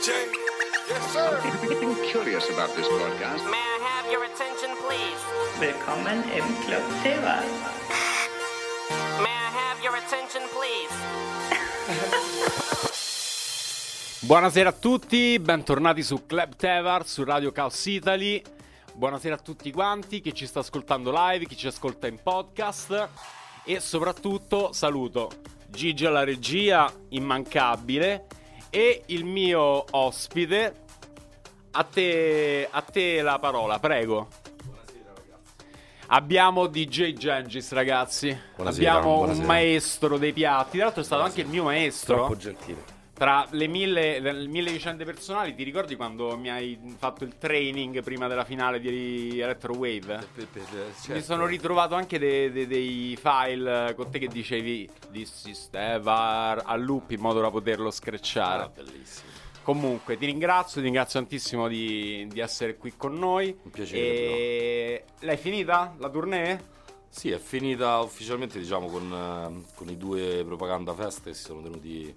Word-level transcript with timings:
DJ. 0.00 0.12
Yes, 0.88 1.12
sir. 1.12 1.40
I'm 1.82 1.94
curious 2.10 2.48
about 2.48 2.74
this 2.74 2.88
broadcast. 2.88 3.44
May 3.44 3.58
I 3.58 3.78
have 3.84 4.10
your 4.10 4.24
attention, 4.24 4.70
please? 4.80 5.20
Willkommen 5.58 6.22
im 6.32 6.44
Club 6.64 6.82
Teva. 7.02 7.42
May 9.20 9.28
I 9.28 9.50
have 9.52 9.82
your 9.82 9.94
attention, 9.96 10.40
please? 10.56 10.88
Buonasera 14.20 14.70
a 14.70 14.72
tutti, 14.72 15.38
bentornati 15.38 16.02
su 16.02 16.24
Club 16.24 16.56
Tevar, 16.56 17.06
su 17.06 17.22
Radio 17.22 17.52
Chaos 17.52 17.84
Italy. 17.84 18.42
Buonasera 18.94 19.34
a 19.34 19.38
tutti 19.38 19.70
quanti, 19.70 20.22
chi 20.22 20.32
ci 20.32 20.46
sta 20.46 20.60
ascoltando 20.60 21.12
live, 21.14 21.44
chi 21.44 21.58
ci 21.58 21.66
ascolta 21.66 22.06
in 22.06 22.18
podcast. 22.22 23.08
E 23.66 23.80
soprattutto 23.80 24.72
saluto 24.72 25.30
Gigi 25.68 26.06
alla 26.06 26.24
regia, 26.24 26.90
immancabile, 27.10 28.26
e 28.70 29.02
il 29.06 29.24
mio 29.24 29.84
ospite. 29.90 30.74
A 31.72 31.84
te, 31.84 32.66
a 32.70 32.80
te 32.82 33.22
la 33.22 33.38
parola, 33.38 33.78
prego. 33.78 34.28
Abbiamo 36.12 36.66
DJ 36.66 37.12
Gengis, 37.12 37.70
ragazzi. 37.72 38.36
Buonasera, 38.56 38.90
Abbiamo 38.94 39.14
buonasera. 39.16 39.40
un 39.40 39.46
maestro 39.46 40.18
dei 40.18 40.32
piatti. 40.32 40.76
Tra 40.76 40.86
l'altro 40.86 41.02
è 41.02 41.04
stato 41.04 41.22
anche 41.22 41.42
il 41.42 41.46
mio 41.46 41.62
maestro. 41.64 42.14
Troppo 42.16 42.36
gentile. 42.36 42.89
Tra 43.20 43.46
le 43.50 43.66
mille, 43.66 44.18
le 44.18 44.32
mille 44.48 44.72
vicende 44.72 45.04
personali, 45.04 45.54
ti 45.54 45.62
ricordi 45.62 45.94
quando 45.94 46.38
mi 46.38 46.48
hai 46.48 46.80
fatto 46.96 47.24
il 47.24 47.36
training 47.36 48.02
prima 48.02 48.28
della 48.28 48.46
finale 48.46 48.80
di 48.80 49.38
Electro 49.38 49.74
Wave? 49.74 50.26
certo. 50.48 51.12
Mi 51.12 51.20
sono 51.20 51.44
ritrovato 51.44 51.94
anche 51.94 52.18
de- 52.18 52.50
de- 52.50 52.66
dei 52.66 53.18
file 53.20 53.92
con 53.94 54.10
te 54.10 54.20
che 54.20 54.26
dicevi 54.26 54.88
This 55.12 55.44
is 55.44 55.68
Tevar 55.68 56.62
a 56.64 56.74
loop 56.76 57.10
in 57.10 57.20
modo 57.20 57.42
da 57.42 57.50
poterlo 57.50 57.90
screcciare. 57.90 58.62
Ah, 58.62 58.70
bellissimo. 58.74 59.28
Comunque, 59.64 60.16
ti 60.16 60.24
ringrazio, 60.24 60.76
ti 60.76 60.86
ringrazio 60.86 61.20
tantissimo 61.20 61.68
di, 61.68 62.26
di 62.26 62.40
essere 62.40 62.78
qui 62.78 62.94
con 62.96 63.12
noi. 63.18 63.54
Un 63.64 63.70
piacere, 63.70 64.00
E... 64.00 65.04
L'hai 65.18 65.36
finita 65.36 65.94
la 65.98 66.08
tournée? 66.08 66.58
Sì, 67.10 67.30
è 67.30 67.38
finita 67.38 67.98
ufficialmente 67.98 68.58
diciamo 68.58 68.86
con, 68.86 69.12
eh, 69.12 69.74
con 69.74 69.90
i 69.90 69.98
due 69.98 70.42
propaganda 70.46 70.94
fest 70.94 71.24
che 71.24 71.34
si 71.34 71.42
sono 71.42 71.60
tenuti 71.60 72.10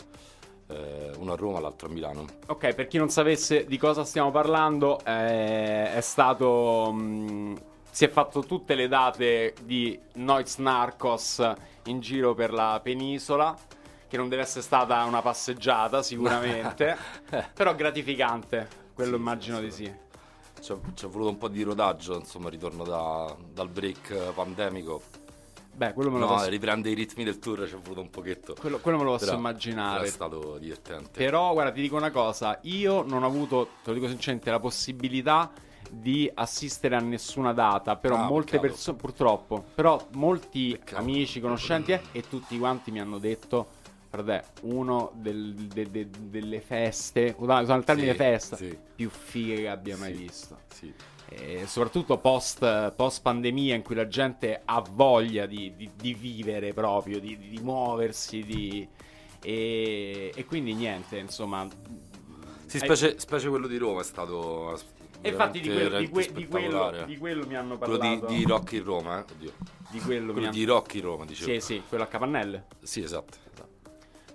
eh, 0.68 1.12
uno 1.18 1.34
a 1.34 1.36
Roma 1.36 1.60
l'altro 1.60 1.88
a 1.88 1.92
Milano. 1.92 2.26
Ok, 2.48 2.74
per 2.74 2.88
chi 2.88 2.98
non 2.98 3.10
sapesse 3.10 3.66
di 3.66 3.78
cosa 3.78 4.04
stiamo 4.04 4.32
parlando, 4.32 5.00
eh, 5.06 5.94
è 5.94 6.02
stato. 6.02 6.92
mh, 6.92 7.62
si 7.90 8.06
è 8.06 8.10
fatto 8.10 8.44
tutte 8.44 8.74
le 8.76 8.88
date 8.88 9.54
di 9.62 10.00
Noiz 10.16 10.58
Narcos 10.58 11.54
in 11.84 12.00
giro 12.00 12.34
per 12.34 12.52
la 12.52 12.80
penisola. 12.84 13.56
Che 14.08 14.18
non 14.18 14.30
deve 14.30 14.44
essere 14.44 14.62
stata 14.62 15.04
una 15.06 15.22
passeggiata, 15.22 16.04
sicuramente. 16.04 16.98
però 17.54 17.74
gratificante, 17.76 18.68
quello 18.94 19.16
Sì, 19.16 19.18
immagino 19.18 19.60
sì, 19.60 19.62
di 19.62 19.72
sì. 19.72 19.94
Ci 20.62 20.72
è, 20.72 20.76
è 20.76 21.08
voluto 21.08 21.30
un 21.30 21.38
po' 21.38 21.48
di 21.50 21.62
rodaggio, 21.64 22.16
insomma, 22.18 22.50
ritorno 22.50 22.84
da- 22.86 23.36
dal 23.52 23.70
break 23.70 24.10
eh, 24.12 24.32
pandemico. 24.34 25.02
Beh, 25.76 25.94
quello 25.94 26.12
me 26.12 26.20
lo 26.20 26.26
No, 26.28 26.34
posso, 26.36 26.50
riprende 26.50 26.90
i 26.90 26.94
ritmi 26.94 27.24
del 27.24 27.40
tour, 27.40 27.68
ci 27.68 27.74
è 27.74 27.78
voluto 27.78 28.02
un 28.02 28.10
pochetto. 28.12 28.56
quello- 28.60 28.80
quello 28.80 28.98
me 29.00 29.04
lo 29.06 29.12
posso 29.12 29.26
Però- 29.26 29.38
immaginare. 29.38 29.94
però 30.00 30.04
È 30.04 30.10
stato 30.12 30.58
divertente. 30.60 31.10
Però, 31.24 31.52
guarda, 31.54 31.72
ti 31.72 31.82
dico 31.82 31.96
una 31.96 32.12
cosa: 32.12 32.60
io 32.64 33.02
non 33.02 33.24
ho 33.24 33.26
avuto, 33.28 33.70
te 33.84 33.90
lo 33.90 33.94
dico 33.96 34.08
sinceramente, 34.08 34.52
la 34.52 34.60
possibilità 34.60 35.52
di 35.90 36.30
assistere 36.34 36.96
a 36.96 37.00
nessuna 37.00 37.54
data. 37.54 37.96
Però 37.96 38.16
Ah, 38.16 38.28
molte 38.28 38.60
persone, 38.60 38.98
purtroppo, 38.98 39.64
però 39.74 40.08
molti 40.12 40.72
Peccato. 40.78 41.02
amici, 41.02 41.40
conoscenti 41.40 41.92
eh, 41.92 42.02
e 42.12 42.22
tutti 42.28 42.58
quanti 42.60 42.92
mi 42.92 43.00
hanno 43.00 43.18
detto. 43.18 43.82
Guarda, 44.12 44.44
uno 44.62 45.10
del- 45.16 45.54
de- 45.56 45.90
de- 45.90 46.08
delle 46.20 46.62
feste, 46.62 47.34
usando 47.36 47.74
il 47.74 47.84
termine 47.84 48.12
Sì, 48.12 48.18
festa, 48.18 48.56
sì. 48.56 48.78
più 48.96 49.10
fighe 49.10 49.56
che 49.56 49.68
abbia 49.70 49.98
mai 49.98 50.14
Sì. 50.14 50.22
visto. 50.22 50.58
Sì. 50.72 50.94
E 51.36 51.66
soprattutto 51.68 52.18
post, 52.20 52.94
post 52.96 53.22
pandemia 53.22 53.76
in 53.76 53.82
cui 53.82 53.96
la 53.96 54.08
gente 54.08 54.62
ha 54.64 54.82
voglia 54.92 55.46
di, 55.46 55.74
di- 55.76 55.90
di 55.96 56.14
vivere 56.14 56.74
proprio, 56.74 57.20
di, 57.20 57.38
di 57.38 57.60
muoversi, 57.62 58.44
di- 58.44 58.88
e, 59.42 60.32
e 60.34 60.46
quindi 60.46 60.74
niente, 60.74 61.18
insomma. 61.18 61.68
Sì, 62.66 62.78
specie, 62.80 63.20
specie 63.20 63.50
quello 63.50 63.68
di 63.68 63.78
Roma 63.78 64.02
è 64.02 64.04
stato. 64.04 64.80
E 65.22 65.30
infatti 65.30 65.60
di, 65.62 65.70
quello- 65.70 65.98
di 66.00 66.10
que- 66.10 66.32
di 66.34 66.48
quello, 66.48 67.04
di 67.06 67.18
quello 67.18 67.46
mi 67.48 67.56
hanno 67.56 67.78
Quello 67.78 67.98
parlato. 67.98 68.26
di, 68.28 68.38
di 68.38 68.44
Rock 68.46 68.72
in 68.74 68.84
Roma, 68.84 69.20
eh? 69.20 69.32
Oddio. 69.32 69.52
di 69.90 70.00
quello 70.00 70.32
Quello 70.34 70.48
hanno- 70.48 70.56
di 70.56 70.64
Rock 70.66 70.94
in 70.96 71.02
Roma, 71.02 71.26
dicevo. 71.26 71.52
Sì, 71.52 71.60
sì, 71.60 71.84
quello 71.88 72.04
a 72.04 72.08
Capannelle. 72.08 72.66
Sì, 72.82 73.02
esatto. 73.02 73.38
esatto. 73.54 73.70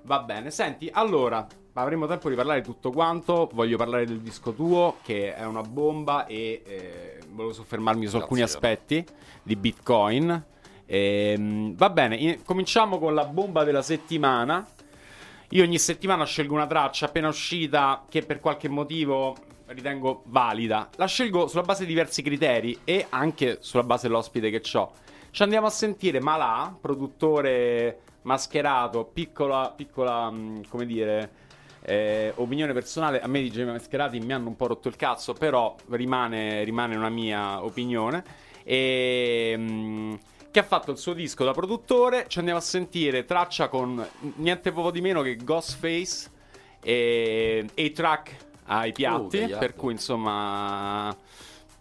Va 0.03 0.21
bene, 0.21 0.51
senti, 0.51 0.89
allora, 0.93 1.47
avremo 1.81 2.07
tempo 2.07 2.29
di 2.29 2.35
parlare 2.35 2.61
di 2.61 2.67
tutto 2.67 2.91
quanto. 2.91 3.49
Voglio 3.53 3.77
parlare 3.77 4.07
del 4.07 4.21
disco 4.21 4.53
tuo, 4.53 4.97
che 5.03 5.35
è 5.35 5.45
una 5.45 5.63
bomba, 5.63 6.27
e 6.27 6.63
eh, 6.65 7.19
volevo 7.31 7.53
soffermarmi 7.53 8.07
su 8.07 8.11
Grazie, 8.11 8.21
alcuni 8.23 8.43
aspetti 8.43 9.05
di 9.43 9.57
Bitcoin. 9.57 10.45
Ehm, 10.87 11.75
va 11.77 11.91
bene, 11.91 12.17
in- 12.17 12.43
cominciamo 12.45 12.99
con 12.99 13.15
la 13.15 13.25
bomba 13.25 13.65
della 13.65 13.83
settimana. 13.83 14.67
Io 15.51 15.63
ogni 15.63 15.79
settimana 15.79 16.25
scelgo 16.25 16.55
una 16.55 16.67
traccia 16.67 17.07
appena 17.07 17.29
uscita 17.29 18.05
che 18.09 18.23
per 18.23 18.41
qualche 18.41 18.69
motivo 18.69 19.37
ritengo 19.67 20.23
valida. 20.27 20.89
La 20.97 21.07
scelgo 21.07 21.47
sulla 21.47 21.63
base 21.63 21.83
di 21.85 21.89
diversi 21.89 22.23
criteri 22.23 22.81
e 22.85 23.07
anche 23.09 23.59
sulla 23.61 23.83
base 23.83 24.09
dell'ospite 24.09 24.51
che 24.51 24.63
ho. 24.77 24.93
Ci 25.31 25.43
andiamo 25.43 25.67
a 25.67 25.71
sentire 25.71 26.21
Malà, 26.21 26.77
produttore 26.79 28.01
mascherato, 28.23 29.05
piccola, 29.05 29.73
piccola, 29.75 30.31
mh, 30.31 30.69
come 30.69 30.87
dire, 30.87 31.31
eh, 31.83 32.33
opinione 32.37 32.73
personale. 32.73 33.21
A 33.21 33.27
me 33.27 33.41
i 33.41 33.51
DJ 33.51 33.65
mascherati 33.65 34.19
mi 34.21 34.33
hanno 34.33 34.49
un 34.49 34.57
po' 34.57 34.67
rotto 34.67 34.89
il 34.89 34.97
cazzo, 34.97 35.33
però 35.33 35.75
rimane, 35.91 36.65
rimane 36.65 36.97
una 36.97 37.09
mia 37.09 37.63
opinione. 37.65 38.23
E, 38.65 39.57
mh, 39.57 40.19
che 40.51 40.59
ha 40.61 40.63
fatto 40.63 40.91
il 40.91 40.99
suo 40.99 41.13
disco 41.13 41.45
da 41.45 41.53
produttore. 41.53 42.27
Ci 42.29 42.39
andiamo 42.39 42.59
a 42.59 42.63
sentire 42.63 43.25
traccia 43.25 43.69
con 43.69 44.07
niente 44.37 44.73
poco 44.73 44.91
di 44.91 45.01
meno 45.01 45.23
che 45.23 45.37
Ghostface 45.37 46.31
e 46.83 47.67
A-Track 47.77 48.37
ai 48.67 48.93
piatti. 48.93 49.39
gagliardo. 49.39 49.59
per 49.59 49.75
cui, 49.75 49.93
insomma, 49.93 51.15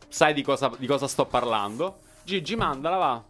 sai 0.08 0.34
di 0.34 0.42
cosa, 0.42 0.72
di 0.78 0.88
cosa 0.88 1.08
sto 1.08 1.26
parlando. 1.26 2.00
Gigi, 2.24 2.56
mandala, 2.56 2.98
va. 2.98 3.24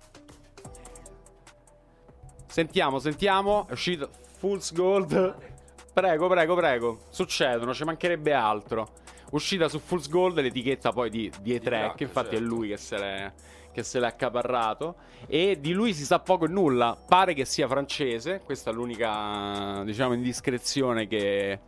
Sentiamo, 2.47 2.99
sentiamo. 2.99 3.67
È 3.67 3.71
uscito 3.73 4.09
Fool's 4.39 4.73
Gold. 4.73 5.55
Prego, 5.97 6.27
prego, 6.27 6.53
prego. 6.53 6.99
Succedono, 7.09 7.73
ci 7.73 7.83
mancherebbe 7.83 8.31
altro. 8.31 8.87
Uscita 9.31 9.67
su 9.67 9.79
Fool's 9.79 10.07
Gold, 10.07 10.39
l'etichetta 10.39 10.91
poi 10.91 11.09
di, 11.09 11.31
di 11.41 11.55
E-Track. 11.55 11.85
Track, 11.85 12.01
Infatti 12.01 12.35
è 12.35 12.37
certo. 12.37 12.53
lui 12.53 12.67
che 12.67 12.77
se 12.77 12.97
l'è, 12.99 13.33
che 13.71 13.81
se 13.81 13.99
l'è 13.99 14.05
accaparrato. 14.05 14.97
E 15.25 15.57
di 15.59 15.71
lui 15.71 15.95
si 15.95 16.05
sa 16.05 16.19
poco 16.19 16.45
e 16.45 16.49
nulla. 16.49 16.95
Pare 17.03 17.33
che 17.33 17.45
sia 17.45 17.67
francese. 17.67 18.41
Questa 18.45 18.69
è 18.69 18.73
l'unica, 18.75 19.81
diciamo, 19.85 20.13
indiscrezione 20.13 21.07
che, 21.07 21.61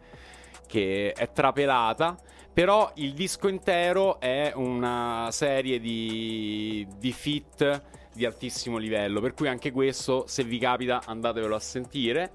che 0.67 1.11
è 1.11 1.31
trapelata. 1.31 2.15
Però 2.53 2.91
il 2.97 3.15
disco 3.15 3.47
intero 3.47 4.19
è 4.19 4.51
una 4.53 5.29
serie 5.31 5.79
di, 5.79 6.87
di 6.99 7.11
fit 7.13 7.81
di 8.13 8.25
altissimo 8.25 8.77
livello. 8.77 9.21
Per 9.21 9.33
cui 9.33 9.47
anche 9.47 9.71
questo, 9.71 10.25
se 10.27 10.43
vi 10.43 10.59
capita, 10.59 11.01
andatevelo 11.03 11.55
a 11.55 11.59
sentire. 11.59 12.31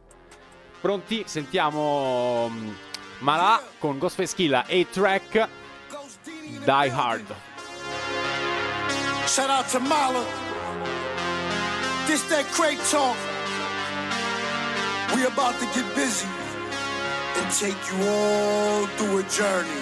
Pronti? 0.84 1.25
Sentiamo 1.27 2.50
mm, 2.50 2.75
Malà 3.21 3.59
con 3.78 3.99
Ghostface 3.99 4.34
Killa 4.34 4.67
e 4.67 4.87
track 4.91 5.49
Die 6.62 6.91
Hard. 6.91 7.34
Shout 9.25 9.49
out 9.49 9.67
to 9.71 9.81
Mala. 9.81 10.23
This 12.06 12.23
that 12.28 12.44
crate 12.53 12.78
talk. 12.91 13.17
We 15.15 15.25
about 15.25 15.59
to 15.59 15.67
get 15.73 15.87
busy 15.94 16.28
and 17.41 17.50
take 17.50 17.81
you 17.88 18.06
all 18.06 18.87
through 18.99 19.20
a 19.20 19.23
journey. 19.31 19.81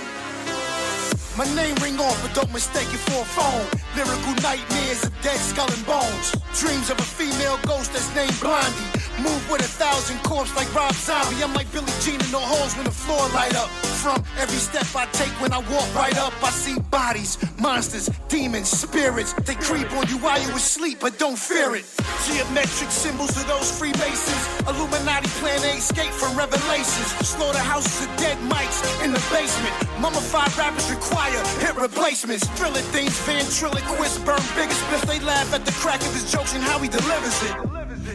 My 1.37 1.47
name 1.57 1.75
ring 1.83 1.99
off, 1.99 2.23
but 2.23 2.33
don't 2.33 2.53
mistake 2.53 2.87
it 2.95 3.03
for 3.11 3.23
a 3.23 3.25
phone. 3.25 3.67
Lyrical 3.97 4.35
nightmares 4.41 5.03
of 5.03 5.13
dead 5.21 5.41
skull 5.41 5.67
and 5.67 5.85
bones. 5.85 6.31
Dreams 6.61 6.91
of 6.91 6.99
a 7.01 7.03
female 7.03 7.59
ghost 7.67 7.93
that's 7.93 8.15
named 8.15 8.39
Blondie. 8.39 9.02
Move 9.21 9.51
with 9.51 9.61
a 9.61 9.69
thousand 9.69 10.19
corpses 10.23 10.57
like 10.57 10.73
Rob 10.75 10.95
Zombie. 10.95 11.43
I'm 11.43 11.53
like 11.55 11.71
Billie 11.73 11.93
Jean 12.01 12.21
in 12.21 12.31
the 12.31 12.41
halls 12.41 12.75
when 12.77 12.85
the 12.85 12.91
floor 12.91 13.29
light 13.31 13.55
up. 13.55 13.69
From 14.03 14.25
every 14.39 14.59
step 14.59 14.87
I 14.97 15.07
take 15.13 15.31
when 15.41 15.53
I 15.53 15.59
walk 15.71 15.87
right 15.95 16.17
up, 16.19 16.33
I 16.43 16.51
see 16.51 16.79
bodies, 16.91 17.39
monsters, 17.61 18.11
demons, 18.29 18.69
spirits. 18.69 19.33
They 19.45 19.55
creep 19.55 19.93
on 19.93 20.09
you 20.09 20.19
while 20.19 20.41
you 20.41 20.51
asleep, 20.57 20.99
but 21.01 21.19
don't 21.19 21.39
fear 21.39 21.77
it. 21.77 21.85
Geometric 22.27 22.91
symbols 22.91 23.37
of 23.37 23.47
those 23.47 23.71
Freemasons. 23.79 24.43
Illuminati 24.67 25.29
plan 25.39 25.61
to 25.61 25.71
escape 25.77 26.11
from 26.11 26.37
revelations. 26.37 27.09
Slaughterhouses 27.23 28.07
of 28.07 28.17
dead 28.17 28.39
mics 28.51 28.81
in 29.05 29.13
the 29.13 29.23
basement. 29.31 29.75
Mummified 30.01 30.57
rappers 30.57 30.91
require 30.91 31.39
hit 31.61 31.77
replacements. 31.77 32.47
Drilling 32.59 32.87
things, 32.91 33.17
ventriloquists 33.21 34.19
burn 34.19 34.43
bigger 34.57 34.75
spliffs. 34.75 35.07
They 35.07 35.21
laugh 35.21 35.55
at 35.55 35.65
the 35.65 35.73
crack 35.73 36.01
of 36.01 36.13
his 36.13 36.31
jokes 36.31 36.55
and 36.55 36.63
how 36.63 36.79
he 36.79 36.89
delivers 36.89 37.43
it. 37.45 37.72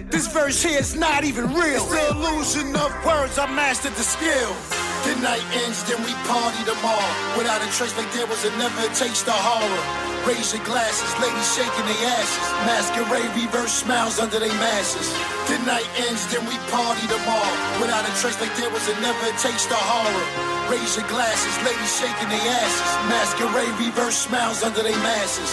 This 0.09 0.27
verse 0.31 0.63
here 0.63 0.80
is 0.80 0.95
not 0.95 1.25
even 1.25 1.51
real. 1.51 1.83
It's 1.83 1.92
the 1.92 2.15
illusion 2.15 2.75
of 2.80 2.92
words, 3.04 3.38
I 3.38 3.51
mastered 3.51 3.92
the 4.00 4.07
skill. 4.07 4.56
The 5.04 5.19
night 5.19 5.44
ends, 5.63 5.83
then 5.83 6.00
we 6.00 6.12
party 6.24 6.63
tomorrow. 6.63 7.12
Without 7.38 7.59
a 7.59 7.68
trace, 7.75 7.95
like 7.98 8.12
there 8.15 8.25
was 8.25 8.44
a 8.45 8.51
never 8.57 8.88
taste 8.95 9.27
of 9.27 9.36
horror. 9.36 9.83
Raise 10.24 10.56
your 10.56 10.63
glasses, 10.63 11.12
ladies 11.19 11.48
shaking 11.56 11.88
their 11.92 12.04
asses. 12.15 12.48
Masquerade, 12.63 13.31
reverse 13.36 13.71
smiles 13.71 14.19
under 14.19 14.39
their 14.39 14.56
masses. 14.63 15.12
The 15.51 15.59
night 15.68 15.88
ends, 16.07 16.24
then 16.31 16.44
we 16.48 16.56
party 16.71 17.03
tomorrow. 17.07 17.56
Without 17.83 18.07
a 18.07 18.13
trace, 18.15 18.39
like 18.39 18.56
there 18.56 18.71
was 18.71 18.88
a 18.88 18.95
never 19.03 19.27
taste 19.36 19.68
of 19.71 19.80
horror. 19.80 20.56
Raise 20.69 20.97
your 20.97 21.07
glasses, 21.07 21.55
ladies 21.63 21.95
shaking 21.97 22.27
their 22.27 22.43
asses. 22.59 22.91
Masquerade, 23.07 23.71
reverse 23.79 24.17
smiles 24.17 24.63
under 24.63 24.83
their 24.83 24.97
masses. 24.99 25.47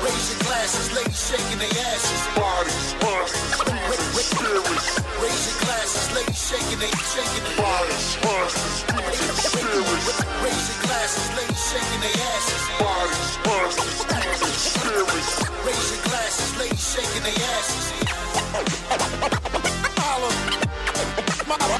Raise 0.00 0.26
your 0.32 0.40
glasses, 0.48 0.88
ladies 0.96 1.20
shaking 1.20 1.58
their 1.58 1.68
asses. 1.68 2.24
Raise 5.20 5.44
your 5.48 5.58
glasses, 5.68 6.08
ladies 6.16 6.40
shaking 6.48 6.78
their 6.80 6.88
shaking 7.12 7.44
their 7.44 7.60
Raise 10.40 10.64
your 10.72 10.80
glasses, 10.80 11.28
ladies 11.36 11.60
shaking 11.68 12.00
their 12.00 12.16
asses. 12.32 12.62
Bodies, 12.80 13.36
Raise 15.66 15.88
your 15.92 16.02
glasses, 16.08 16.56
ladies 16.56 16.84
shaking 16.88 17.22
their 17.22 17.36
asses. 17.52 17.84
Mala, 19.98 20.63
Mala, 21.54 21.78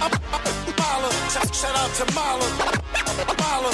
Mala, 0.78 1.10
shout 1.30 1.76
out 1.76 1.90
to 1.94 2.04
Mala, 2.14 2.46
Mala, 2.58 3.24
Mala. 3.40 3.70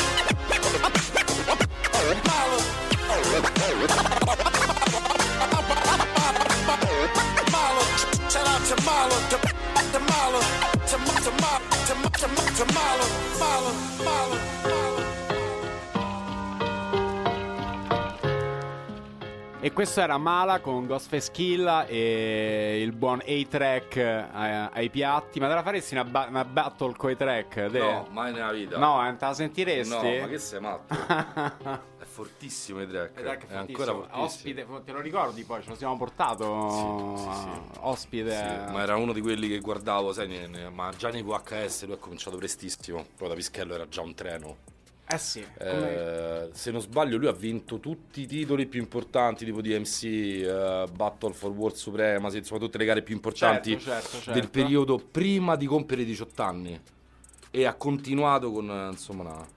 Mala, 7.53 7.83
shout 8.31 8.49
out 8.49 8.63
to 8.65 8.77
Mala, 8.87 9.17
to, 9.31 9.37
Mala, 10.01 10.41
to, 10.89 10.99
Mala, 10.99 11.61
to, 11.87 11.95
to, 12.17 12.29
to 12.57 12.65
Mala, 12.75 13.07
Mala, 13.39 13.73
Mala, 14.05 14.90
E 19.63 19.73
questo 19.75 20.01
era 20.01 20.17
Mala 20.17 20.61
con 20.61 20.87
Ghostface 20.87 21.31
Killa 21.33 21.85
e 21.85 22.81
il 22.83 22.93
buon 22.93 23.21
A-Track 23.21 23.97
ai, 24.33 24.69
ai 24.73 24.89
piatti. 24.89 25.39
Ma 25.39 25.49
te 25.49 25.55
la 25.55 25.63
faresti 25.63 25.93
una, 25.93 26.05
ba- 26.05 26.29
una 26.31 26.47
battle 26.47 26.95
coi 26.97 27.15
track? 27.15 27.71
te? 27.71 27.79
No, 27.79 28.07
mai 28.11 28.33
nella 28.33 28.53
vita. 28.53 28.79
No, 28.79 29.07
eh, 29.07 29.15
te 29.17 29.25
la 29.27 29.35
sentiresti? 29.35 29.95
No, 29.95 30.21
ma 30.23 30.29
che 30.29 30.39
sei 30.39 30.61
matto? 30.61 30.95
è 32.01 32.05
fortissimo 32.05 32.81
i 32.81 32.89
track. 32.89 33.21
È 33.21 33.23
è 33.49 33.57
ancora 33.57 33.93
fortissimo. 33.93 34.23
Ospite, 34.25 34.67
te 34.87 34.93
lo 34.93 35.01
ricordi 35.03 35.45
poi? 35.45 35.63
Ce 35.63 35.69
lo 35.69 35.75
siamo 35.77 35.97
portato 35.99 36.71
Sì, 36.71 37.23
sì, 37.23 37.31
sì. 37.39 37.79
ospite. 37.81 38.31
Sì, 38.31 38.73
ma 38.73 38.81
era 38.81 38.97
uno 38.97 39.13
di 39.13 39.21
quelli 39.21 39.47
che 39.47 39.59
guardavo, 39.59 40.15
sai, 40.15 40.27
ne- 40.27 40.47
ne- 40.47 40.71
ma 40.71 40.91
già 40.97 41.11
nei 41.11 41.23
VHS 41.23 41.85
lui 41.85 41.95
ha 41.97 41.99
cominciato 41.99 42.39
prestissimo. 42.39 43.05
Poi 43.15 43.29
da 43.29 43.35
Pischello 43.35 43.75
era 43.75 43.87
già 43.87 44.01
un 44.01 44.15
treno. 44.15 44.57
Eh 45.13 45.19
sì. 45.19 45.45
Eh, 45.59 46.51
se 46.53 46.71
non 46.71 46.81
sbaglio, 46.81 47.17
lui 47.17 47.27
ha 47.27 47.33
vinto 47.33 47.81
tutti 47.81 48.23
i 48.23 48.27
titoli 48.27 48.67
più 48.67 48.81
importanti, 48.81 49.45
tipo 49.45 49.61
DMC, 49.61 50.05
eh, 50.05 50.85
Battle 50.93 51.33
for 51.33 51.51
World 51.51 51.77
Supremacy, 51.77 52.39
insomma, 52.39 52.61
tutte 52.61 52.79
le 52.79 52.85
gare 52.85 53.03
più 53.03 53.15
importanti 53.15 53.71
Certo, 53.73 53.91
certo, 53.91 54.09
certo. 54.17 54.33
del 54.33 54.49
periodo 54.51 54.99
prima 54.99 55.57
di 55.57 55.67
compiere 55.67 56.03
i 56.03 56.07
18 56.07 56.43
anni. 56.43 56.81
E 57.51 57.65
ha 57.65 57.75
continuato 57.75 58.53
con 58.53 58.71
eh, 58.71 58.89
insomma 58.91 59.23
una, 59.23 59.49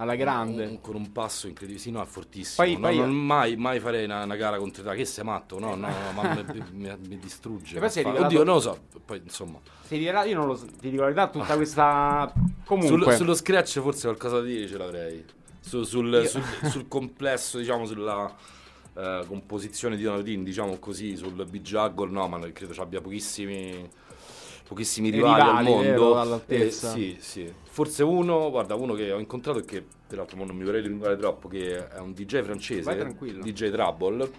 alla 0.00 0.14
grande. 0.16 0.64
un- 0.66 0.80
con 0.80 0.94
un 0.94 1.12
passo 1.12 1.46
incredibile. 1.46 1.82
Sì, 1.82 1.90
no, 1.90 2.02
è 2.02 2.06
fortissimo. 2.06 2.66
Poi- 2.66 2.74
No, 2.74 2.80
poi- 2.88 2.96
non 2.96 3.10
mai, 3.14 3.56
mai 3.56 3.80
farei 3.80 4.04
una, 4.04 4.24
una 4.24 4.36
gara 4.36 4.56
contro 4.58 4.82
te. 4.82 4.94
Che 4.96 5.04
sei 5.04 5.24
matto? 5.24 5.58
No, 5.58 5.74
no, 5.74 5.88
no, 5.88 6.12
ma 6.14 6.34
mi, 6.34 6.64
mi- 6.72 6.96
mi 7.08 7.18
distrugge. 7.18 7.76
E 7.76 7.80
poi 7.80 7.90
sei 7.90 8.02
rivelato- 8.04 8.26
Oddio, 8.26 8.44
non 8.44 8.54
lo 8.54 8.60
so. 8.60 8.78
Poi 9.04 9.20
insomma, 9.22 9.58
Ti 9.88 9.98
dirà- 9.98 10.24
io 10.24 10.36
non 10.36 10.46
lo 10.46 10.54
so, 10.56 10.66
ti 10.66 10.88
dico 10.90 11.02
la 11.02 11.08
verità, 11.12 11.28
tutta 11.28 11.54
questa. 11.56 12.32
Comunque. 12.64 13.02
Sul- 13.04 13.12
sullo 13.14 13.34
scratch 13.34 13.80
forse 13.80 14.06
qualcosa 14.06 14.36
da 14.36 14.42
dire 14.44 14.66
ce 14.66 14.76
l'avrei. 14.78 15.24
Su- 15.60 15.82
sul, 15.82 16.26
sul- 16.26 16.42
sul 16.70 16.88
complesso, 16.88 17.58
diciamo, 17.58 17.84
sulla 17.84 18.34
eh, 18.96 19.24
composizione 19.26 19.96
di 19.96 20.02
Donaldin, 20.02 20.42
diciamo 20.42 20.78
così, 20.78 21.16
sul 21.16 21.32
B-Juggle, 21.48 22.10
no, 22.10 22.26
ma 22.28 22.38
credo 22.52 22.72
ci 22.72 22.80
abbia 22.80 23.00
pochissimi, 23.00 23.88
pochissimi 24.70 25.10
rivali, 25.10 25.40
al 25.40 25.64
rivali, 25.64 25.82
vero, 25.82 26.14
mondo. 26.14 26.44
Eh, 26.46 26.70
sì, 26.70 27.16
sì. 27.18 27.52
Forse 27.64 28.04
uno, 28.04 28.50
guarda, 28.50 28.76
uno 28.76 28.94
che 28.94 29.10
ho 29.10 29.18
incontrato 29.18 29.58
e 29.58 29.64
che, 29.64 29.84
peraltro 30.06 30.36
non 30.44 30.54
mi 30.54 30.62
vorrei 30.62 30.80
dilungare 30.80 31.16
troppo, 31.16 31.48
che 31.48 31.88
è 31.88 31.98
un 31.98 32.12
DJ 32.12 32.42
francese. 32.42 33.14
DJ 33.40 33.70
Trouble, 33.70 34.30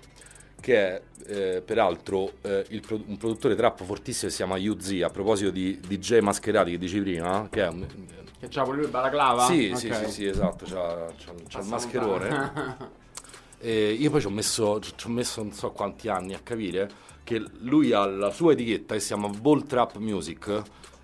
che 0.61 0.77
è 0.77 1.01
eh, 1.25 1.61
peraltro 1.61 2.31
eh, 2.43 2.65
pro- 2.85 3.01
un 3.05 3.17
produttore 3.17 3.55
trap 3.55 3.83
fortissimo 3.83 4.29
che 4.29 4.37
si 4.37 4.43
chiama 4.43 4.55
UZ, 4.57 5.01
a 5.03 5.09
proposito 5.09 5.51
di 5.51 5.77
DJ 5.85 6.19
mascherati 6.19 6.71
che 6.71 6.77
dici 6.77 6.99
prima, 7.01 7.49
che 7.51 7.63
è 7.63 7.67
un, 7.67 7.85
Che 8.39 8.47
c'ha 8.47 8.63
pure 8.63 8.77
lui 8.77 8.85
il 8.85 8.91
balaclava? 8.91 9.43
sì, 9.45 9.69
Ok. 9.73 9.77
sì, 9.79 9.93
sì, 9.93 10.07
sì, 10.07 10.25
esatto, 10.27 10.63
c'ha, 10.65 11.07
c'ha- 11.07 11.33
c'ha 11.49 11.59
il 11.59 11.65
mascherone. 11.65 12.89
io 13.67 14.09
poi 14.09 14.21
ci 14.21 14.27
ho 14.27 14.31
messo, 14.31 14.79
ci 14.79 15.07
ho 15.07 15.09
messo 15.09 15.43
non 15.43 15.51
so 15.51 15.71
quanti 15.71 16.07
anni 16.07 16.33
a 16.33 16.39
capire 16.41 16.89
che 17.31 17.43
lui 17.59 17.93
ha 17.93 18.05
la 18.05 18.29
sua 18.31 18.51
etichetta 18.51 18.95
che 18.95 18.99
si 18.99 19.07
chiama 19.07 19.29
Ball 19.29 19.65
Trap 19.65 19.97
Music 19.97 20.61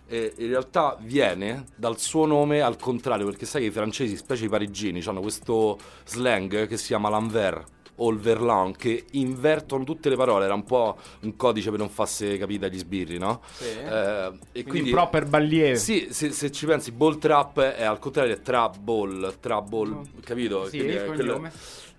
e 0.07 0.33
in 0.37 0.47
realtà 0.47 0.97
viene 0.99 1.65
dal 1.75 1.99
suo 1.99 2.25
nome 2.25 2.61
al 2.61 2.77
contrario, 2.77 3.25
perché 3.25 3.45
sai 3.45 3.61
che 3.61 3.67
i 3.67 3.71
francesi, 3.71 4.15
specie 4.17 4.45
i 4.45 4.49
parigini, 4.49 5.01
hanno 5.05 5.21
questo 5.21 5.77
slang 6.05 6.67
che 6.67 6.77
si 6.77 6.87
chiama 6.87 7.09
l'envers 7.09 7.63
o 7.99 8.11
il 8.11 8.19
verlan 8.19 8.75
che 8.75 9.05
invertono 9.11 9.83
tutte 9.83 10.09
le 10.09 10.15
parole, 10.15 10.45
era 10.45 10.53
un 10.53 10.63
po' 10.63 10.97
un 11.21 11.35
codice 11.35 11.71
per 11.71 11.79
non 11.79 11.89
farsi 11.89 12.37
capire 12.37 12.67
agli 12.67 12.77
sbirri, 12.77 13.17
no? 13.17 13.41
Sì. 13.57 13.65
Eh, 13.65 14.31
e 14.51 14.63
Quindi, 14.63 14.91
proper 14.91 15.25
balliere. 15.25 15.77
sì, 15.77 16.07
se, 16.11 16.31
se 16.31 16.51
ci 16.51 16.65
pensi, 16.65 16.91
ball 16.91 17.17
trap 17.17 17.59
è 17.59 17.83
al 17.83 17.97
contrario, 17.99 18.33
è 18.33 18.41
trap 18.41 18.77
ball, 18.77 19.39
trap 19.39 19.67
ball, 19.67 20.03
capito? 20.23 20.67
Sì, 20.67 20.77
Quindi 20.77 21.05
cognome. 21.05 21.51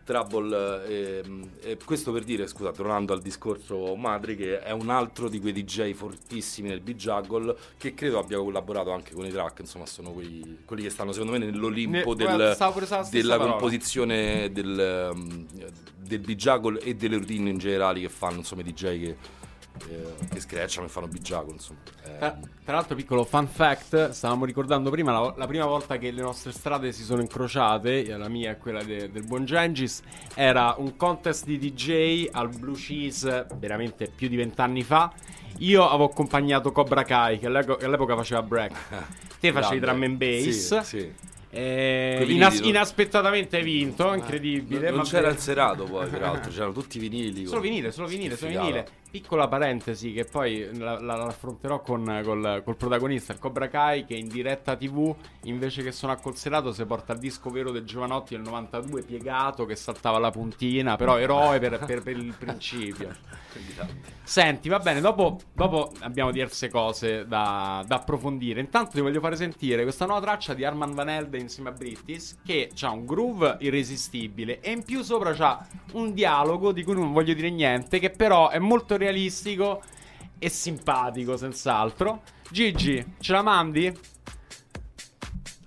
Trouble, 0.09 0.87
ehm, 1.21 1.49
e 1.61 1.77
questo 1.85 2.13
per 2.13 2.25
dire, 2.25 2.47
scusa, 2.47 2.73
tornando 2.73 3.13
al 3.13 3.21
discorso 3.21 3.95
Madri, 3.95 4.37
che 4.37 4.59
è 4.63 4.71
un 4.71 4.89
altro 4.89 5.29
di 5.29 5.39
quei 5.39 5.53
DJ 5.53 5.93
fortissimi 5.93 6.71
nel 6.71 6.81
B-Juggle, 6.81 7.55
che 7.77 7.93
credo 7.93 8.19
abbia 8.19 8.39
collaborato 8.39 8.91
anche 8.91 9.13
con 9.13 9.27
i 9.27 9.31
track, 9.31 9.59
insomma, 9.61 9.85
sono 9.85 10.13
quei, 10.13 10.61
quelli 10.65 10.83
che 10.83 10.89
stanno 10.89 11.13
secondo 11.13 11.33
me 11.33 11.39
nell'Olimpo 11.45 12.15
Ne- 12.15 12.25
del- 12.39 12.55
della 13.11 13.37
parola. 13.37 13.51
composizione 13.59 14.51
del, 14.51 15.11
um, 15.13 15.47
del 15.99 16.21
B-Juggle 16.21 16.81
e 16.81 16.95
delle 16.95 17.17
routine 17.19 17.51
in 17.51 17.59
generale 17.59 18.01
che 18.01 18.09
fanno, 18.09 18.39
insomma, 18.39 18.63
i 18.63 18.65
DJ 18.73 18.83
che, 19.03 19.17
eh, 19.89 20.27
che 20.33 20.41
scratchano 20.41 20.87
e 20.87 20.89
fanno 20.89 21.07
B-Juggle, 21.09 21.53
insomma. 21.53 21.79
Eh, 22.05 22.19
Tra, 22.19 22.39
tra 22.65 22.75
l'altro, 22.75 22.95
piccolo 22.97 23.25
fun 23.25 23.47
fact: 23.47 24.11
stavamo 24.11 24.45
ricordando 24.45 24.91
prima 24.91 25.13
la, 25.13 25.35
la 25.37 25.47
prima 25.47 25.65
volta 25.67 25.97
che 25.99 26.11
le 26.11 26.23
nostre 26.23 26.53
strade 26.53 26.93
si 26.93 27.03
sono 27.03 27.21
incrociate, 27.21 28.05
eh, 28.05 28.17
la 28.17 28.29
mia 28.29 28.51
e 28.53 28.59
quella 28.59 28.83
de- 28.83 29.11
del 29.11 29.25
buon 29.25 29.45
Gengis, 29.45 30.03
era 30.35 30.75
un 30.79 30.97
contest 30.97 31.45
di 31.45 31.59
DJ 31.59 32.29
al 32.31 32.49
Blue 32.49 32.77
Cheese 32.77 33.47
veramente 33.57 34.11
più 34.15 34.29
di 34.29 34.37
vent'anni 34.37 34.83
fa. 34.83 35.13
Io 35.59 35.89
avevo 35.89 36.05
accompagnato 36.11 36.71
Cobra 36.73 37.03
Kai, 37.03 37.39
che 37.39 37.49
che 37.49 37.85
all'epoca 37.85 38.15
faceva 38.15 38.43
break. 38.43 38.73
Te 39.41 39.53
facevi 39.53 39.81
drum 39.81 40.03
and 40.03 40.17
bass. 40.17 40.79
Sì, 40.81 40.85
sì. 40.85 41.13
E 41.51 42.17
Coi 42.21 42.35
inas- 42.35 42.61
inaspettatamente 42.61 43.57
hai 43.57 43.63
vinto, 43.63 44.13
incredibile. 44.13 44.89
Non, 44.89 44.97
non 44.99 45.05
c'era 45.07 45.29
il 45.29 45.39
serato 45.39 45.85
poi, 45.85 46.07
peraltro, 46.11 46.51
c'erano 46.51 46.73
tutti 46.73 46.99
i 46.99 47.01
vinili. 47.01 47.47
Solo 47.47 47.61
vinile, 47.61 47.91
solo 47.91 48.07
vinile, 48.07 48.37
solo 48.37 48.51
vinile. 48.51 48.87
Piccola 49.11 49.49
parentesi 49.49 50.13
che 50.13 50.25
poi 50.27 50.69
la, 50.77 51.01
la- 51.01 51.17
la 51.17 51.25
affronterò 51.25 51.81
con, 51.81 52.21
col, 52.23 52.61
col 52.63 52.77
protagonista, 52.77 53.33
il 53.33 53.39
Cobra 53.39 53.69
Kai, 53.69 54.05
che 54.05 54.15
in 54.15 54.29
diretta 54.29 54.77
TV, 54.77 55.15
invece 55.45 55.83
che 55.83 55.93
suonare 55.93 56.21
col 56.21 56.37
serato, 56.37 56.73
si 56.73 56.85
porta 56.85 57.15
il 57.15 57.19
disco 57.19 57.49
vero 57.49 57.71
del 57.71 57.85
Giovanotti 57.85 58.35
del 58.35 58.45
92, 58.45 59.03
piegato, 59.03 59.65
che 59.65 59.77
saltava 59.77 60.19
la 60.19 60.31
puntina, 60.31 60.97
però 60.97 61.17
eroe 61.19 61.59
per, 61.59 61.79
per- 61.87 62.03
per 62.03 62.17
il 62.19 62.35
principio. 62.37 63.15
Senti, 64.23 64.69
va 64.69 64.79
bene, 64.79 65.01
dopo, 65.01 65.39
dopo 65.55 65.91
abbiamo 66.01 66.31
diverse 66.31 66.69
cose 66.69 67.27
da, 67.27 67.83
da 67.87 67.95
approfondire. 67.97 68.61
Intanto 68.61 68.91
ti 68.93 69.01
voglio 69.01 69.21
fare 69.21 69.37
sentire 69.37 69.85
questa 69.85 70.05
nuova 70.05 70.21
traccia 70.21 70.53
di 70.53 70.65
Arman 70.67 70.93
Van 70.95 71.09
Helden 71.09 71.41
insieme 71.41 71.71
a 71.71 71.73
Brittis, 71.73 72.39
che 72.45 72.71
ha 72.83 72.91
un 72.91 73.07
groove 73.07 73.57
irresistibile 73.61 74.61
e 74.61 74.71
in 74.73 74.83
più 74.85 75.03
sopra 75.03 75.33
c'ha 75.33 75.67
un 75.93 76.13
dialogo 76.13 76.73
di 76.73 76.85
cui 76.85 76.93
non 76.95 77.11
voglio 77.13 77.33
dire 77.33 77.49
niente, 77.49 77.99
che 77.99 78.11
però 78.11 78.51
è 78.51 78.59
molto 78.59 78.97
realistico 78.99 79.83
e 80.39 80.49
simpatico, 80.49 81.37
senz'altro. 81.37 82.23
Gigi, 82.51 83.15
ce 83.21 83.33
la 83.33 83.43
mandi? 83.43 83.97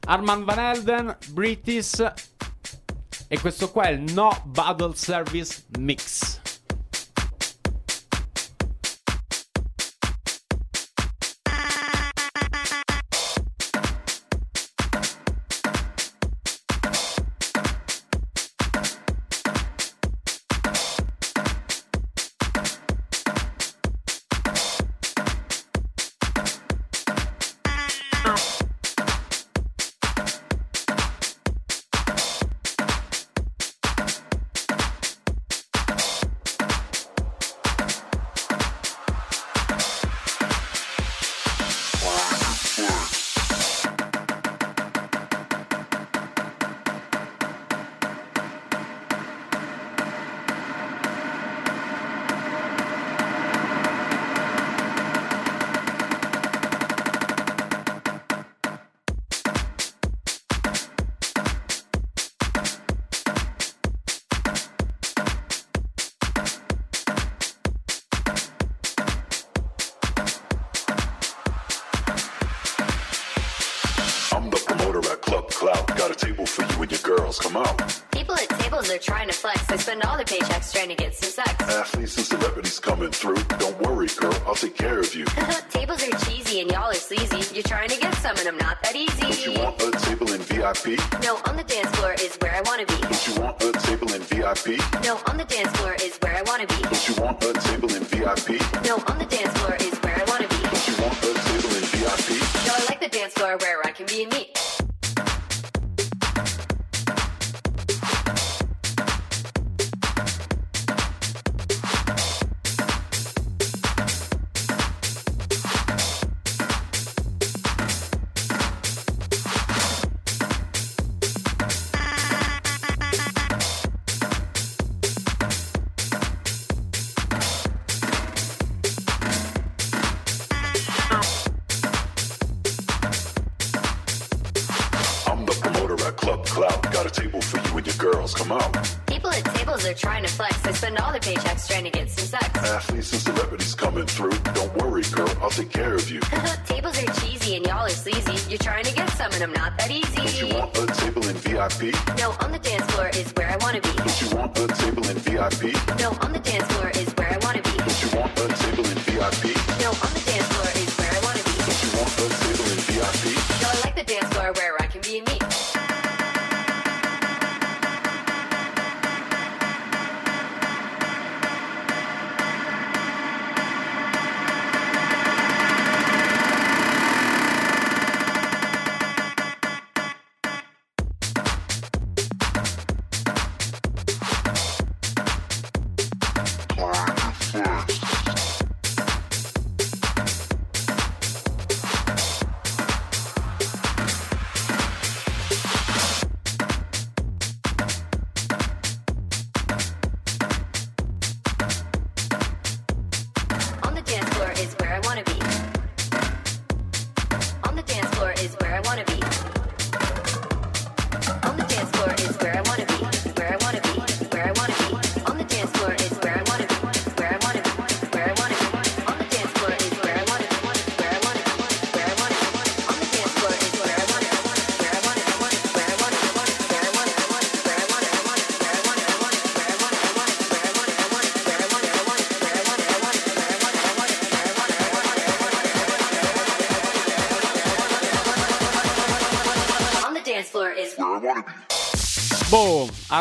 Arman 0.05 0.43
Van 0.43 0.59
Helden, 0.59 1.17
Brittis 1.29 2.03
e 3.27 3.39
questo 3.39 3.71
qua 3.71 3.83
è 3.83 3.91
il 3.91 4.13
No 4.13 4.29
Battle 4.45 4.95
Service 4.95 5.63
Mix. 5.79 6.41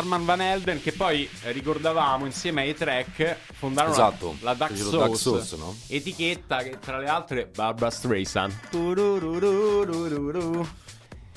Arman 0.01 0.25
Van 0.25 0.41
Elden 0.41 0.81
che 0.81 0.93
poi 0.93 1.29
ricordavamo 1.43 2.25
insieme 2.25 2.61
ai 2.61 2.73
track 2.73 3.37
fondarono 3.53 3.93
Esatto, 3.93 4.35
la, 4.39 4.51
la 4.51 4.53
Dark 4.55 4.75
Sauce, 4.75 4.97
Dark 4.97 5.15
Sauce, 5.15 5.55
no? 5.57 5.75
etichetta 5.87 6.63
che 6.63 6.79
tra 6.79 6.97
le 6.97 7.07
altre 7.07 7.45
Barbara 7.45 7.91
Streisand 7.91 8.51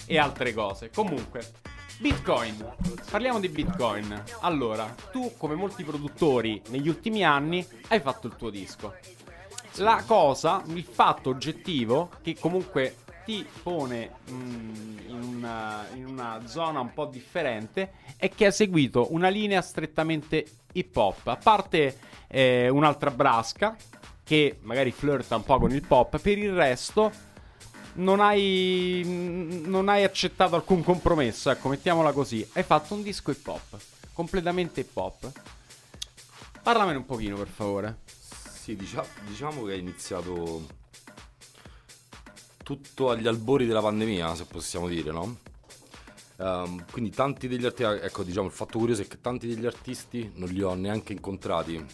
e 0.07 0.19
altre 0.19 0.55
cose. 0.55 0.91
Comunque, 0.95 1.53
Bitcoin. 1.99 2.75
Parliamo 3.11 3.39
di 3.39 3.49
Bitcoin. 3.51 4.23
Allora, 4.41 4.95
tu 5.13 5.35
come 5.37 5.55
molti 5.55 5.85
produttori 5.85 6.61
negli 6.69 6.89
ultimi 6.89 7.23
anni 7.23 7.67
hai 7.89 8.01
fatto 8.01 8.29
il 8.29 8.37
tuo 8.37 8.49
disco. 8.49 8.95
La 9.79 10.03
cosa, 10.07 10.63
il 10.69 10.85
fatto 10.85 11.31
oggettivo 11.31 12.11
che 12.23 12.35
comunque 12.39 12.97
ti 13.25 13.47
pone 13.63 14.11
mm, 14.31 14.99
in, 15.09 15.23
una, 15.23 15.87
in 15.95 16.07
una 16.07 16.47
zona 16.47 16.81
un 16.81 16.93
po' 16.93 17.07
differente 17.07 17.93
è 18.17 18.29
che 18.29 18.47
hai 18.47 18.53
seguito 18.53 19.13
una 19.13 19.29
linea 19.29 19.63
strettamente 19.63 20.47
hip 20.73 20.95
hop. 20.97 21.27
A 21.29 21.37
parte 21.37 21.99
eh, 22.29 22.69
un'altra 22.69 23.11
brasca 23.11 23.77
che 24.23 24.59
magari 24.63 24.91
flirta 24.91 25.37
un 25.37 25.45
po' 25.45 25.59
con 25.59 25.73
il 25.73 25.87
pop, 25.87 26.19
per 26.19 26.39
il 26.39 26.53
resto 26.53 27.33
non 27.95 28.21
hai, 28.21 29.03
mm, 29.05 29.67
non 29.67 29.89
hai 29.89 30.05
accettato 30.05 30.57
alcun 30.57 30.83
compromesso, 30.83 31.51
ecco, 31.51 31.69
mettiamola 31.69 32.13
così. 32.13 32.47
Hai 32.53 32.63
fatto 32.63 32.95
un 32.95 33.03
disco 33.03 33.31
hip 33.31 33.47
hop, 33.47 33.77
completamente 34.13 34.81
hip 34.81 34.97
hop. 34.97 35.31
Parlamene 36.63 36.97
un 36.97 37.05
pochino, 37.05 37.37
per 37.37 37.49
favore. 37.49 37.99
Sì, 38.05 38.75
dicia- 38.75 39.07
diciamo 39.27 39.65
che 39.65 39.75
è 39.75 39.77
iniziato 39.77 40.83
tutto 42.65 43.11
agli 43.11 43.29
albori 43.29 43.67
della 43.67 43.81
pandemia, 43.81 44.35
se 44.35 44.47
possiamo 44.47 44.89
dire, 44.89 45.13
no? 45.13 45.39
Ehm, 46.39 46.85
quindi 46.91 47.11
tanti 47.11 47.47
degli 47.47 47.65
artisti, 47.65 47.85
ecco 48.05 48.25
diciamo 48.25 48.49
il 48.49 48.53
fatto 48.53 48.79
curioso 48.79 49.03
è 49.03 49.07
che 49.07 49.21
tanti 49.21 49.47
degli 49.47 49.67
artisti 49.67 50.33
non 50.35 50.49
li 50.49 50.63
ho 50.63 50.75
neanche 50.75 51.13
incontrati 51.13 51.85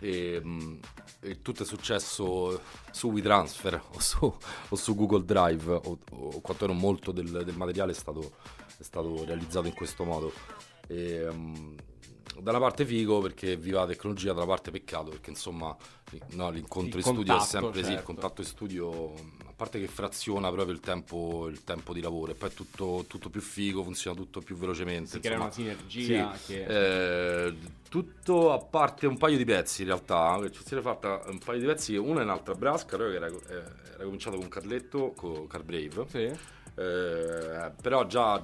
e, 0.00 0.40
mm, 0.44 0.78
e 1.20 1.42
tutto 1.42 1.62
è 1.62 1.66
successo 1.66 2.60
su 2.90 3.10
WeTransfer 3.10 3.80
o 3.94 4.00
su, 4.00 4.36
o 4.68 4.76
su 4.76 4.94
Google 4.96 5.24
Drive 5.24 5.72
o, 5.72 5.98
o 6.10 6.40
quantomeno 6.40 6.76
molto 6.78 7.12
del, 7.12 7.44
del 7.44 7.56
materiale 7.56 7.92
è 7.92 7.94
stato, 7.94 8.32
è 8.78 8.82
stato 8.82 9.24
realizzato 9.24 9.68
in 9.68 9.74
questo 9.74 10.02
modo. 10.04 10.32
E, 10.88 11.28
mm, 11.30 11.76
da 12.40 12.50
una 12.50 12.60
parte 12.60 12.84
figo 12.84 13.20
perché 13.20 13.56
viva 13.56 13.80
la 13.80 13.86
tecnologia, 13.86 14.32
dalla 14.32 14.46
parte 14.46 14.70
peccato 14.70 15.10
perché 15.10 15.30
insomma 15.30 15.76
no, 16.30 16.50
l'incontro 16.50 16.98
Il 16.98 17.06
in 17.06 17.12
studio 17.12 17.34
è 17.34 17.36
contatto, 17.36 17.44
sempre 17.44 17.82
sì, 17.82 17.90
il 17.90 17.96
certo. 17.96 18.04
contatto 18.04 18.40
in 18.40 18.46
studio, 18.46 19.14
a 19.52 19.54
parte 19.54 19.78
che 19.78 19.86
fraziona 19.86 20.50
proprio 20.50 20.72
il 20.74 20.80
tempo, 20.80 21.46
il 21.48 21.62
tempo 21.62 21.92
di 21.92 22.00
lavoro 22.00 22.32
e 22.32 22.34
poi 22.34 22.48
è 22.48 22.52
tutto, 22.54 23.04
tutto 23.06 23.28
più 23.28 23.42
figo, 23.42 23.82
funziona 23.84 24.16
tutto 24.16 24.40
più 24.40 24.56
velocemente. 24.56 25.10
Si 25.10 25.20
crea 25.20 25.32
insomma. 25.36 25.44
una 25.44 25.52
sinergia 25.52 26.34
Sì, 26.36 26.46
che... 26.54 27.44
eh, 27.46 27.54
tutto 27.90 28.52
a 28.52 28.58
parte 28.58 29.06
un 29.06 29.18
paio 29.18 29.36
di 29.36 29.44
pezzi 29.44 29.82
in 29.82 29.88
realtà, 29.88 30.38
che 30.40 30.50
ci 30.50 30.62
si 30.64 30.72
era 30.72 30.80
fatta 30.82 31.20
un 31.26 31.38
paio 31.38 31.60
di 31.60 31.66
pezzi, 31.66 31.94
una 31.96 32.20
è 32.20 32.24
un'altra 32.24 32.54
brasca, 32.54 32.96
che 32.96 33.14
era, 33.14 33.26
eh, 33.26 33.62
era 33.94 34.04
cominciato 34.04 34.38
con 34.38 34.48
Carletto, 34.48 35.12
con 35.14 35.46
Carbrave, 35.46 36.06
Sì. 36.08 36.18
eh, 36.74 37.70
però 37.82 38.06
già 38.06 38.42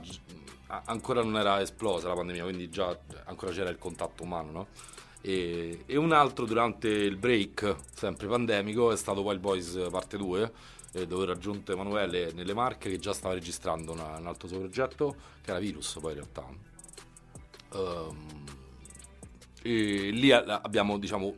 ancora 0.84 1.22
non 1.22 1.38
era 1.38 1.60
esplosa 1.62 2.08
la 2.08 2.14
pandemia, 2.14 2.42
quindi 2.44 2.68
già 2.68 2.96
ancora 3.24 3.50
c'era 3.52 3.70
il 3.70 3.78
contatto 3.78 4.22
umano, 4.24 4.50
no? 4.50 4.66
E, 5.20 5.82
e 5.86 5.96
un 5.96 6.12
altro 6.12 6.44
durante 6.44 6.88
il 6.88 7.16
break, 7.16 7.74
sempre 7.94 8.26
pandemico, 8.28 8.92
è 8.92 8.96
stato 8.96 9.22
Wild 9.22 9.40
Boys 9.40 9.88
parte 9.90 10.16
2, 10.16 10.52
eh, 10.92 11.06
dove 11.06 11.22
ho 11.24 11.26
raggiunto 11.26 11.72
Emanuele 11.72 12.32
nelle 12.32 12.54
Marche 12.54 12.90
che 12.90 12.98
già 12.98 13.12
stava 13.12 13.34
registrando 13.34 13.92
una- 13.92 14.16
un 14.18 14.26
altro 14.26 14.48
suo 14.48 14.58
progetto, 14.58 15.14
che 15.42 15.50
era 15.50 15.58
Virus 15.58 15.98
poi 16.00 16.12
in 16.12 16.16
realtà. 16.18 16.46
Ehm, 17.74 18.44
e 19.62 20.10
lì 20.10 20.30
abbiamo 20.30 20.98
diciamo 20.98 21.34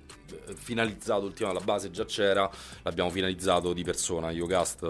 eh, 0.46 0.54
finalizzato 0.54 1.26
il 1.26 1.32
tema, 1.32 1.52
la 1.52 1.60
base 1.60 1.90
già 1.90 2.04
c'era, 2.04 2.48
l'abbiamo 2.82 3.10
finalizzato 3.10 3.72
di 3.72 3.82
persona, 3.82 4.30
io 4.30 4.44
e 4.44 4.48
Gast, 4.48 4.82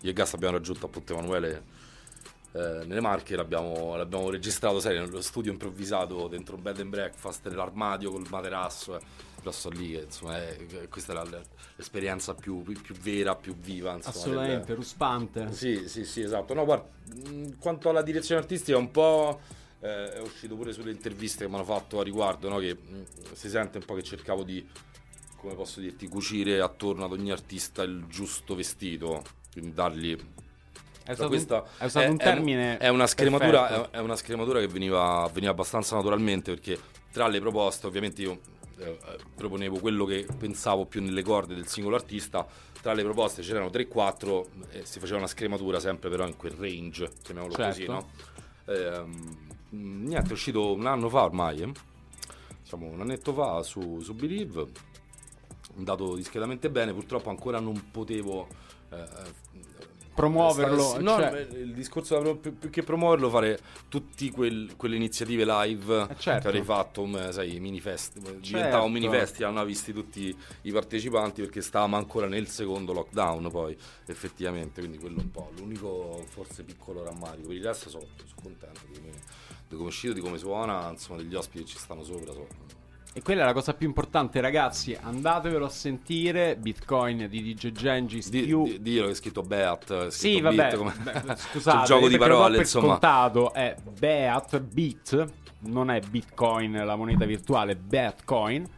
io 0.00 0.10
e 0.10 0.12
Gast 0.12 0.34
abbiamo 0.34 0.56
raggiunto 0.56 0.86
appunto 0.86 1.12
Emanuele 1.12 1.64
eh, 2.52 2.84
nelle 2.86 3.00
Marche, 3.00 3.36
l'abbiamo, 3.36 3.96
l'abbiamo 3.96 4.30
registrato, 4.30 4.80
sai, 4.80 4.98
nello 4.98 5.20
studio 5.20 5.52
improvvisato 5.52 6.28
dentro 6.28 6.56
bed 6.56 6.80
and 6.80 6.88
breakfast, 6.90 7.46
nell'armadio 7.48 8.10
col 8.12 8.26
materasso. 8.30 8.96
eh. 8.96 9.00
Però 9.46 9.52
sto 9.56 9.70
lì, 9.70 9.92
che, 9.92 10.00
insomma, 10.00 10.38
è- 10.38 10.88
questa 10.88 11.12
è 11.12 11.14
la- 11.14 11.40
l'esperienza 11.76 12.34
più, 12.34 12.62
più 12.62 12.94
vera, 12.96 13.36
più 13.36 13.54
viva. 13.54 13.94
Insomma, 13.94 14.16
Assolutamente, 14.16 14.66
del- 14.66 14.76
ruspante. 14.76 15.52
sì, 15.52 15.88
sì, 15.88 16.04
sì, 16.04 16.22
esatto. 16.22 16.52
No, 16.52 16.64
guarda, 16.64 16.88
quanto 17.60 17.88
alla 17.88 18.02
direzione 18.02 18.40
artistica, 18.40 18.76
un 18.76 18.90
po' 18.90 19.38
eh, 19.80 20.14
è 20.14 20.20
uscito 20.20 20.56
pure 20.56 20.72
sulle 20.72 20.90
interviste 20.90 21.44
che 21.44 21.48
mi 21.48 21.54
hanno 21.54 21.64
fatto 21.64 22.00
a 22.00 22.02
riguardo, 22.02 22.48
no? 22.48 22.58
che 22.58 22.74
mh, 22.74 23.04
si 23.34 23.48
sente 23.48 23.78
un 23.78 23.84
po' 23.84 23.94
che 23.94 24.02
cercavo 24.02 24.42
di, 24.42 24.66
come 25.36 25.54
posso 25.54 25.78
dirti, 25.78 26.08
cucire 26.08 26.60
attorno 26.60 27.04
ad 27.04 27.12
ogni 27.12 27.30
artista 27.30 27.82
il 27.84 28.04
giusto 28.08 28.56
vestito, 28.56 29.22
quindi 29.52 29.72
dargli... 29.72 30.12
È 31.04 31.14
stato, 31.14 31.22
un, 31.22 31.28
questa 31.28 31.64
è 31.78 31.88
stato 31.88 32.10
un 32.10 32.16
termine. 32.16 32.78
È 32.78 32.88
una 32.88 33.06
scrematura, 33.06 33.90
è, 33.90 33.96
è 33.98 33.98
una 34.00 34.16
scrematura 34.16 34.58
che 34.58 34.66
veniva, 34.66 35.30
veniva 35.32 35.52
abbastanza 35.52 35.94
naturalmente 35.94 36.52
perché 36.52 36.76
tra 37.12 37.28
le 37.28 37.38
proposte, 37.38 37.86
ovviamente 37.86 38.22
io 38.22 38.40
eh, 38.78 38.84
eh, 38.90 39.16
proponevo 39.34 39.78
quello 39.78 40.04
che 40.04 40.26
pensavo 40.38 40.86
più 40.86 41.02
nelle 41.02 41.22
corde 41.22 41.54
del 41.54 41.66
singolo 41.66 41.96
artista. 41.96 42.46
Tra 42.80 42.92
le 42.92 43.02
proposte 43.02 43.42
c'erano 43.42 43.66
3-4 43.68 44.44
e 44.70 44.84
si 44.84 44.98
faceva 45.00 45.18
una 45.18 45.26
scrematura 45.26 45.80
sempre 45.80 46.08
però 46.08 46.26
in 46.26 46.36
quel 46.36 46.52
range, 46.52 47.10
chiamiamolo 47.22 47.54
così, 47.54 47.84
Certo. 47.84 47.92
no? 47.92 48.08
Ehm, 48.66 49.36
mh, 49.70 50.04
niente, 50.06 50.28
è 50.30 50.32
uscito 50.32 50.72
un 50.72 50.86
anno 50.86 51.08
fa 51.08 51.24
ormai, 51.24 51.62
eh? 51.62 51.72
diciamo 52.62 52.86
un 52.86 53.00
annetto 53.00 53.32
fa 53.32 53.62
su, 53.62 54.00
su 54.00 54.14
Believe, 54.14 54.62
è 54.62 55.78
andato 55.78 56.14
discretamente 56.14 56.70
bene, 56.70 56.92
purtroppo 56.92 57.30
ancora 57.30 57.58
non 57.60 57.90
potevo... 57.90 58.46
eh, 58.90 59.44
Promuoverlo, 60.16 60.80
Sta- 60.82 61.00
no, 61.00 61.16
cioè- 61.18 61.46
il 61.52 61.74
discorso 61.74 62.36
più, 62.36 62.56
più 62.58 62.70
che 62.70 62.82
promuoverlo, 62.82 63.28
fare 63.28 63.58
tutte 63.90 64.30
quelle 64.30 64.96
iniziative 64.96 65.44
live 65.44 66.06
Eh, 66.10 66.16
certo. 66.18 66.40
che 66.40 66.48
avrei 66.48 66.62
fatto, 66.62 67.02
um, 67.02 67.30
sai, 67.30 67.60
mini 67.60 67.80
fest, 67.80 68.18
diventava 68.18 68.40
Certo. 68.42 68.82
un 68.84 68.92
mini 68.92 69.08
festival, 69.10 69.50
hanno 69.54 69.64
visti 69.66 69.92
tutti 69.92 70.34
i 70.62 70.72
partecipanti 70.72 71.42
perché 71.42 71.60
stavamo 71.60 71.96
ancora 71.96 72.26
nel 72.26 72.48
secondo 72.48 72.94
lockdown 72.94 73.50
poi, 73.50 73.76
effettivamente, 74.06 74.80
quindi 74.80 74.98
quello 74.98 75.20
un 75.20 75.30
po' 75.30 75.50
l'unico 75.58 76.24
forse 76.30 76.62
piccolo 76.62 77.04
rammarico, 77.04 77.48
per 77.48 77.56
il 77.56 77.62
resto 77.64 77.90
sono, 77.90 78.06
sono 78.16 78.30
contento 78.42 78.80
di 78.90 78.98
come, 78.98 79.10
di 79.68 79.74
come 79.76 79.84
è 79.84 79.88
uscito, 79.88 80.12
di 80.14 80.20
come 80.20 80.38
suona, 80.38 80.88
insomma, 80.90 81.20
degli 81.20 81.34
ospiti 81.34 81.64
che 81.64 81.70
ci 81.70 81.76
stanno 81.78 82.02
sopra, 82.02 82.32
so- 82.32 82.46
E 83.16 83.22
quella 83.22 83.44
è 83.44 83.44
la 83.46 83.54
cosa 83.54 83.72
più 83.72 83.86
importante, 83.86 84.42
ragazzi. 84.42 84.94
Andatevelo 84.94 85.64
a 85.64 85.70
sentire. 85.70 86.54
Bitcoin 86.54 87.28
di 87.30 87.42
DJ 87.54 87.72
Gengis. 87.72 88.28
Di, 88.28 88.42
più... 88.42 88.64
di- 88.64 88.82
dillo 88.82 89.06
che 89.06 89.12
è 89.12 89.14
scritto 89.14 89.40
Beat, 89.40 89.90
è 90.08 90.10
Sì, 90.10 90.32
scritto 90.32 90.42
vabbè, 90.42 90.56
Beat, 90.56 90.76
come... 90.76 90.92
beh, 91.02 91.36
scusate, 91.50 91.76
un 91.78 91.84
gioco 91.84 92.08
di 92.08 92.18
parole, 92.18 92.50
per 92.50 92.60
insomma. 92.60 92.86
scontato 92.88 93.54
è 93.54 93.74
Beat, 93.98 94.60
Bit, 94.60 95.32
non 95.60 95.90
è 95.90 96.00
Bitcoin 96.00 96.72
la 96.72 96.94
moneta 96.94 97.24
virtuale, 97.24 97.74
Bitcoin, 97.74 98.68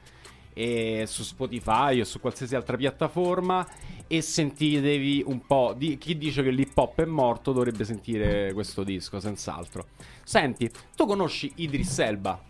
e 0.53 1.03
su 1.09 1.24
Spotify 1.24 1.98
o 1.98 2.05
su 2.05 2.20
qualsiasi 2.20 2.55
altra 2.55 2.77
piattaforma 2.77 3.66
e 4.07 4.22
sentitevi 4.22 5.24
un 5.27 5.44
po' 5.46 5.74
di 5.77 5.98
chi 5.98 6.16
dice 6.16 6.44
che 6.44 6.51
l'hip 6.51 6.79
hop 6.79 7.01
è 7.01 7.05
morto 7.07 7.51
dovrebbe 7.53 7.85
sentire 7.85 8.53
questo 8.53 8.85
disco, 8.85 9.18
senz'altro. 9.18 9.87
Senti, 10.22 10.70
tu 10.94 11.07
conosci 11.07 11.51
Idris 11.57 11.98
Elba, 11.98 12.40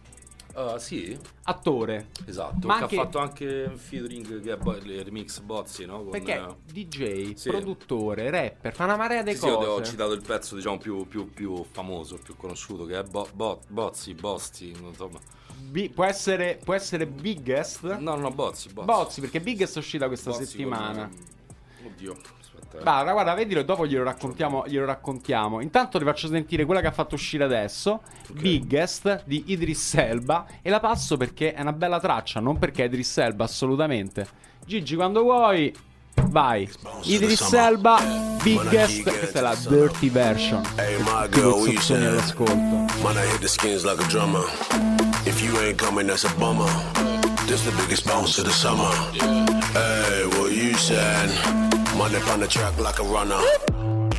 Ah, 0.60 0.76
sì, 0.80 1.16
attore, 1.44 2.08
esatto, 2.26 2.66
Ma 2.66 2.78
che 2.78 2.82
anche- 2.82 2.96
ha 2.98 3.02
fatto 3.04 3.18
anche 3.18 3.66
un 3.70 3.78
featuring 3.78 4.42
che 4.42 4.52
è 4.52 4.56
bo- 4.56 4.74
il 4.74 5.04
remix 5.04 5.38
Bozzi, 5.38 5.84
no? 5.86 5.98
Con, 6.02 6.10
perché 6.10 6.34
eh, 6.34 6.54
DJ, 6.72 7.34
sì. 7.34 7.48
produttore, 7.48 8.28
rapper, 8.28 8.74
fa 8.74 8.82
una 8.84 8.96
marea 8.96 9.22
di 9.22 9.34
Sì, 9.34 9.38
sì, 9.38 9.46
io 9.46 9.56
cose. 9.56 9.68
ho 9.68 9.84
citato 9.84 10.12
il 10.14 10.22
pezzo 10.22 10.56
diciamo 10.56 10.76
più, 10.78 11.06
più- 11.06 11.30
più 11.32 11.62
famoso, 11.70 12.18
più 12.18 12.34
conosciuto, 12.36 12.86
che 12.86 12.98
è 12.98 13.04
Bo- 13.04 13.28
Bo- 13.32 13.60
Bozzi, 13.68 14.14
Bozzi, 14.14 14.74
insomma. 14.82 15.20
Bi- 15.60 15.90
può, 15.90 16.02
essere, 16.04 16.58
può 16.64 16.74
essere 16.74 17.06
Biggest? 17.06 17.96
No, 17.98 18.16
no, 18.16 18.30
Bozzi, 18.32 18.68
Bozzi. 18.72 18.86
Bozzi, 18.86 19.20
perché 19.20 19.40
Biggest 19.40 19.76
è 19.76 19.78
uscita 19.78 20.08
questa 20.08 20.30
Bozzi 20.30 20.44
settimana. 20.44 21.08
con- 21.08 21.86
Oddio, 21.92 22.16
aspetta. 22.68 23.00
eh. 23.00 23.12
Guarda, 23.12 23.34
vedilo, 23.34 23.62
dopo 23.62 23.86
glielo 23.86 24.04
raccontiamo, 24.04 24.64
glielo 24.66 24.86
raccontiamo. 24.86 25.60
Intanto 25.60 25.98
ti 25.98 26.04
faccio 26.04 26.28
sentire 26.28 26.64
quella 26.64 26.80
che 26.80 26.86
ha 26.88 26.92
fatto 26.92 27.14
uscire 27.14 27.44
adesso, 27.44 28.02
Biggest 28.30 29.22
di 29.24 29.44
Idris 29.46 29.94
Elba, 29.94 30.46
e 30.62 30.70
la 30.70 30.80
passo 30.80 31.16
perché 31.16 31.54
è 31.54 31.60
una 31.60 31.72
bella 31.72 31.98
traccia, 32.00 32.40
non 32.40 32.58
perché 32.58 32.82
è 32.84 32.86
Idris 32.86 33.18
Elba, 33.18 33.44
assolutamente. 33.44 34.26
Gigi, 34.64 34.94
quando 34.96 35.22
vuoi, 35.22 35.74
vai. 36.24 36.68
Idris 37.04 37.52
Elba, 37.52 37.98
Biggest, 38.42 39.02
questa 39.02 39.38
è 39.38 39.42
la 39.42 39.56
dirty 39.66 40.10
version. 40.10 40.62
Hey, 40.76 40.96
my 40.98 41.28
girl, 41.30 41.52
sottoni 41.54 41.76
saying? 41.78 42.06
all'ascolto. 42.06 42.52
Man, 43.02 43.16
I 43.16 43.26
hit 43.32 43.40
the 43.40 43.48
skins 43.48 43.84
like 43.84 44.02
a 44.02 44.06
drummer. 44.08 44.44
If 45.24 45.42
you 45.42 45.56
ain't 45.60 45.76
coming, 45.82 46.06
that's 46.06 46.24
a 46.24 46.32
bummer. 46.36 46.70
This 47.46 47.64
the 47.64 47.72
biggest 47.80 48.04
bounce 48.06 48.38
of 48.38 48.44
the 48.44 48.52
summer. 48.52 48.90
Hey, 49.72 50.26
what 50.38 50.52
you 50.52 50.74
saying? 50.76 51.77
Up 51.90 52.28
on 52.28 52.40
the 52.40 52.46
track 52.46 52.78
like 52.78 53.00
a 53.00 53.02
runner. 53.02 53.38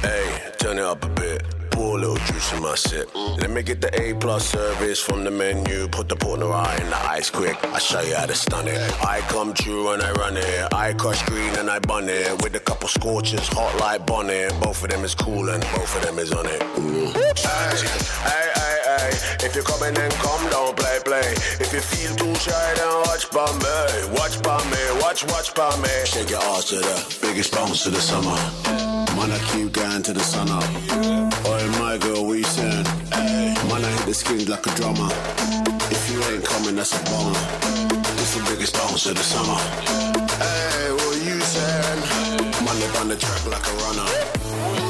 Hey, 0.02 0.52
turn 0.60 0.78
it 0.78 0.84
up 0.84 1.04
a 1.04 1.10
bit. 1.10 1.44
Pour 1.72 1.98
a 1.98 2.00
little 2.00 2.18
juice 2.18 2.54
in 2.54 2.62
my 2.62 2.76
sip. 2.76 3.10
Let 3.16 3.50
me 3.50 3.64
get 3.64 3.82
the 3.82 3.90
A 4.02 4.14
plus 4.14 4.48
service 4.48 5.00
from 5.00 5.24
the 5.24 5.32
menu. 5.32 5.88
Put 5.88 6.10
the 6.10 6.16
right 6.16 6.80
in 6.80 6.90
the 6.90 6.98
ice 7.10 7.30
quick. 7.30 7.58
I 7.64 7.80
show 7.80 8.02
you 8.02 8.16
how 8.16 8.26
to 8.26 8.36
stun 8.36 8.68
it. 8.68 8.80
I 9.04 9.22
come 9.22 9.54
true 9.54 9.90
and 9.90 10.02
I 10.02 10.12
run 10.12 10.38
it. 10.38 10.74
I 10.74 10.94
crush 10.94 11.24
green 11.26 11.56
and 11.58 11.70
I 11.70 11.80
bun 11.80 12.10
it. 12.10 12.42
With 12.44 12.56
a 12.56 12.60
couple 12.60 12.90
scorches, 12.90 13.48
hot 13.48 13.80
like 13.80 14.06
bonnet. 14.06 14.54
Both 14.62 14.84
of 14.84 14.90
them 14.90 15.04
is 15.04 15.16
cool 15.16 15.50
and 15.50 15.62
both 15.76 15.96
of 15.96 16.02
them 16.04 16.20
is 16.20 16.32
on 16.32 16.46
it. 16.46 16.62
Mm. 16.62 17.14
Hey, 17.38 18.30
hey, 18.30 18.49
hey. 19.00 19.14
If 19.46 19.56
you're 19.56 19.64
coming, 19.64 19.94
then 19.94 20.12
come, 20.24 20.44
don't 20.50 20.76
play, 20.76 20.98
play. 21.06 21.28
If 21.64 21.72
you 21.74 21.82
feel 21.82 22.14
too 22.16 22.36
shy, 22.36 22.74
then 22.76 22.92
watch 23.08 23.26
by 23.32 23.48
me. 23.64 23.78
Watch 24.18 24.36
by 24.44 24.60
me, 24.72 24.84
watch, 25.02 25.24
watch 25.32 25.54
by 25.56 25.72
me. 25.82 25.94
Shake 26.06 26.30
your 26.30 26.44
ass 26.54 26.70
to 26.70 26.78
the 26.78 26.96
biggest 27.22 27.54
bounce 27.54 27.86
of 27.86 27.94
the 27.94 28.02
summer. 28.02 28.38
Man, 29.16 29.32
I 29.32 29.40
keep 29.52 29.72
going 29.74 30.04
to 30.04 30.14
the 30.14 30.24
sun 30.24 30.50
up. 30.50 30.64
Oh, 31.46 31.78
my 31.80 31.98
girl, 31.98 32.26
we 32.26 32.44
saying? 32.44 32.86
Man, 33.70 33.84
I 33.84 33.90
hit 33.98 34.06
the 34.06 34.14
skins 34.14 34.48
like 34.48 34.66
a 34.66 34.72
drummer. 34.76 35.12
If 35.92 36.12
you 36.12 36.20
ain't 36.32 36.46
coming, 36.46 36.76
that's 36.76 36.94
a 36.94 37.02
bummer. 37.10 37.40
This 38.18 38.36
the 38.36 38.44
biggest 38.52 38.76
bounce 38.76 39.06
of 39.08 39.16
the 39.16 39.24
summer. 39.24 39.60
Hey, 40.40 40.92
what 40.92 41.16
you 41.26 41.40
saying? 41.42 42.02
Man, 42.66 42.76
they 42.80 43.00
on 43.00 43.08
the 43.08 43.18
track 43.18 43.46
like 43.48 43.66
a 43.68 43.74
runner. 43.84 44.89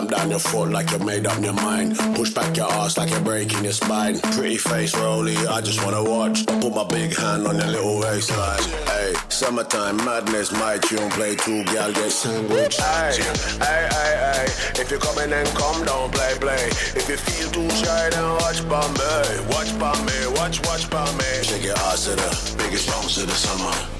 Stamp 0.00 0.12
down 0.12 0.30
your 0.30 0.38
foot 0.38 0.70
like 0.70 0.90
you 0.92 0.98
made 1.00 1.26
up 1.26 1.44
your 1.44 1.52
mind. 1.52 1.94
Push 2.14 2.30
back 2.30 2.56
your 2.56 2.72
ass 2.72 2.96
like 2.96 3.10
you're 3.10 3.20
breaking 3.20 3.64
your 3.64 3.74
spine. 3.74 4.18
Pretty 4.32 4.56
face 4.56 4.96
rolly, 4.96 5.36
I 5.36 5.60
just 5.60 5.84
wanna 5.84 6.02
watch. 6.02 6.48
I 6.48 6.58
Put 6.58 6.74
my 6.74 6.84
big 6.84 7.14
hand 7.14 7.46
on 7.46 7.58
your 7.58 7.66
little 7.66 8.00
waistline. 8.00 8.62
Hey, 8.86 9.12
summertime 9.28 9.98
madness, 9.98 10.52
my 10.52 10.78
tune 10.78 11.10
play 11.10 11.36
two 11.36 11.64
gal 11.64 11.92
get 11.92 12.10
sandwich. 12.12 12.78
Hey, 12.78 13.12
hey, 13.60 13.88
hey, 13.92 14.14
hey. 14.24 14.80
If 14.80 14.90
you're 14.90 15.00
coming 15.00 15.28
then 15.28 15.44
come, 15.54 15.84
don't 15.84 16.10
play, 16.14 16.34
play. 16.40 16.64
If 16.96 17.06
you 17.06 17.18
feel 17.18 17.50
too 17.50 17.68
shy, 17.68 18.08
then 18.08 18.24
watch 18.40 18.66
by 18.70 18.80
me. 18.96 19.44
Watch 19.52 19.78
by 19.78 19.92
me, 20.06 20.18
watch, 20.40 20.66
watch 20.66 20.88
by 20.88 21.04
me. 21.18 21.42
Shake 21.42 21.64
your 21.64 21.76
ass 21.76 22.04
to 22.04 22.16
the 22.16 22.54
biggest 22.56 22.88
bounce 22.88 23.18
of 23.18 23.26
the 23.26 23.34
summer. 23.34 23.99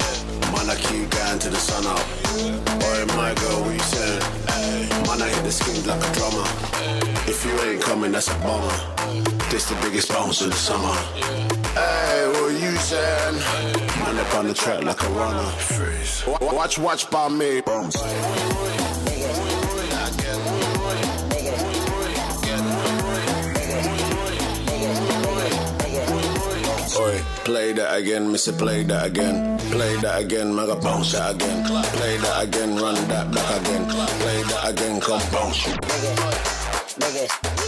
Man, 0.61 0.69
I 0.69 0.77
keep 0.77 1.09
going 1.09 1.39
to 1.39 1.49
the 1.49 1.57
sun 1.57 1.87
up. 1.87 2.05
Boy, 2.81 3.17
my 3.17 3.33
girl, 3.35 3.65
we 3.65 3.79
saying? 3.79 4.21
Man, 5.07 5.23
I 5.23 5.29
hit 5.33 5.43
the 5.43 5.51
skins 5.51 5.87
like 5.87 5.97
a 5.97 6.13
drummer. 6.13 6.45
If 7.27 7.47
you 7.47 7.59
ain't 7.63 7.81
coming, 7.81 8.13
that's 8.13 8.29
a 8.29 8.35
bummer. 8.41 8.77
This 9.49 9.71
the 9.71 9.79
biggest 9.81 10.11
bounce 10.11 10.43
of 10.43 10.51
the 10.51 10.57
summer. 10.57 10.93
Hey, 11.73 12.29
what 12.29 12.53
you 12.53 12.77
saying? 12.77 13.37
Man, 14.01 14.19
up 14.19 14.35
on 14.35 14.49
the 14.49 14.55
track 14.55 14.85
like 14.85 15.03
a 15.03 15.09
runner. 15.09 15.51
Watch, 16.55 16.79
watch 16.79 17.11
by 17.11 17.29
me. 17.31 17.63
Bounce. 17.63 17.97
Oi, 27.01 27.40
play 27.51 27.73
that 27.73 27.99
again, 27.99 28.31
Missy, 28.31 28.53
play 28.53 28.85
that 28.85 29.07
again. 29.07 29.59
Play 29.73 29.97
that 29.97 30.23
again, 30.23 30.55
mega 30.55 30.77
bounce 30.77 31.13
that 31.13 31.35
again. 31.35 31.65
Play 31.67 32.17
that 32.19 32.45
again, 32.45 32.77
run 32.77 32.95
that 33.09 33.27
back 33.35 33.61
again. 33.61 33.85
Play 34.23 34.43
that 34.51 34.71
again, 34.71 35.01
come 35.01 35.21
bounce. 35.33 35.65
Come 35.65 37.60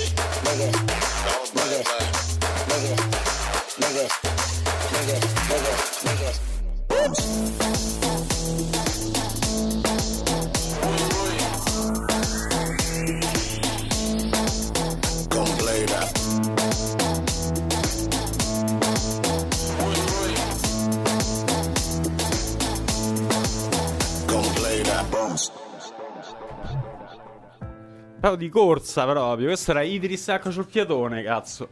Proprio 28.33 28.37
di 28.37 28.49
corsa 28.49 29.05
proprio. 29.07 29.47
Questo 29.49 29.73
era 29.73 29.83
Idris 29.83 30.29
Ecco 30.29 30.51
sul 30.51 30.67
piatone, 30.67 31.23
cazzo. 31.23 31.69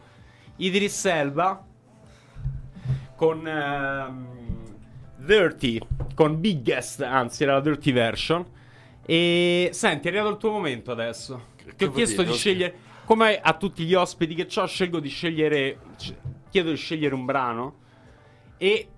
Idris 0.57 1.05
Elba 1.07 1.65
con 3.17 3.47
ehm, 3.47 4.27
Dirty, 5.17 5.81
con 6.15 6.39
Biggest, 6.39 7.01
anzi 7.01 7.45
era 7.45 7.55
la 7.55 7.61
Dirty 7.61 7.93
version. 7.93 8.45
E 9.07 9.71
senti, 9.73 10.07
è 10.07 10.11
arrivato 10.11 10.33
il 10.33 10.37
tuo 10.37 10.51
momento 10.51 10.91
adesso. 10.91 11.49
Ti 11.77 11.85
ho 11.85 11.91
chiesto 11.93 12.23
dire? 12.23 12.33
di 12.33 12.39
scegliere, 12.39 12.75
come 13.07 13.41
a 13.41 13.55
tutti 13.55 13.85
gli 13.85 13.95
ospiti 13.95 14.35
che 14.35 14.47
ho, 14.61 14.67
scelgo 14.67 15.01
di 15.01 15.09
scegliere, 15.09 15.79
chiedo 16.51 16.71
di 16.71 16.77
scegliere 16.77 17.15
un 17.15 17.25
brano 17.25 17.79
e 18.59 18.89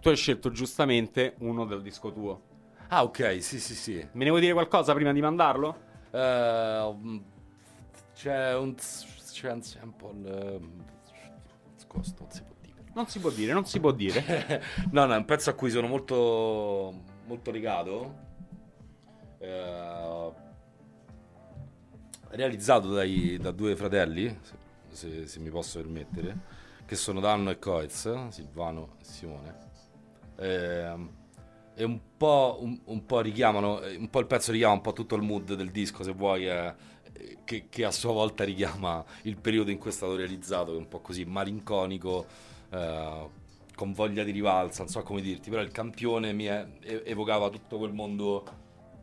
tu 0.00 0.08
hai 0.08 0.16
scelto 0.16 0.50
giustamente 0.50 1.34
uno 1.38 1.66
del 1.66 1.82
disco 1.82 2.12
tuo. 2.12 2.40
Ah, 2.88 3.04
ok, 3.04 3.38
sì, 3.40 3.60
sì, 3.60 3.74
sì. 3.74 4.06
Me 4.12 4.24
ne 4.24 4.30
vuoi 4.30 4.40
dire 4.40 4.52
qualcosa 4.52 4.92
prima 4.92 5.12
di 5.12 5.20
mandarlo? 5.20 5.90
Eh, 6.12 6.94
mm, 6.94 7.18
c'è 8.14 8.54
un 8.54 8.74
c'è 8.74 9.50
un 9.50 9.62
sample 9.62 10.28
eh, 10.30 10.60
nascosto, 11.72 12.22
non 12.22 12.30
si 12.30 12.42
può 12.42 12.54
dire. 12.60 12.90
Non 12.94 13.06
si 13.06 13.18
può 13.20 13.30
dire, 13.30 13.52
non 13.52 13.64
si 13.64 13.80
può 13.80 13.92
dire. 13.92 14.62
no, 14.92 15.06
no, 15.06 15.14
è 15.14 15.16
un 15.16 15.24
pezzo 15.24 15.50
a 15.50 15.54
cui 15.54 15.70
sono 15.70 15.88
molto 15.88 16.94
molto 17.26 17.50
legato. 17.50 18.30
Eh, 19.38 20.32
realizzato 22.30 22.88
dai, 22.88 23.38
da 23.38 23.50
due 23.50 23.74
fratelli, 23.76 24.38
se, 24.42 24.54
se- 24.90 25.26
se 25.26 25.38
mi 25.40 25.50
posso 25.50 25.80
permettere, 25.80 26.38
che 26.86 26.94
sono 26.96 27.20
Danno 27.20 27.50
e 27.50 27.58
Coez, 27.58 28.28
Silvano 28.28 28.96
e 29.00 29.04
Simone. 29.04 29.56
Ehm, 30.36 31.10
e 31.74 31.84
un 31.84 31.98
po', 32.16 32.58
un, 32.60 32.78
un 32.84 33.06
po' 33.06 33.20
richiamano, 33.20 33.80
eh, 33.82 33.96
un 33.96 34.10
po' 34.10 34.20
il 34.20 34.26
pezzo 34.26 34.52
richiama 34.52 34.74
un 34.74 34.80
po' 34.80 34.92
tutto 34.92 35.14
il 35.14 35.22
mood 35.22 35.54
del 35.54 35.70
disco, 35.70 36.02
se 36.02 36.12
vuoi, 36.12 36.46
eh, 36.46 36.74
che, 37.44 37.66
che 37.68 37.84
a 37.84 37.90
sua 37.90 38.12
volta 38.12 38.44
richiama 38.44 39.04
il 39.22 39.36
periodo 39.36 39.70
in 39.70 39.78
cui 39.78 39.90
è 39.90 39.92
stato 39.92 40.16
realizzato, 40.16 40.72
che 40.72 40.76
è 40.76 40.80
un 40.80 40.88
po' 40.88 41.00
così 41.00 41.24
malinconico, 41.24 42.26
eh, 42.70 43.28
con 43.74 43.92
voglia 43.92 44.22
di 44.22 44.30
rivalsa, 44.32 44.82
non 44.82 44.92
so 44.92 45.02
come 45.02 45.20
dirti, 45.20 45.50
però 45.50 45.62
il 45.62 45.70
campione 45.72 46.32
mi 46.32 46.44
è- 46.44 46.66
evocava 47.04 47.48
tutto 47.48 47.78
quel 47.78 47.92
mondo, 47.92 48.44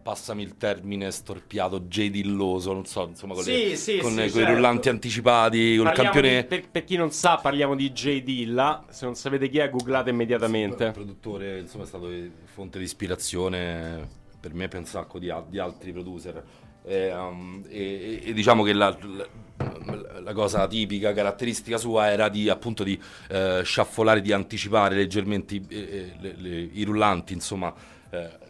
passami 0.10 0.41
il 0.41 0.58
termine, 0.58 1.12
storpiato, 1.12 1.88
gedilloso, 1.88 2.74
non 2.74 2.86
so, 2.88 3.06
insomma, 3.10 3.36
con, 3.36 3.43
le- 3.43 3.76
Sì, 3.76 3.76
sì, 3.76 3.98
con, 4.00 4.10
sì, 4.10 4.15
con 4.17 4.26
i 4.26 4.30
certo. 4.32 4.54
rullanti 4.54 4.89
anticipati, 4.89 5.78
col 5.78 5.91
campione... 5.91 6.41
di- 6.41 6.48
per, 6.48 6.69
per 6.69 6.84
chi 6.84 6.95
non 6.95 7.12
sa, 7.12 7.38
parliamo 7.38 7.76
di 7.76 7.91
J. 7.91 8.24
Dilla. 8.24 8.86
Se 8.89 9.06
non 9.06 9.13
sapete 9.13 9.50
chi 9.50 9.60
è, 9.60 9.69
googlate 9.69 10.10
Il 10.10 10.15
immediatamente. 10.15 10.89
produttore, 10.91 11.60
insomma, 11.60 11.84
è 11.84 11.88
stato 11.88 12.10
eh, 12.10 12.32
fonte 12.45 12.80
di 12.80 12.86
ispirazione 12.86 14.08
per 14.39 14.56
me 14.56 14.63
e 14.63 14.67
per 14.67 14.80
un 14.80 14.86
sacco 14.86 15.19
di, 15.19 15.32
di 15.48 15.60
altri 15.60 15.91
producer. 15.91 16.43
E, 16.84 17.13
um, 17.13 17.63
e- 17.69 18.22
e- 18.24 18.34
diciamo 18.34 18.63
che 18.63 18.74
la, 18.74 18.98
la- 19.15 20.22
la 20.22 20.34
cosa 20.34 20.65
tipica, 20.67 21.13
caratteristica 21.13 21.78
sua 21.78 22.10
era 22.10 22.30
di 22.30 22.50
appunto 22.50 22.84
di 22.84 23.00
eh, 23.30 23.62
sciaffolare, 23.63 24.22
di 24.22 24.32
anticipare 24.32 24.95
leggermente 24.95 25.54
i, 25.56 25.65
eh, 25.69 26.13
le- 26.19 26.34
le- 26.36 26.69
i 26.74 26.84
rullanti, 26.84 27.34
insomma, 27.34 27.72
eh, 28.10 28.48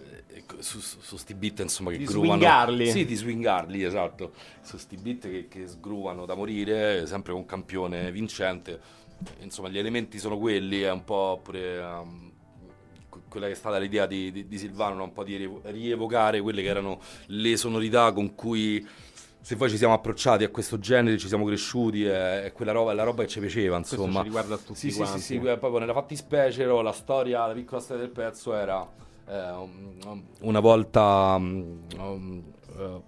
su, 0.59 0.79
su, 0.79 0.97
su 1.01 1.17
sti 1.17 1.33
beat 1.33 1.59
insomma 1.59 1.91
che 1.91 1.97
Di 1.97 2.05
groovano. 2.05 2.33
swingarli. 2.33 2.91
Sì, 2.91 3.05
di 3.05 3.15
swingarli, 3.15 3.83
esatto. 3.83 4.31
Su 4.61 4.77
sti 4.77 4.95
beat 4.97 5.19
che, 5.29 5.47
che 5.47 5.67
sgruvano 5.67 6.25
da 6.25 6.35
morire, 6.35 7.05
sempre 7.05 7.31
con 7.31 7.41
un 7.41 7.47
campione 7.47 8.11
vincente. 8.11 8.79
Insomma, 9.41 9.69
gli 9.69 9.77
elementi 9.77 10.17
sono 10.19 10.37
quelli, 10.37 10.81
è 10.81 10.91
un 10.91 11.03
po' 11.03 11.39
pure 11.43 11.77
um, 11.79 12.31
que- 13.09 13.21
quella 13.27 13.47
che 13.47 13.51
è 13.51 13.55
stata 13.55 13.77
l'idea 13.77 14.05
di, 14.05 14.31
di- 14.31 14.47
di 14.47 14.57
Silvano, 14.57 14.95
no? 14.95 15.03
un 15.03 15.11
po' 15.13 15.23
di 15.23 15.35
rievo- 15.35 15.61
rievocare 15.65 16.39
quelle 16.41 16.61
che 16.61 16.67
erano 16.69 17.01
le 17.27 17.57
sonorità 17.57 18.11
con 18.13 18.33
cui 18.35 18.85
se 19.41 19.55
poi 19.55 19.69
ci 19.69 19.77
siamo 19.77 19.93
approcciati 19.93 20.43
a 20.43 20.49
questo 20.49 20.79
genere, 20.79 21.17
ci 21.17 21.27
siamo 21.27 21.43
cresciuti, 21.45 22.03
è, 22.05 22.43
è 22.43 22.51
quella 22.51 22.71
roba, 22.71 22.91
è 22.91 22.93
la 22.95 23.03
roba 23.03 23.23
che 23.23 23.29
ci 23.29 23.39
piaceva, 23.39 23.77
Questo 23.77 23.95
insomma. 23.95 24.19
ci 24.19 24.23
riguarda 24.25 24.57
tutti 24.57 24.75
Sì, 24.79 24.91
sì, 24.91 24.97
quanti. 24.97 25.19
sì, 25.19 25.25
sì, 25.25 25.39
que- 25.39 25.57
proprio 25.57 25.79
nella 25.79 25.93
fattispecie, 25.93 26.65
la 26.65 26.91
storia, 26.93 27.45
la 27.47 27.53
piccola 27.53 27.81
storia 27.81 28.03
del 28.03 28.11
pezzo 28.11 28.53
era 28.53 28.81
eh, 28.83 28.87
una 30.41 30.59
volta 30.59 31.35
um, 31.37 32.43
eh, 32.77 33.01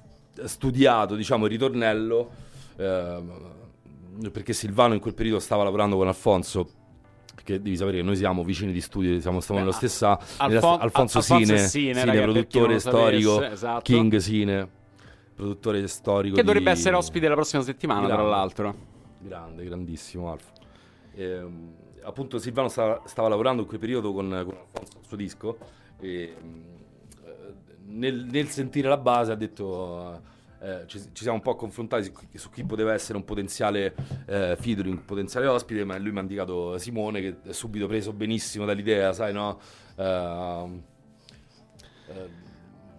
studiato, 0.47 1.15
diciamo, 1.15 1.45
il 1.45 1.51
ritornello, 1.51 2.29
eh, 2.75 3.21
perché 4.31 4.53
Silvano 4.53 4.93
in 4.93 4.99
quel 4.99 5.13
periodo 5.15 5.39
stava 5.39 5.63
lavorando 5.63 5.95
con 5.97 6.07
Alfonso. 6.07 6.69
Perché 7.33 7.59
devi 7.59 7.75
sapere 7.75 7.97
che 7.97 8.03
noi 8.03 8.15
siamo 8.15 8.43
vicini 8.43 8.71
di 8.71 8.81
studio, 8.81 9.19
siamo, 9.19 9.39
stiamo 9.39 9.61
Beh, 9.61 9.65
nella 9.65 9.77
stessa 9.77 10.11
Alfon- 10.11 10.47
nella 10.47 10.59
sta- 10.59 10.69
Alfonso, 10.79 11.17
Alfonso 11.17 11.21
Sine, 11.21 11.57
Sine, 11.57 11.93
Sine, 11.95 12.05
raga, 12.05 12.21
produttore 12.21 12.79
storico, 12.79 13.33
sapesse, 13.33 13.53
esatto. 13.53 13.81
King 13.81 14.15
Sine, 14.17 14.69
produttore 15.33 15.87
storico. 15.87 16.35
Che 16.35 16.43
dovrebbe 16.43 16.71
di- 16.71 16.77
essere 16.77 16.95
ospite 16.95 17.27
la 17.27 17.33
prossima 17.33 17.63
settimana, 17.63 18.05
tra 18.05 18.15
Grande. 18.17 18.29
l'altro. 18.31 18.75
Grande, 19.17 19.63
grandissimo 19.63 20.31
Alfa. 20.31 20.51
Ehm, 21.15 21.73
appunto 22.03 22.37
Silvano 22.37 22.67
stava, 22.67 23.01
stava 23.05 23.27
lavorando 23.27 23.63
in 23.63 23.67
quel 23.67 23.79
periodo 23.79 24.13
con, 24.13 24.27
con 24.29 24.55
Alfonso 24.55 24.97
il 24.99 25.07
suo 25.07 25.17
disco 25.17 25.57
e 26.01 26.35
mm, 26.43 26.61
eh, 27.25 27.53
nel, 27.85 28.25
nel 28.25 28.47
sentire 28.47 28.87
la 28.89 28.97
base 28.97 29.31
ha 29.31 29.35
detto 29.35 30.21
eh, 30.59 30.83
ci, 30.87 30.99
ci 30.99 31.23
siamo 31.23 31.37
un 31.37 31.43
po' 31.43 31.55
confrontati 31.55 32.03
su, 32.03 32.11
chi- 32.11 32.37
su 32.37 32.49
chi 32.49 32.63
poteva 32.63 32.93
essere 32.93 33.17
un 33.17 33.23
potenziale 33.23 33.95
eh, 34.25 34.55
featuring, 34.59 34.97
un 34.97 35.05
potenziale 35.05 35.47
ospite 35.47 35.83
ma 35.83 35.97
lui 35.97 36.11
mi 36.11 36.19
ha 36.19 36.21
indicato 36.21 36.77
Simone 36.77 37.21
che 37.21 37.35
è 37.43 37.53
subito 37.53 37.87
preso 37.87 38.13
benissimo 38.13 38.65
dall'idea 38.65 39.13
sai 39.13 39.33
no 39.33 39.59
eh, 39.95 40.89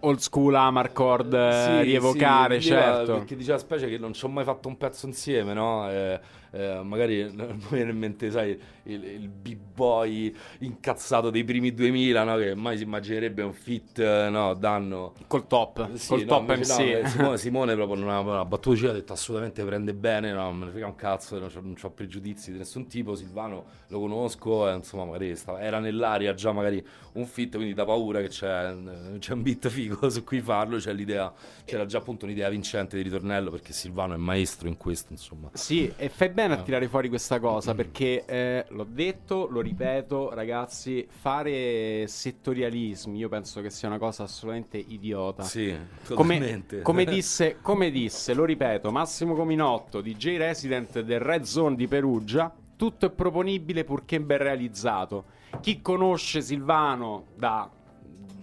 Old 0.04 0.18
school 0.18 0.54
Amarcord, 0.56 1.32
eh, 1.32 1.52
sì, 1.52 1.82
rievocare, 1.82 2.60
sì, 2.60 2.68
certo. 2.68 3.18
Perché 3.18 3.36
diceva 3.36 3.58
specie 3.58 3.88
che 3.88 3.98
non 3.98 4.12
ci 4.12 4.24
ho 4.24 4.28
mai 4.28 4.42
fatto 4.42 4.66
un 4.66 4.76
pezzo 4.76 5.06
insieme, 5.06 5.52
no? 5.52 5.88
Eh, 5.88 6.20
eh, 6.50 6.80
magari 6.82 7.32
non 7.32 7.54
mi 7.54 7.64
viene 7.70 7.92
in 7.92 7.98
mente, 7.98 8.30
sai, 8.32 8.60
il, 8.84 9.04
il 9.04 9.28
b-boy 9.28 10.34
incazzato 10.60 11.30
dei 11.30 11.44
primi 11.44 11.72
2000, 11.72 12.24
no? 12.24 12.36
Che 12.36 12.54
mai 12.54 12.76
si 12.76 12.82
immaginerebbe 12.82 13.42
un 13.42 13.52
fit, 13.52 13.98
eh, 13.98 14.28
no? 14.30 14.54
Danno... 14.54 15.14
Col 15.26 15.46
top, 15.46 15.94
Sì, 15.94 16.08
col 16.08 16.20
no, 16.20 16.26
top 16.26 16.56
MC. 16.56 16.68
no, 16.68 16.84
eh, 16.84 17.06
Simone, 17.06 17.38
Simone 17.38 17.74
proprio 17.74 18.00
non 18.00 18.10
ha, 18.10 18.20
non 18.20 18.36
ha 18.36 18.44
battuto 18.44 18.88
ha 18.88 18.92
detto 18.92 19.12
assolutamente 19.12 19.64
prende 19.64 19.94
bene, 19.94 20.32
no, 20.32 20.42
non 20.44 20.58
me 20.58 20.64
ne 20.66 20.70
frega 20.70 20.86
un 20.86 20.96
cazzo, 20.96 21.38
non 21.38 21.50
ho, 21.54 21.60
non 21.60 21.74
c'ho 21.74 21.90
pregiudizi 21.90 22.52
di 22.52 22.58
nessun 22.58 22.86
tipo, 22.86 23.14
Silvano 23.14 23.64
lo 23.88 24.00
conosco, 24.00 24.68
eh, 24.68 24.74
insomma 24.74 25.04
magari 25.04 25.36
stava- 25.36 25.60
era 25.60 25.78
nell'aria 25.78 26.34
già 26.34 26.52
magari 26.52 26.84
un 27.14 27.26
fit, 27.26 27.54
quindi 27.54 27.74
da 27.74 27.84
paura 27.84 28.20
che 28.20 28.28
c'è, 28.28 28.74
c'è 29.18 29.32
un 29.32 29.42
beat 29.42 29.68
figo 29.68 30.08
su 30.10 30.24
cui 30.24 30.40
farlo, 30.40 30.78
c'è 30.78 30.92
l'idea, 30.92 31.32
c'era 31.64 31.84
già 31.86 31.98
appunto 31.98 32.24
un'idea 32.24 32.48
vincente 32.48 32.96
di 32.96 33.02
ritornello 33.02 33.50
perché 33.50 33.72
Silvano 33.72 34.14
è 34.14 34.16
maestro 34.16 34.68
in 34.68 34.76
questo, 34.76 35.12
insomma. 35.12 35.50
Sì, 35.52 35.92
e 35.96 36.08
fai 36.08 36.30
bene 36.30 36.54
a 36.54 36.62
tirare 36.62 36.88
fuori 36.88 37.08
questa 37.08 37.38
cosa 37.38 37.74
perché 37.74 38.24
eh, 38.26 38.64
l'ho 38.72 38.86
detto, 38.88 39.46
lo 39.48 39.60
ripeto, 39.60 40.32
ragazzi, 40.32 41.06
fare 41.08 42.06
settorialismi 42.06 43.18
io 43.18 43.28
penso 43.28 43.60
che 43.60 43.70
sia 43.70 43.88
una 43.88 43.98
cosa 43.98 44.24
assolutamente 44.24 44.78
idiota. 44.78 45.42
Sì, 45.42 45.74
Come, 46.14 46.64
come 46.82 47.04
disse, 47.06 47.58
come 47.60 47.90
disse, 47.90 48.34
lo 48.34 48.44
ripeto, 48.44 48.90
Massimo 48.90 49.34
Cominotto, 49.34 50.00
DJ 50.00 50.36
Resident 50.38 51.00
del 51.00 51.20
Red 51.20 51.42
Zone 51.42 51.76
di 51.76 51.86
Perugia, 51.86 52.52
tutto 52.76 53.06
è 53.06 53.10
proponibile 53.10 53.84
purché 53.84 54.20
ben 54.20 54.38
realizzato. 54.38 55.24
Chi 55.60 55.80
conosce 55.80 56.40
Silvano 56.40 57.26
da- 57.36 57.70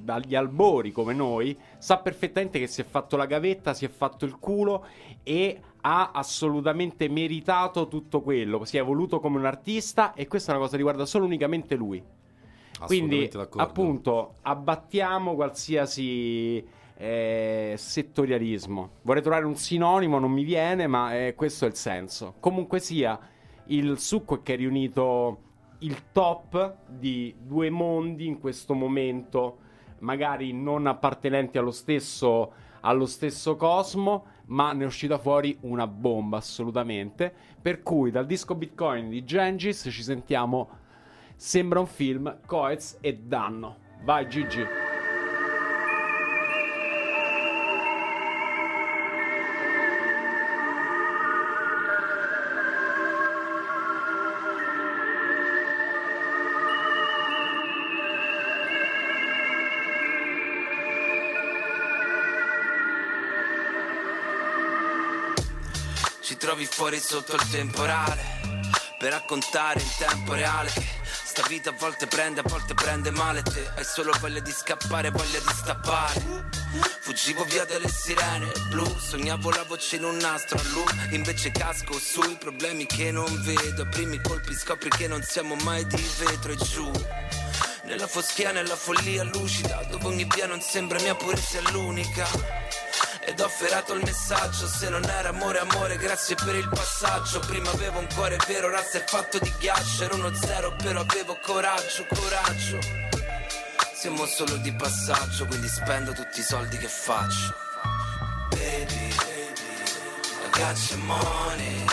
dagli 0.02 0.34
albori 0.34 0.92
come 0.92 1.13
noi 1.13 1.58
sa 1.78 1.98
perfettamente 1.98 2.60
che 2.60 2.68
si 2.68 2.82
è 2.82 2.84
fatto 2.84 3.18
la 3.18 3.26
gavetta, 3.26 3.74
si 3.74 3.86
è 3.86 3.89
fatto 3.89 4.26
il 4.26 4.38
culo 4.38 4.86
e 5.24 5.62
ha 5.82 6.12
assolutamente 6.13 7.08
meritato 7.08 7.88
tutto 7.88 8.22
quello. 8.22 8.65
Si 8.65 8.78
è 8.78 8.82
evoluto 8.82 9.20
come 9.20 9.38
un 9.38 9.46
artista 9.46 10.13
e 10.13 10.28
questa 10.28 10.52
è 10.52 10.56
una 10.56 10.63
cosa 10.63 10.72
che 10.76 10.84
riguarda 10.84 11.06
solo 11.06 11.26
unicamente 11.26 11.76
lui. 11.76 12.04
Quindi, 12.86 13.28
d'accordo. 13.28 13.62
appunto, 13.62 14.36
abbattiamo 14.42 15.36
qualsiasi 15.36 16.65
eh, 16.96 17.74
settorialismo. 17.78 18.89
Vorrei 19.02 19.22
trovare 19.22 19.46
un 19.46 19.56
sinonimo, 19.56 20.20
non 20.20 20.32
mi 20.32 20.44
viene, 20.44 20.88
ma 20.88 21.18
eh, 21.18 21.36
questo 21.36 21.65
è 21.65 21.68
il 21.68 21.76
senso. 21.76 22.36
Comunque 22.39 22.80
sia, 22.80 23.20
il 23.68 24.00
succo 24.00 24.36
è 24.36 24.44
che 24.44 24.54
è 24.54 24.58
riunito 24.58 25.48
il 25.80 26.12
top 26.12 26.76
di 26.88 27.34
due 27.39 27.70
mondi 27.70 28.26
in 28.28 28.39
questo 28.39 28.74
momento, 28.74 29.58
magari 30.00 30.52
non 30.52 30.88
appartenenti 30.88 31.58
allo 31.58 31.72
stesso, 31.72 32.52
allo 32.82 33.06
stesso 33.06 33.56
cosmo, 33.56 34.26
ma 34.50 34.74
ne 34.74 34.84
è 34.84 34.86
uscita 34.86 35.18
fuori 35.18 35.58
una 35.62 35.88
bomba 35.88 36.38
assolutamente. 36.38 37.34
Per 37.62 37.82
cui 37.82 38.12
dal 38.12 38.26
disco 38.26 38.56
Bitcoin 38.56 39.10
di 39.10 39.24
Gengis 39.24 39.88
ci 39.90 40.04
sentiamo 40.04 40.88
Sembra 41.36 41.80
un 41.80 41.88
film, 41.88 42.40
Coez 42.46 42.98
e 43.00 43.16
Danno. 43.16 43.78
Vai 44.04 44.28
Gigi. 44.28 44.88
Trovi 66.60 66.65
fuori 66.65 67.00
sotto 67.00 67.36
il 67.36 67.50
temporale. 67.50 68.38
Per 68.98 69.12
raccontare 69.12 69.80
in 69.80 69.88
tempo 69.98 70.34
reale 70.34 70.69
che 70.74 70.86
sta 71.24 71.41
vita 71.48 71.69
a 71.69 71.74
volte 71.74 72.06
prende, 72.08 72.41
a 72.41 72.43
volte 72.45 72.74
prende 72.74 73.12
male 73.12 73.41
te. 73.43 73.65
Hai 73.78 73.86
solo 73.86 74.12
voglia 74.19 74.41
di 74.41 74.52
scappare, 74.52 75.10
voglia 75.10 75.39
di 75.39 75.54
stappare. 75.54 76.22
Fuggivo 77.02 77.45
via 77.45 77.63
dalle 77.63 77.88
sirene 77.88 78.52
blu 78.69 78.86
sognavo 79.00 79.50
la 79.52 79.63
voce 79.63 79.95
in 79.95 80.04
un 80.04 80.17
nastro 80.17 80.60
a 80.60 80.63
lui. 80.74 81.15
Invece 81.15 81.52
casco 81.52 81.98
sui 81.98 82.36
problemi 82.38 82.86
che 82.86 83.12
non 83.12 83.41
vedo. 83.43 83.84
A 83.84 83.88
primi 83.88 84.19
colpi 84.22 84.54
scopri 84.54 84.89
che 84.89 85.08
non 85.08 85.24
siamo 85.24 85.56
mai 85.63 85.86
di 85.86 86.06
vetro 86.17 86.52
e 86.52 86.58
giù. 86.58 86.91
Nella 87.86 88.08
foschia, 88.08 88.52
nella 88.52 88.76
follia 88.76 89.24
lucida 89.24 89.82
Dove 89.89 90.06
ogni 90.06 90.28
via 90.36 90.45
non 90.45 90.62
sembra 90.62 91.00
mia 91.00 91.15
pure 91.15 91.38
sia 91.38 91.62
l'unica 91.72 92.28
ed 93.30 93.39
ho 93.42 93.48
ferrato 93.48 93.94
il 93.94 94.04
messaggio 94.04 94.68
Se 94.68 94.89
non 94.89 95.04
era 95.04 95.30
amore, 95.30 95.60
amore, 95.60 95.98
grazie 95.98 96.36
per 96.36 96.56
il 96.56 96.68
passaggio. 96.68 97.39
Prima 97.39 97.70
avevo 97.70 98.00
un 98.00 98.08
cuore 98.13 98.38
vero, 98.48 98.68
ora 98.68 98.84
sei 98.84 99.04
fatto 99.06 99.38
di 99.39 99.54
ghiaccio. 99.60 100.04
Ero 100.04 100.15
uno 100.15 100.34
zero, 100.34 100.76
però 100.76 101.02
avevo 101.02 101.38
coraggio, 101.42 102.06
coraggio. 102.08 102.80
Siamo 103.94 104.26
solo 104.26 104.56
di 104.58 104.74
passaggio, 104.74 105.46
quindi 105.46 105.68
spendo 105.68 106.12
tutti 106.13 106.39
i 106.39 106.44
soldi 106.44 106.78
che 106.78 106.88
faccio. 106.88 107.54
Baby, 108.50 109.13
I 110.46 110.50
got 110.52 110.78
your 110.89 111.04
money 111.04 111.86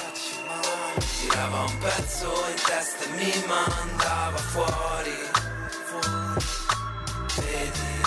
Tirava 1.20 1.64
un 1.64 1.78
pezzo 1.78 2.44
in 2.48 2.62
testa 2.64 3.04
e 3.04 3.08
mi 3.08 3.44
mandava 3.46 4.38
fuori. 4.38 5.16
Vedi, 7.34 8.02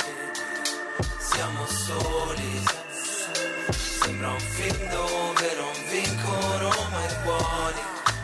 siamo 1.19 1.65
soli 1.67 2.87
Sembra 4.09 4.31
un 4.31 4.39
film 4.39 4.89
dove 4.89 5.55
non 5.55 5.71
vincono 5.87 6.69
mai 6.89 7.05
i 7.05 7.15
buoni 7.21 7.79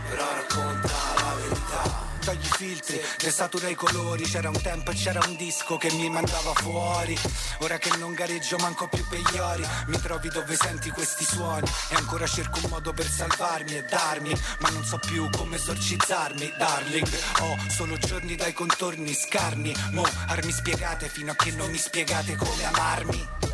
Però 0.10 0.34
racconta 0.34 0.90
la 0.90 1.36
verità. 1.36 2.04
Togli 2.26 2.44
i 2.44 2.50
filtri, 2.58 3.02
desatura 3.20 3.70
i 3.70 3.76
colori 3.76 4.24
C'era 4.24 4.50
un 4.50 4.60
tempo 4.60 4.90
e 4.90 4.96
c'era 4.96 5.20
un 5.28 5.36
disco 5.36 5.78
che 5.78 5.92
mi 5.92 6.10
mandava 6.10 6.54
fuori. 6.56 7.16
Ora 7.60 7.78
che 7.78 7.96
non 7.98 8.16
gareggio 8.16 8.58
manco 8.58 8.88
più 8.88 9.06
per 9.08 9.20
gli 9.20 9.38
ori 9.38 9.64
Mi 9.86 10.00
trovi 10.02 10.30
dove 10.30 10.56
senti 10.56 10.90
questi 10.90 11.24
suoni. 11.24 11.70
E 11.92 11.96
ancora 11.96 12.26
cerco 12.26 12.62
un 12.64 12.72
modo 12.72 12.92
per 12.92 13.08
salvarmi 13.08 13.78
e 13.78 13.84
darmi 13.84 14.34
Ma 14.62 14.70
non 14.70 14.84
so 14.84 14.98
più 14.98 15.30
come 15.38 15.58
esorcizzarmi, 15.58 16.52
darling. 16.58 17.08
Ho 17.42 17.58
solo 17.70 17.96
giorni 18.00 18.36
dai 18.36 18.54
contorni 18.54 19.14
scarni 19.14 19.72
Mo, 19.92 20.04
armi 20.30 20.52
spiegate 20.52 21.10
fino 21.10 21.34
a 21.34 21.36
che 21.36 21.52
non 21.52 21.70
mi 21.70 21.78
spiegate 21.78 22.36
come 22.36 22.66
amarmi 22.66 23.54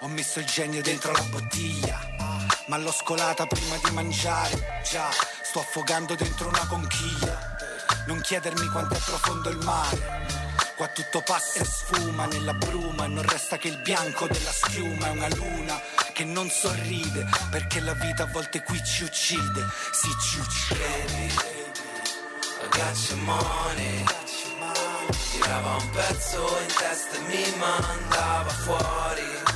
Ho 0.00 0.08
messo 0.08 0.38
il 0.38 0.46
genio 0.46 0.82
dentro 0.82 1.12
la 1.12 1.22
bottiglia 1.22 1.98
Ma 2.66 2.76
l'ho 2.76 2.92
scolata 2.92 3.46
prima 3.46 3.76
di 3.82 3.90
mangiare 3.92 4.82
Già, 4.88 5.08
sto 5.42 5.60
affogando 5.60 6.14
dentro 6.14 6.48
una 6.48 6.66
conchiglia 6.66 7.56
non 8.06 8.20
chiedermi 8.20 8.68
quanto 8.68 8.94
è 8.94 8.98
profondo 8.98 9.48
il 9.48 9.58
mare. 9.58 10.24
Qua 10.76 10.86
tutto 10.88 11.22
passa 11.22 11.60
e 11.60 11.64
sfuma 11.64 12.26
nella 12.26 12.54
bruma 12.54 13.06
non 13.06 13.26
resta 13.26 13.56
che 13.56 13.66
il 13.66 13.78
bianco 13.78 14.28
della 14.28 14.52
schiuma. 14.52 15.06
È 15.06 15.10
una 15.10 15.28
luna 15.34 15.80
che 16.12 16.24
non 16.24 16.48
sorride 16.48 17.26
perché 17.50 17.80
la 17.80 17.94
vita 17.94 18.22
a 18.24 18.26
volte 18.26 18.62
qui 18.62 18.80
ci 18.84 19.02
uccide. 19.02 19.66
Sì, 19.92 20.08
ci 20.20 20.38
uccide. 20.38 21.64
I 22.62 22.68
got 22.70 22.96
your 23.08 23.20
money 23.22 24.04
Tirava 25.32 25.76
un 25.76 25.90
pezzo 25.90 26.58
in 26.60 26.74
testa 26.74 27.16
e 27.16 27.20
mi 27.20 27.56
mandava 27.56 28.50
fuori 28.50 29.55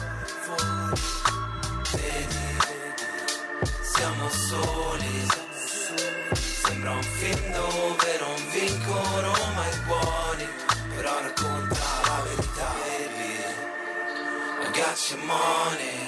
siamo 4.00 4.28
soli. 4.30 5.28
Sembra 6.32 6.92
un 6.92 7.02
film 7.02 7.52
dove 7.52 8.18
non 8.18 8.50
vincono 8.50 9.32
mai 9.54 9.70
i 9.70 9.80
buoni 9.84 10.48
Però 10.96 11.20
racconta 11.20 11.80
la 12.06 12.22
verità 12.22 12.72
Baby, 12.80 13.34
I 14.62 14.70
got 14.72 15.10
your 15.10 15.22
money. 15.24 15.98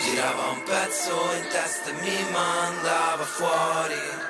Girava 0.00 0.48
un 0.50 0.62
pezzo 0.62 1.12
in 1.36 1.46
testa 1.50 1.90
e 1.90 1.92
mi 1.92 2.30
mandava 2.30 3.24
fuori 3.24 4.21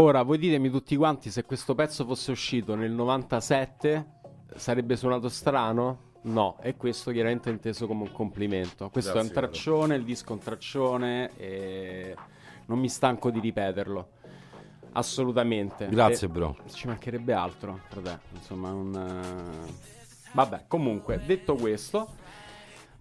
Ora, 0.00 0.22
voi 0.22 0.38
ditemi 0.38 0.70
tutti 0.70 0.96
quanti 0.96 1.30
se 1.30 1.44
questo 1.44 1.74
pezzo 1.74 2.06
fosse 2.06 2.30
uscito 2.30 2.74
nel 2.74 2.90
97 2.90 4.06
sarebbe 4.56 4.96
suonato 4.96 5.28
strano? 5.28 6.12
No, 6.22 6.56
e 6.62 6.74
questo 6.74 7.10
chiaramente 7.10 7.50
è 7.50 7.52
inteso 7.52 7.86
come 7.86 8.04
un 8.04 8.12
complimento. 8.12 8.88
Questo 8.88 9.12
Grazie, 9.12 9.28
è 9.28 9.30
un 9.30 9.38
traccione, 9.38 9.96
il 9.96 10.04
disco 10.04 10.30
è 10.30 10.32
un 10.32 10.38
traccione 10.38 11.36
e 11.36 12.16
non 12.64 12.78
mi 12.78 12.88
stanco 12.88 13.30
di 13.30 13.40
ripeterlo. 13.40 14.08
Assolutamente. 14.92 15.86
Grazie, 15.90 16.28
E- 16.28 16.30
bro. 16.30 16.56
Ci 16.72 16.86
mancherebbe 16.86 17.34
altro, 17.34 17.80
frate. 17.90 18.20
Insomma, 18.32 18.72
un... 18.72 18.94
eh, 18.94 19.72
Vabbè, 20.32 20.64
comunque, 20.66 21.20
detto 21.26 21.56
questo... 21.56 22.08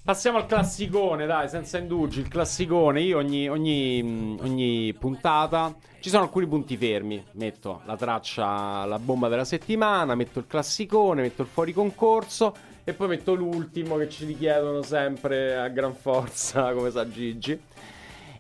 Passiamo 0.10 0.40
al 0.40 0.48
classicone, 0.48 1.28
dai, 1.28 1.48
senza 1.48 1.78
indugi. 1.78 2.22
Il 2.22 2.30
classicone, 2.30 3.00
io 3.00 3.20
ogni, 3.20 3.48
ogni, 3.48 4.38
ogni 4.42 4.92
puntata 4.98 5.72
ci 6.00 6.10
sono 6.10 6.24
alcuni 6.24 6.48
punti 6.48 6.78
fermi. 6.78 7.24
Metto 7.34 7.82
la 7.86 7.96
traccia, 7.96 8.86
la 8.86 8.98
bomba 8.98 9.28
della 9.28 9.46
settimana, 9.46 10.16
metto 10.16 10.40
il 10.40 10.48
classicone, 10.48 11.22
metto 11.22 11.44
il 11.44 11.48
fuori 11.48 11.74
concorso 11.74 12.56
e 12.84 12.94
poi 12.94 13.10
metto 13.10 13.36
l'ultimo 13.36 13.98
che 13.98 14.10
ci 14.10 14.26
richiedono 14.26 14.82
sempre 14.82 15.56
a 15.56 15.68
gran 15.68 15.94
forza, 15.94 16.74
come 16.74 16.90
sa 16.90 17.08
Gigi. 17.08 17.62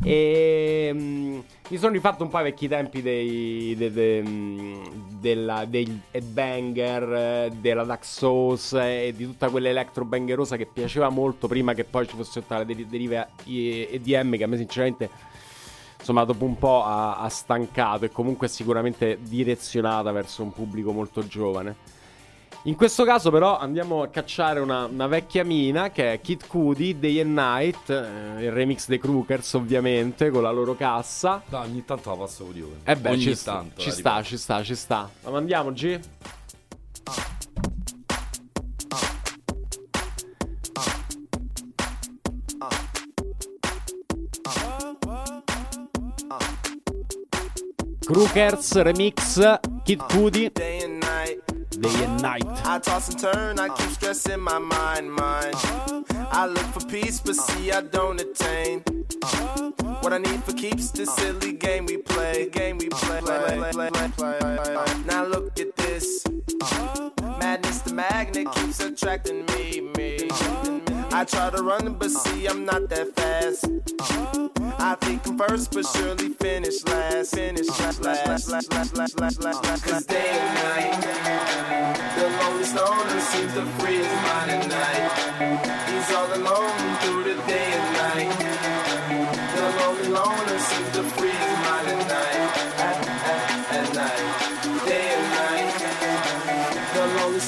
E 0.01 0.91
mh, 0.93 1.43
mi 1.69 1.77
sono 1.77 1.91
rifatto 1.91 2.23
un 2.23 2.29
po' 2.29 2.38
ai 2.38 2.43
vecchi 2.45 2.69
tempi 2.69 3.01
dei, 3.01 3.75
de- 3.75 3.91
de- 3.91 4.21
mh, 4.21 5.19
della, 5.19 5.65
degli 5.65 5.99
headbanger, 6.12 7.13
eh, 7.13 7.51
della 7.59 7.83
Dark 7.83 8.05
Souls 8.05 8.73
eh, 8.73 9.07
e 9.07 9.13
di 9.13 9.25
tutta 9.25 9.49
quella 9.49 9.67
electro 9.67 10.05
bangerosa 10.05 10.55
che 10.55 10.65
piaceva 10.65 11.09
molto 11.09 11.47
prima 11.47 11.73
che 11.73 11.83
poi 11.83 12.07
ci 12.07 12.15
fosse 12.15 12.39
tutta 12.39 12.59
la 12.59 12.63
deri- 12.63 12.88
deriva 12.88 13.27
EDM 13.45 14.38
che 14.38 14.43
a 14.43 14.47
me 14.47 14.55
sinceramente 14.57 15.09
insomma 15.99 16.23
dopo 16.23 16.45
un 16.45 16.57
po' 16.57 16.81
ha, 16.83 17.17
ha 17.17 17.27
stancato 17.27 18.05
e 18.05 18.09
comunque 18.09 18.47
è 18.47 18.49
sicuramente 18.49 19.19
direzionata 19.21 20.13
verso 20.13 20.43
un 20.43 20.53
pubblico 20.53 20.93
molto 20.93 21.27
giovane. 21.27 21.97
In 22.63 22.76
questo 22.76 23.06
caso, 23.06 23.32
però, 23.32 23.58
andiamo 23.58 24.02
a 24.02 24.10
cacciare 24.10 24.60
una, 24.60 24.84
una 24.84 25.08
vecchia 25.08 25.45
mina 25.45 25.91
che 25.91 26.12
è 26.12 26.19
Kid 26.19 26.45
Cudi, 26.45 27.00
Day 27.00 27.22
and 27.22 27.32
Night, 27.32 27.89
eh, 27.89 28.43
il 28.43 28.52
remix 28.52 28.88
dei 28.88 29.00
Crookers, 29.00 29.54
ovviamente, 29.54 30.30
con 30.30 30.41
la 30.41 30.52
loro 30.52 30.76
cassa. 30.76 31.41
Dai, 31.48 31.69
ogni 31.69 31.86
tanto 31.86 32.10
la 32.10 32.17
passo 32.17 32.43
con 32.43 32.56
io. 32.58 32.69
E 32.84 32.98
beh, 32.98 33.10
ogni 33.12 33.22
ci, 33.22 33.36
sta, 33.36 33.54
tanto. 33.54 33.80
ci 33.80 33.88
la 33.88 33.93
sta, 33.93 34.24
ci 34.24 34.38
sta, 34.38 34.63
ci 34.63 34.76
sta. 34.76 35.10
La 35.24 35.30
mandiamo, 35.30 35.72
G? 35.72 36.00
Crookers 48.00 48.82
remix 48.82 49.60
Kid 49.84 50.04
Cudi 50.12 50.52
Day 51.80 52.04
and 52.04 52.22
night. 52.22 52.44
I 52.65 52.80
toss 52.80 53.10
and 53.10 53.20
turn, 53.20 53.60
I 53.60 53.70
keep 53.70 53.89
stressing 53.92 54.39
my 54.42 54.60
mind, 54.60 55.12
mind. 55.13 55.56
I 56.32 56.46
look 56.46 56.65
for 56.74 56.86
peace, 56.88 57.22
but 57.22 57.36
see 57.36 57.72
I 57.72 57.82
don't 57.82 58.20
attain. 58.20 58.82
What 60.02 60.12
I 60.12 60.18
need 60.18 60.44
for 60.44 60.54
keeps 60.54 60.92
this 60.92 61.13
silly 61.15 61.54
game 61.54 61.86
we 61.86 61.98
play. 61.98 62.50
Game 62.50 62.78
we 62.80 62.89
play, 62.89 63.22
play, 63.22 63.72
play, 63.72 63.89
play. 63.89 64.86
Now 65.06 65.26
look 65.26 65.60
at 65.60 65.76
this. 65.78 66.26
Madness, 67.39 67.80
the 67.80 67.94
magnet 67.94 68.52
keeps 68.54 68.80
attracting 68.82 69.46
me, 69.46 69.82
me. 69.96 70.88
I 71.12 71.26
try 71.26 71.50
to 71.50 71.63
run, 71.63 71.95
but 71.95 72.12
see 72.12 72.45
I'm 72.48 72.65
not 72.65 72.88
that 72.89 73.15
fast. 73.15 73.65
I 74.80 74.95
think 75.02 75.26
I'm 75.28 75.38
first, 75.38 75.72
but 75.72 75.86
surely 75.86 76.30
finish 76.30 76.86
last. 76.86 77.36
Finish 77.36 77.67
last, 77.67 78.02
last, 78.04 78.28
last, 78.28 78.50
last, 78.50 78.72
last, 78.72 78.95
last, 78.95 79.19
last, 79.19 79.43
last. 79.63 79.84
Cause 79.84 80.06
day 80.06 80.30
and 80.30 80.54
night, 80.63 81.02
the 82.15 82.26
lonely 82.39 82.67
loner 82.78 83.22
seems 83.22 83.54
to 83.54 83.65
free 83.80 83.98
his 83.98 84.13
mind 84.28 84.52
at 84.52 84.67
night. 84.69 85.12
He's 85.89 86.10
all 86.15 86.30
alone 86.39 86.98
through 87.02 87.24
the 87.24 87.36
day 87.48 87.69
and 87.80 87.89
night. 88.00 88.32
The 89.56 89.65
lonely 89.82 90.10
loner 90.10 90.60
seems 90.60 90.91
to 90.93 91.04
free 91.17 91.30
his 91.30 91.58
mind 91.65 91.88
at 91.89 92.02
night. 92.08 92.50
At, 92.80 92.98
at, 93.30 93.48
at 93.80 93.88
night, 93.98 94.86
day 94.86 95.08
and 95.17 95.28
night. 95.41 95.74
The 96.93 97.04
lonely 97.17 97.39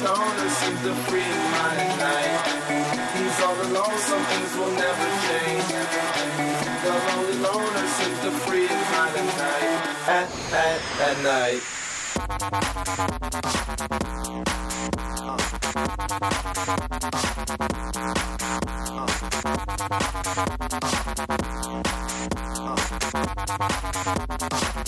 to 0.84 0.95
free 1.06 1.21
his 1.21 1.43
mind 1.52 1.80
at 1.80 2.00
night. 2.00 2.50
Will 4.62 4.71
never 4.78 5.08
change. 5.28 5.65
The 6.84 6.91
lonely 7.08 7.38
loner 7.39 7.88
seems 7.88 8.19
to 8.21 8.32
free 8.45 8.67
his 8.67 8.86
mind 8.91 9.15
at 9.17 9.26
night. 9.38 9.82
At, 10.08 10.28
at, 10.54 10.82
at 11.08 11.17
night. 11.24 11.62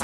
At, 0.00 0.03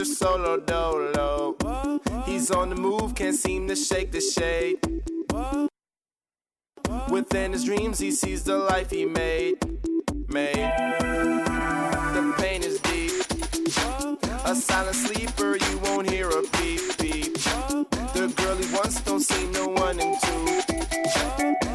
Mr. 0.00 0.16
Solo 0.16 0.56
Dolo. 0.56 1.56
He's 2.24 2.50
on 2.50 2.70
the 2.70 2.74
move, 2.74 3.14
can't 3.14 3.36
seem 3.36 3.68
to 3.68 3.76
shake 3.76 4.10
the 4.10 4.20
shade. 4.22 4.78
Within 7.10 7.52
his 7.52 7.64
dreams, 7.64 7.98
he 7.98 8.10
sees 8.10 8.42
the 8.44 8.56
life 8.56 8.90
he 8.90 9.04
made. 9.04 9.58
Made. 10.28 10.72
The 12.14 12.34
pain 12.38 12.62
is 12.62 12.80
deep. 12.80 13.12
A 14.46 14.54
silent 14.54 14.96
sleeper, 14.96 15.58
you 15.58 15.78
won't 15.80 16.08
hear 16.08 16.30
a 16.30 16.42
beep 16.56 16.96
beep. 16.96 17.34
The 18.14 18.32
girl 18.36 18.56
he 18.56 18.74
wants 18.74 19.02
don't 19.02 19.20
seem 19.20 19.52
to 19.52 19.66
want 19.66 20.00
him 20.00 20.14
to. 20.18 20.30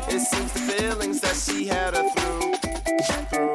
It 0.10 0.22
seems 0.22 0.52
the 0.52 0.60
feelings 0.74 1.22
that 1.22 1.36
she 1.36 1.68
had 1.68 1.96
her 1.96 2.10
through. 2.10 2.56
Cause 3.30 3.55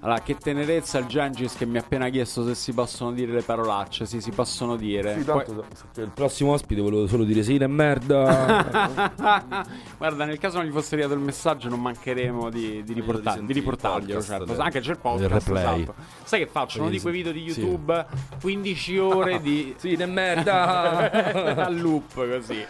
Allora, 0.00 0.20
che 0.20 0.36
tenerezza 0.36 0.98
il 0.98 1.06
Gengis 1.06 1.56
che 1.56 1.66
mi 1.66 1.76
ha 1.76 1.80
appena 1.80 2.08
chiesto 2.08 2.44
se 2.46 2.54
si 2.54 2.72
possono 2.72 3.10
dire 3.12 3.32
le 3.32 3.42
parolacce. 3.42 4.06
Sì, 4.06 4.20
si 4.20 4.30
possono 4.30 4.76
dire. 4.76 5.18
Sì, 5.18 5.24
Poi- 5.24 5.44
tanto 5.44 5.66
per 5.92 6.04
il 6.04 6.10
prossimo 6.14 6.52
ospite 6.52 6.80
volevo 6.80 7.08
solo 7.08 7.24
dire 7.24 7.42
sì, 7.42 7.56
è 7.56 7.66
merda. 7.66 9.16
Guarda, 9.98 10.24
nel 10.24 10.38
caso 10.38 10.58
non 10.58 10.66
gli 10.66 10.70
fosse 10.70 10.94
arrivato 10.94 11.14
il 11.14 11.20
messaggio, 11.20 11.68
non 11.68 11.80
mancheremo 11.80 12.48
di, 12.48 12.84
di, 12.84 12.92
riportar- 12.92 13.40
di 13.40 13.46
di 13.46 13.52
riportarglielo. 13.54 14.22
Certo. 14.22 14.44
podcast 14.44 14.60
Anche 14.60 14.80
c'è 14.80 14.90
il 14.92 14.98
del 15.18 15.28
podcast. 15.28 15.46
replay. 15.48 15.82
esatto. 15.82 15.94
Sai 16.22 16.38
che 16.40 16.46
faccio? 16.46 16.80
Uno 16.80 16.90
di 16.90 16.96
Sì, 16.96 17.02
quei 17.02 17.14
video 17.14 17.32
di 17.32 17.50
sì. 17.50 17.60
YouTube, 17.60 18.06
15 18.40 18.98
ore 18.98 19.40
di. 19.40 19.74
sì, 19.78 19.94
è 19.94 20.06
merda. 20.06 21.10
a 21.66 21.68
loop 21.70 22.14
così. 22.14 22.64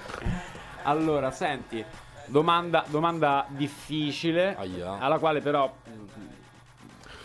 Allora, 0.84 1.30
senti, 1.30 1.84
domanda, 2.24 2.84
domanda 2.88 3.44
difficile, 3.50 4.56
Aia. 4.56 4.98
alla 4.98 5.18
quale 5.18 5.42
però 5.42 5.70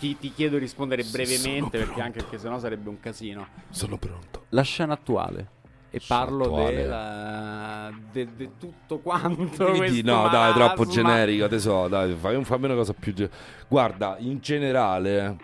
ti, 0.03 0.17
ti 0.17 0.33
chiedo 0.33 0.55
di 0.57 0.63
rispondere 0.63 1.03
brevemente, 1.03 1.77
perché 1.77 2.01
anche 2.01 2.19
perché 2.19 2.37
sennò 2.37 2.59
sarebbe 2.59 2.89
un 2.89 2.99
casino. 2.99 3.47
Sono 3.69 3.97
pronto. 3.97 4.45
La 4.49 4.61
scena 4.63 4.93
attuale. 4.93 5.47
E 5.91 6.01
parlo 6.05 6.49
della- 6.65 7.89
de, 8.11 8.27
de 8.35 8.49
tutto 8.59 8.97
quanto. 8.99 9.63
Quindi, 9.71 10.01
no, 10.01 10.27
dai, 10.27 10.51
troppo 10.53 10.81
marasma. 10.83 10.91
generica, 10.91 11.47
tesoro, 11.47 11.87
dai, 11.87 12.15
fai, 12.15 12.43
fammi 12.43 12.65
una 12.65 12.75
cosa 12.75 12.93
più... 12.93 13.13
ge- 13.13 13.29
Guarda, 13.69 14.17
in 14.19 14.39
generale, 14.41 15.37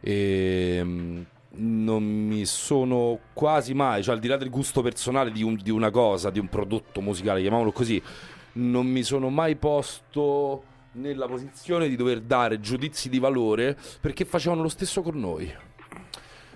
ehm, 0.00 1.24
non 1.54 2.02
mi 2.02 2.46
sono 2.46 3.18
quasi 3.34 3.74
mai, 3.74 4.02
cioè 4.02 4.14
al 4.14 4.20
di 4.20 4.28
là 4.28 4.36
del 4.38 4.48
gusto 4.50 4.80
personale 4.82 5.30
di, 5.32 5.42
un- 5.42 5.58
di 5.62 5.70
una 5.70 5.90
cosa, 5.90 6.30
di 6.30 6.38
un 6.38 6.48
prodotto 6.48 7.00
musicale, 7.02 7.40
chiamiamolo 7.40 7.72
così, 7.72 8.00
non 8.54 8.86
mi 8.86 9.02
sono 9.02 9.28
mai 9.30 9.56
posto 9.56 10.62
nella 10.92 11.26
posizione 11.26 11.88
di 11.88 11.96
dover 11.96 12.20
dare 12.20 12.60
giudizi 12.60 13.08
di 13.08 13.18
valore 13.18 13.76
perché 14.00 14.24
facevano 14.24 14.62
lo 14.62 14.68
stesso 14.68 15.02
con 15.02 15.18
noi. 15.18 15.52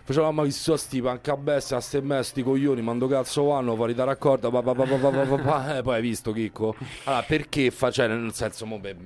Facevamo 0.06 0.44
che 0.44 0.52
so 0.52 0.76
sti 0.76 1.02
A 1.04 1.80
ste 1.80 2.00
me, 2.00 2.22
sti 2.22 2.44
coglioni, 2.44 2.80
mando 2.80 3.08
cazzo 3.08 3.42
vanno, 3.46 3.74
parità 3.74 4.04
raccorda, 4.04 4.50
pa, 4.50 4.62
pa, 4.62 4.72
pa, 4.72 4.84
pa, 4.84 4.96
pa, 4.96 5.10
pa, 5.10 5.36
pa. 5.36 5.74
E 5.74 5.78
eh, 5.78 5.82
poi 5.82 5.94
hai 5.96 6.00
visto 6.00 6.30
Chicco? 6.30 6.76
Allora 7.04 7.24
perché 7.24 7.72
fa, 7.72 7.90
cioè 7.90 8.06
nel 8.06 8.32
senso 8.32 8.66
mo, 8.66 8.78
beh, 8.78 8.96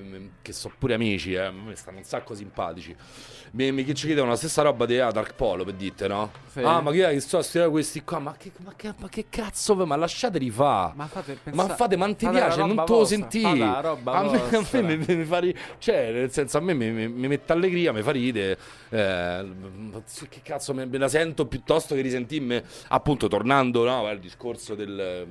che 0.42 0.53
sono 0.53 0.74
pure 0.76 0.92
amici, 0.92 1.32
eh, 1.32 1.51
mi 1.51 1.74
stanno 1.74 1.96
un 1.96 2.05
sacco 2.05 2.34
simpatici. 2.34 2.94
Mi, 3.53 3.72
mi 3.72 3.86
ci 3.94 4.05
chiedevano 4.05 4.32
la 4.32 4.36
stessa 4.36 4.61
roba 4.61 4.84
di 4.84 4.98
ah, 4.98 5.11
Dark 5.11 5.34
Polo 5.34 5.64
per 5.64 5.72
dite, 5.72 6.07
no? 6.07 6.30
Sì. 6.53 6.61
Ah 6.61 6.82
ma 6.82 6.92
chi 6.92 6.98
è 6.98 7.09
che 7.09 7.20
so 7.20 7.40
sti 7.40 7.61
questi 7.70 8.05
qua, 8.05 8.18
ma 8.18 8.36
che, 8.36 8.53
ma 8.62 8.74
che, 8.76 8.92
ma 8.98 9.09
che 9.09 9.24
cazzo, 9.30 9.74
ma 9.74 9.96
lasciateli 9.96 10.51
fa. 10.51 10.92
Ma 10.94 11.07
fate, 11.07 11.38
pensa... 11.42 11.66
ma 11.66 11.74
fate, 11.74 11.96
ma 11.96 12.14
ti 12.14 12.28
piace, 12.28 12.59
non 12.61 12.84
te 12.84 12.92
lo 12.92 13.05
senti 13.07 13.42
A 13.42 13.55
me, 13.55 13.64
a 14.05 14.22
me, 14.22 14.96
mi, 14.96 15.16
mi 15.16 15.24
fa 15.24 15.38
ridere, 15.38 15.64
cioè 15.78 16.12
nel 16.12 16.30
senso 16.30 16.59
a 16.59 16.61
me 16.61 16.74
mi, 16.74 16.90
mi, 16.90 17.09
mi 17.09 17.26
mette 17.26 17.53
allegria, 17.53 17.90
mi 17.90 18.03
fa 18.03 18.11
ridere. 18.11 18.59
Eh, 18.90 19.46
che 20.28 20.40
cazzo 20.42 20.74
mi 20.74 20.89
me 20.91 20.99
la 20.99 21.09
sento 21.09 21.47
piuttosto 21.47 21.95
che 21.95 22.01
risentirmi. 22.01 22.61
Appunto, 22.88 23.28
tornando 23.28 23.84
no, 23.84 24.07
al 24.07 24.18
discorso 24.18 24.74
del 24.74 25.26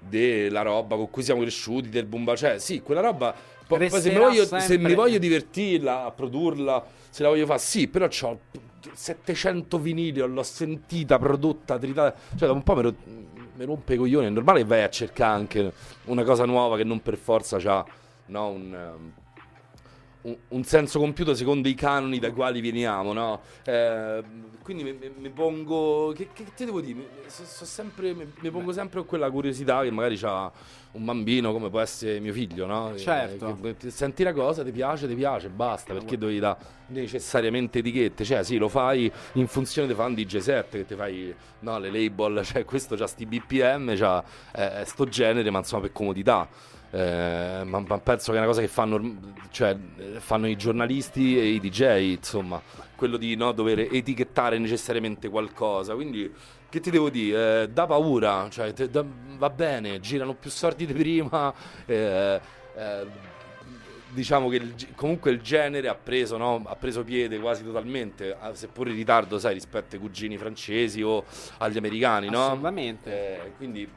della 0.00 0.62
roba 0.62 0.96
con 0.96 1.10
cui 1.10 1.22
siamo 1.22 1.40
cresciuti, 1.42 1.88
del 1.90 2.06
bomba, 2.06 2.34
cioè 2.34 2.58
sì, 2.58 2.80
quella 2.80 3.00
roba. 3.00 3.34
po- 3.66 3.76
Poi, 3.76 3.90
se, 3.90 4.10
mi 4.10 4.18
voglio, 4.18 4.44
se 4.46 4.78
mi 4.78 4.94
voglio 4.94 5.18
divertirla, 5.18 6.04
a 6.04 6.10
produrla, 6.10 6.84
se 7.10 7.22
la 7.22 7.28
voglio 7.28 7.46
fare, 7.46 7.58
sì, 7.58 7.86
però 7.88 8.08
ho 8.22 8.40
700 8.92 9.78
vinili, 9.78 10.20
l'ho 10.20 10.42
sentita, 10.42 11.18
prodotta, 11.18 11.78
tritata. 11.78 12.18
Cioè, 12.36 12.48
da 12.48 12.52
un 12.54 12.62
po' 12.62 12.74
mi, 12.76 12.82
ro- 12.82 12.94
mi 13.56 13.64
rompe 13.64 13.94
i 13.94 13.96
coglioni. 13.96 14.26
È 14.26 14.30
normale 14.30 14.60
che 14.60 14.66
vai 14.66 14.82
a 14.82 14.88
cercare 14.88 15.34
anche 15.34 15.72
una 16.04 16.24
cosa 16.24 16.44
nuova 16.46 16.76
che 16.76 16.84
non 16.84 17.00
per 17.02 17.16
forza 17.16 17.58
ha 17.62 17.84
no, 18.26 18.48
un. 18.48 19.12
Un, 20.22 20.64
senso 20.64 20.98
compiuto 20.98 21.34
secondo 21.34 21.68
i 21.68 21.74
canoni 21.74 22.18
dai 22.18 22.32
quali 22.32 22.60
veniamo, 22.60 23.12
no? 23.12 23.40
Eh, 23.64 24.22
quindi 24.62 24.84
mi, 24.84 24.92
mi- 24.92 25.12
mi 25.16 25.30
pongo. 25.30 26.12
Che, 26.14 26.28
che 26.32 26.44
ti 26.54 26.64
devo 26.66 26.80
dire? 26.80 26.94
Mi, 26.98 27.06
so- 27.26 27.44
so 27.44 27.64
sempre, 27.64 28.14
mi, 28.14 28.50
pongo 28.50 28.72
sempre 28.72 29.02
quella 29.04 29.30
curiosità 29.30 29.82
che 29.82 29.90
magari 29.90 30.18
ha 30.22 30.52
un 30.92 31.04
bambino 31.04 31.52
come 31.52 31.70
può 31.70 31.80
essere 31.80 32.20
mio 32.20 32.32
figlio, 32.32 32.66
no? 32.66 32.92
Certo. 32.96 33.48
Eh, 33.48 33.60
che- 33.62 33.76
che 33.76 33.90
senti 33.90 34.22
la 34.22 34.34
cosa, 34.34 34.62
ti 34.62 34.72
piace, 34.72 35.08
ti 35.08 35.14
piace, 35.14 35.48
basta. 35.48 35.94
Perché 35.94 36.18
devi 36.18 36.38
dare 36.38 36.58
necessariamente 36.88 37.78
etichette? 37.78 38.22
Cioè, 38.22 38.42
sì, 38.44 38.58
lo 38.58 38.68
fai 38.68 39.10
in 39.34 39.46
funzione 39.46 39.88
di 39.88 39.94
fan 39.94 40.14
DJ 40.14 40.38
set, 40.38 40.70
che 40.70 40.84
ti 40.84 40.94
fai 40.94 41.34
no, 41.60 41.78
le 41.78 41.90
label, 41.90 42.44
cioè 42.44 42.64
questo 42.66 42.94
c'ha 42.94 43.06
sti 43.06 43.24
BPM, 43.24 43.96
c'ha 43.96 44.22
eh, 44.54 44.84
sto 44.84 45.06
genere, 45.06 45.48
ma 45.50 45.58
insomma 45.58 45.82
per 45.82 45.92
comodità. 45.92 46.46
Eh, 46.92 47.62
ma, 47.64 47.84
ma 47.86 47.98
penso 47.98 48.32
che 48.32 48.36
è 48.36 48.40
una 48.40 48.48
cosa 48.48 48.60
che 48.60 48.68
fanno, 48.68 49.18
cioè, 49.50 49.76
fanno 50.18 50.48
i 50.48 50.56
giornalisti 50.56 51.38
e 51.38 51.44
i 51.46 51.60
DJ, 51.60 52.16
insomma, 52.16 52.60
quello 52.96 53.16
di 53.16 53.34
no, 53.36 53.52
dover 53.52 53.80
etichettare 53.80 54.58
necessariamente 54.58 55.28
qualcosa. 55.28 55.94
Quindi, 55.94 56.32
che 56.68 56.80
ti 56.80 56.90
devo 56.90 57.10
dire? 57.10 57.62
Eh, 57.62 57.68
da 57.68 57.86
paura, 57.86 58.48
cioè, 58.50 58.72
te- 58.72 58.90
da- 58.90 59.04
va 59.36 59.50
bene, 59.50 60.00
girano 60.00 60.34
più 60.34 60.50
sordi 60.50 60.86
di 60.86 60.92
prima. 60.92 61.52
eh, 61.86 62.40
eh, 62.76 63.28
diciamo 64.12 64.48
che 64.48 64.56
il 64.56 64.74
comunque 64.96 65.30
il 65.30 65.40
genere 65.40 65.86
ha 65.86 65.94
preso, 65.94 66.36
no? 66.36 66.62
ha 66.66 66.74
preso 66.74 67.04
piede 67.04 67.38
quasi 67.38 67.62
totalmente, 67.62 68.36
seppur 68.54 68.88
in 68.88 68.96
ritardo, 68.96 69.38
sai, 69.38 69.54
rispetto 69.54 69.94
ai 69.94 70.00
cugini 70.00 70.36
francesi 70.36 71.00
o 71.00 71.24
agli 71.58 71.76
americani, 71.76 72.28
no? 72.28 72.46
Assolutamente. 72.46 73.44
Eh, 73.44 73.52
quindi 73.56 73.88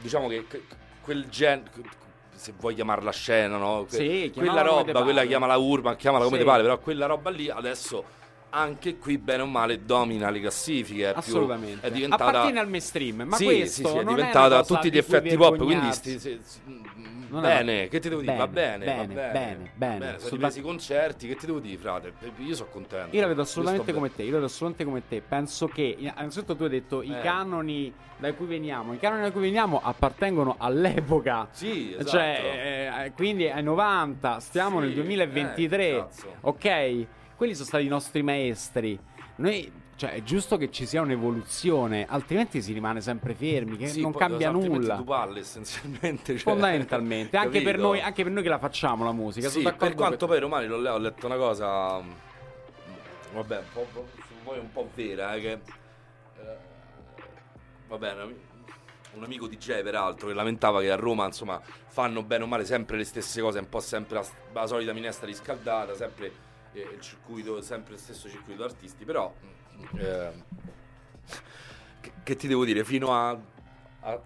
diciamo 0.00 0.28
che 0.28 0.44
quel 1.08 1.26
genere 1.30 1.70
se 2.34 2.52
vuoi 2.60 2.74
chiamarla 2.74 3.10
scena, 3.10 3.56
no? 3.56 3.86
Que- 3.88 3.96
Sì, 3.96 4.30
quella 4.34 4.60
roba, 4.60 5.02
quella 5.02 5.24
chiamala 5.24 5.56
urban, 5.56 5.96
chiamala 5.96 6.24
come 6.24 6.36
Sì. 6.36 6.42
te 6.44 6.48
pare, 6.48 6.62
però 6.62 6.78
quella 6.78 7.06
roba 7.06 7.30
lì 7.30 7.48
adesso 7.48 8.04
anche 8.50 8.96
qui 8.98 9.18
bene 9.18 9.42
o 9.42 9.46
male 9.46 9.84
domina 9.84 10.30
le 10.30 10.40
classifiche, 10.40 11.08
è 11.10 11.12
più- 11.12 11.18
Assolutamente. 11.20 11.86
è 11.86 11.90
diventata 11.90 12.24
Appartiene 12.26 12.60
al 12.60 12.68
mainstream, 12.68 13.22
ma 13.22 13.36
sì, 13.36 13.44
questo 13.44 13.86
sì, 13.88 13.92
sì, 13.92 13.98
è 13.98 14.04
diventata 14.04 14.58
a 14.58 14.64
tutti 14.64 14.90
gli 14.90 14.96
effetti 14.98 15.36
pop, 15.36 15.56
quindi 15.56 15.74
vergognarsi. 15.74 16.18
sti- 16.18 16.18
sì, 16.18 16.40
sì, 16.42 16.60
Non 17.28 17.44
è- 17.44 17.48
bene, 17.62 17.88
che 17.88 17.98
ti 18.00 18.08
devo 18.08 18.22
dire? 18.22 18.36
Va 18.36 18.48
bene, 18.48 18.84
bene, 18.86 18.96
va 18.96 19.04
bene, 19.14 19.32
bene, 19.32 19.70
bene, 19.74 20.06
sono 20.06 20.18
Sono 20.18 20.30
ripresi 20.36 20.58
i 20.58 20.62
concerti, 20.62 21.28
che 21.28 21.36
ti 21.36 21.44
devo 21.46 21.58
dire, 21.58 21.76
frate? 21.76 22.12
Io 22.38 22.54
sono 22.54 22.68
contento. 22.70 23.14
Io 23.14 23.20
la 23.20 23.28
vedo 23.28 23.42
assolutamente 23.42 23.92
come 23.92 24.14
te, 24.14 24.22
io 24.22 24.28
la 24.30 24.34
vedo 24.36 24.46
assolutamente 24.46 24.84
come 24.84 25.02
te. 25.06 25.20
Penso 25.28 25.66
che, 25.68 25.96
innanzitutto 25.98 26.56
tu 26.56 26.62
hai 26.62 26.70
detto, 26.70 27.02
i 27.02 27.12
Eh. 27.12 27.20
canoni 27.20 27.92
da 28.16 28.32
cui 28.32 28.46
veniamo, 28.46 28.94
i 28.94 28.98
canoni 28.98 29.22
da 29.22 29.30
cui 29.30 29.42
veniamo 29.42 29.78
appartengono 29.82 30.54
all'epoca. 30.58 31.48
Sì, 31.50 31.92
esatto. 31.92 32.08
Cioè, 32.12 33.04
eh, 33.04 33.12
quindi 33.12 33.48
ai 33.50 33.62
90, 33.62 34.40
stiamo 34.40 34.80
nel 34.80 34.94
2023, 34.94 35.84
eh, 35.88 36.04
ok? 36.40 37.06
Quelli 37.38 37.54
sono 37.54 37.66
stati 37.66 37.84
i 37.84 37.88
nostri 37.88 38.20
maestri. 38.24 38.98
Noi, 39.36 39.70
cioè, 39.94 40.10
è 40.10 40.24
giusto 40.24 40.56
che 40.56 40.72
ci 40.72 40.86
sia 40.86 41.02
un'evoluzione, 41.02 42.04
altrimenti 42.08 42.60
si 42.60 42.72
rimane 42.72 43.00
sempre 43.00 43.32
fermi, 43.32 43.76
che 43.76 43.86
Sì, 43.86 44.00
non 44.00 44.10
poi, 44.10 44.20
cambia 44.22 44.50
nulla. 44.50 44.96
Tu 44.96 45.04
palle 45.04 45.38
essenzialmente. 45.38 46.32
cioè, 46.36 46.52
Fondamentalmente, 46.52 47.36
anche 47.38 47.62
per, 47.62 47.78
noi, 47.78 48.00
anche 48.00 48.24
per 48.24 48.32
noi 48.32 48.42
che 48.42 48.48
la 48.48 48.58
facciamo 48.58 49.04
la 49.04 49.12
musica. 49.12 49.48
Sì, 49.48 49.62
per 49.62 49.94
quanto 49.94 50.16
con- 50.16 50.28
poi 50.30 50.40
Romani 50.40 50.66
l'ho 50.66 50.78
ho 50.90 50.98
letto 50.98 51.26
una 51.26 51.36
cosa 51.36 52.00
mm, 52.00 52.10
vabbè, 53.34 53.56
un 53.58 53.64
po', 53.72 53.86
po- 53.92 54.08
se 54.16 54.34
vuoi 54.42 54.58
un 54.58 54.72
po' 54.72 54.90
vera, 54.92 55.36
eh, 55.36 55.40
che 55.40 55.52
eh, 55.52 56.56
vabbè, 57.86 58.12
un 58.14 58.20
ami- 58.20 58.40
un 59.12 59.22
amico 59.22 59.46
DJ 59.46 59.82
peraltro 59.82 60.26
che 60.26 60.34
lamentava 60.34 60.80
che 60.80 60.90
a 60.90 60.96
Roma, 60.96 61.24
insomma, 61.26 61.60
fanno 61.86 62.24
bene 62.24 62.42
o 62.42 62.46
male 62.48 62.64
sempre 62.64 62.96
le 62.96 63.04
stesse 63.04 63.40
cose, 63.40 63.60
un 63.60 63.68
po' 63.68 63.78
sempre 63.78 64.16
la, 64.16 64.26
la 64.54 64.66
solita 64.66 64.92
minestra 64.92 65.24
riscaldata, 65.26 65.94
sempre 65.94 66.46
eh, 66.72 66.80
il 66.94 67.00
circuito, 67.00 67.60
sempre 67.60 67.94
il 67.94 68.00
stesso 68.00 68.28
circuito 68.28 68.64
artisti, 68.64 69.04
però 69.04 69.32
eh, 69.96 70.32
che, 72.00 72.12
che 72.22 72.36
ti 72.36 72.46
devo 72.48 72.64
dire, 72.64 72.84
fino 72.84 73.12
a, 73.14 73.30
a 74.00 74.20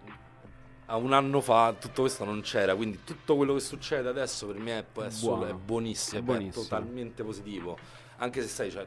a 0.87 0.97
un 0.97 1.13
anno 1.15 1.41
fa 1.41 1.73
tutto 1.79 2.03
questo 2.03 2.25
non 2.25 2.43
c'era, 2.43 2.75
quindi 2.75 3.03
tutto 3.03 3.37
quello 3.37 3.55
che 3.55 3.61
succede 3.61 4.11
adesso 4.11 4.47
per 4.47 4.57
me 4.57 4.79
è, 4.79 5.01
è, 5.01 5.11
solo- 5.11 5.47
è 5.47 5.55
buonissimo, 5.55 6.19
È 6.19 6.21
è, 6.21 6.25
buonissimo. 6.25 6.63
totalmente 6.65 7.23
positivo. 7.25 7.79
Anche 8.17 8.43
se 8.43 8.49
sai, 8.49 8.71
cioè, 8.71 8.87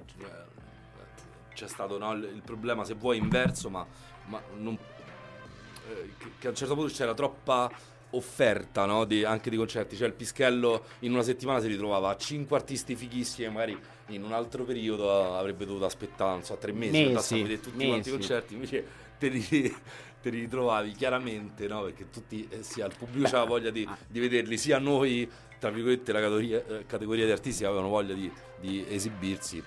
c'è 1.53 1.67
stato 1.67 1.97
no, 1.97 2.11
il, 2.13 2.23
il 2.25 2.41
problema, 2.43 2.83
se 2.83 2.93
vuoi, 2.93 3.17
inverso, 3.17 3.69
ma, 3.71 3.83
ma 4.25 4.39
non- 4.55 4.77
eh, 5.89 6.13
che, 6.17 6.31
che 6.37 6.47
a 6.47 6.49
un 6.51 6.55
certo 6.55 6.75
punto 6.75 6.93
c'era 6.93 7.13
troppa 7.15 7.71
offerta 8.15 8.85
no, 8.85 9.05
di- 9.05 9.23
anche 9.23 9.49
di 9.49 9.57
concerti, 9.57 9.95
cioè 9.95 10.07
il 10.07 10.13
Pischello 10.13 10.85
in 10.99 11.11
una 11.11 11.23
settimana 11.23 11.59
si 11.59 11.67
ritrovava 11.67 12.09
a 12.09 12.17
5 12.17 12.55
artisti 12.55 12.95
fighissimi, 12.95 13.51
magari 13.51 13.77
in 14.07 14.23
un 14.23 14.33
altro 14.33 14.63
periodo 14.63 15.35
avrebbe 15.35 15.65
dovuto 15.65 15.85
aspettare, 15.85 16.31
non 16.31 16.43
so, 16.43 16.55
tre 16.57 16.71
mesi, 16.71 16.91
Mesi, 16.91 17.05
per 17.05 17.17
a 17.17 17.41
vedere 17.41 17.59
tutti 17.59 17.85
quanti 17.87 17.87
i 17.87 17.95
mesi. 17.95 18.09
concerti, 18.11 18.53
invece 18.53 18.85
te 19.17 19.27
li, 19.29 19.41
te 20.21 20.29
li 20.29 20.39
ritrovavi 20.39 20.91
chiaramente, 20.91 21.67
no? 21.67 21.83
Perché 21.83 22.09
tutti, 22.09 22.47
eh, 22.49 22.63
sia 22.63 22.85
il 22.85 22.93
pubblico 22.97 23.27
aveva 23.27 23.45
voglia 23.45 23.69
di, 23.69 23.85
ah. 23.87 23.97
di 24.07 24.19
vederli, 24.19 24.57
sia 24.57 24.79
noi, 24.79 25.29
tra 25.59 25.69
virgolette, 25.69 26.11
la 26.11 26.19
categoria, 26.19 26.63
eh, 26.67 26.85
categoria 26.85 27.25
di 27.25 27.31
artisti 27.31 27.65
avevano 27.65 27.89
voglia 27.89 28.13
di, 28.13 28.31
di 28.59 28.85
esibirsi. 28.87 29.63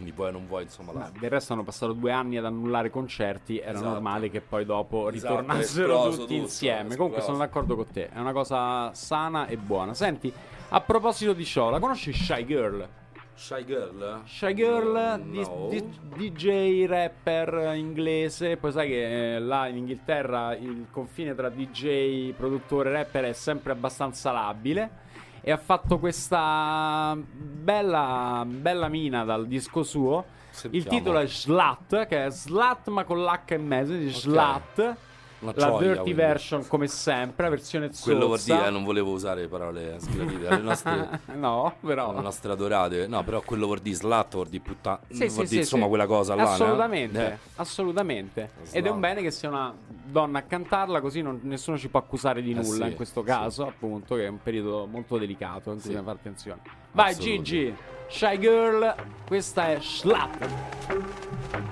Quindi 0.00 0.16
poi 0.16 0.32
non 0.32 0.46
vuoi, 0.46 0.62
insomma, 0.62 0.92
la... 0.94 1.10
Del 1.18 1.28
resto 1.28 1.52
hanno 1.52 1.62
passato 1.62 1.92
due 1.92 2.10
anni 2.10 2.38
ad 2.38 2.46
annullare 2.46 2.88
concerti, 2.88 3.58
era 3.58 3.72
Esatto. 3.72 3.90
normale 3.90 4.30
che 4.30 4.40
poi 4.40 4.64
dopo 4.64 5.10
Esatto, 5.10 5.36
ritornassero 5.36 5.92
esploso 5.92 6.10
tutti 6.22 6.32
tutto, 6.34 6.42
insieme. 6.42 6.96
Comunque 6.96 7.20
sono 7.20 7.36
d'accordo 7.36 7.76
con 7.76 7.86
te, 7.92 8.08
è 8.08 8.18
una 8.18 8.32
cosa 8.32 8.94
sana 8.94 9.46
e 9.46 9.58
buona. 9.58 9.92
Senti, 9.92 10.32
a 10.70 10.80
proposito 10.80 11.34
di 11.34 11.44
ciò, 11.44 11.68
la 11.68 11.78
conosci 11.78 12.14
Shy 12.14 12.46
Girl? 12.46 12.88
Shy 13.34 13.64
Girl? 13.66 14.22
Shy 14.24 14.54
Girl, 14.54 14.96
Eh, 14.96 15.22
di- 15.30 15.40
no. 15.40 15.66
di- 15.68 16.30
DJ 16.30 16.86
rapper 16.86 17.72
inglese, 17.76 18.56
poi 18.56 18.72
sai 18.72 18.88
che 18.88 19.34
eh, 19.34 19.38
là 19.38 19.66
in 19.66 19.76
Inghilterra 19.76 20.54
il 20.56 20.86
confine 20.90 21.34
tra 21.34 21.50
DJ, 21.50 22.32
produttore, 22.32 22.90
rapper 22.90 23.24
è 23.24 23.32
sempre 23.34 23.72
abbastanza 23.72 24.32
labile 24.32 25.08
e 25.40 25.50
ha 25.50 25.56
fatto 25.56 25.98
questa 25.98 27.16
bella, 27.16 28.44
bella 28.46 28.88
mina 28.88 29.24
dal 29.24 29.46
disco 29.46 29.82
suo. 29.82 30.24
Il 30.50 30.56
Sentiamo. 30.56 30.98
titolo 30.98 31.18
è 31.20 31.26
Slut, 31.26 32.06
che 32.06 32.26
è 32.26 32.30
Slut 32.30 32.88
ma 32.88 33.04
con 33.04 33.22
l'H 33.22 33.54
in 33.54 33.66
mezzo, 33.66 33.92
quindi 33.92 34.12
Slut. 34.12 34.96
Una 35.40 35.52
La 35.56 35.66
gioia, 35.66 35.78
dirty 35.78 36.02
quindi. 36.02 36.12
version 36.12 36.66
come 36.66 36.86
sempre, 36.86 37.44
la 37.44 37.50
versione 37.50 37.86
zozza. 37.92 38.10
Quello 38.10 38.26
vuol 38.26 38.40
dire, 38.40 38.66
eh, 38.66 38.70
non 38.70 38.84
volevo 38.84 39.10
usare 39.12 39.48
parole 39.48 39.96
sgradite, 39.98 40.48
le 40.50 40.56
nostre, 40.58 41.20
no, 41.34 41.74
però 41.80 42.12
le 42.14 42.20
nostre 42.20 42.52
adorate. 42.52 43.06
No, 43.06 43.24
però 43.24 43.40
quello 43.40 43.64
vuol 43.64 43.78
dire 43.78 43.96
slut, 43.96 44.34
vuol 44.34 44.48
dire 44.48 44.62
puttana, 44.62 45.00
Sì, 45.08 45.16
vuol 45.16 45.30
sì, 45.30 45.36
dire 45.36 45.46
sì, 45.48 45.56
insomma 45.58 45.86
quella 45.86 46.06
cosa 46.06 46.34
là. 46.34 46.52
Assolutamente, 46.52 47.26
Eh. 47.32 47.38
assolutamente. 47.56 48.50
Slam. 48.64 48.78
Ed 48.78 48.86
è 48.86 48.90
un 48.90 49.00
bene 49.00 49.22
che 49.22 49.30
sia 49.30 49.48
una 49.48 49.74
donna 50.04 50.40
a 50.40 50.42
cantarla, 50.42 51.00
così 51.00 51.22
non- 51.22 51.40
nessuno 51.44 51.78
ci 51.78 51.88
può 51.88 52.00
accusare 52.00 52.42
di 52.42 52.50
Eh 52.50 52.54
nulla 52.56 52.84
sì, 52.84 52.90
in 52.90 52.96
questo 52.96 53.22
caso, 53.22 53.66
appunto, 53.66 54.16
che 54.16 54.26
è 54.26 54.28
un 54.28 54.42
periodo 54.42 54.86
molto 54.86 55.16
delicato 55.16 55.72
in 55.72 55.80
cui 55.80 55.92
fare 55.94 56.10
attenzione. 56.10 56.60
Vai. 56.92 57.14
Gigi, 57.16 57.74
Shy 58.08 58.38
Girl, 58.38 58.94
questa 59.26 59.68
è 59.70 59.78
Slut. 59.80 61.69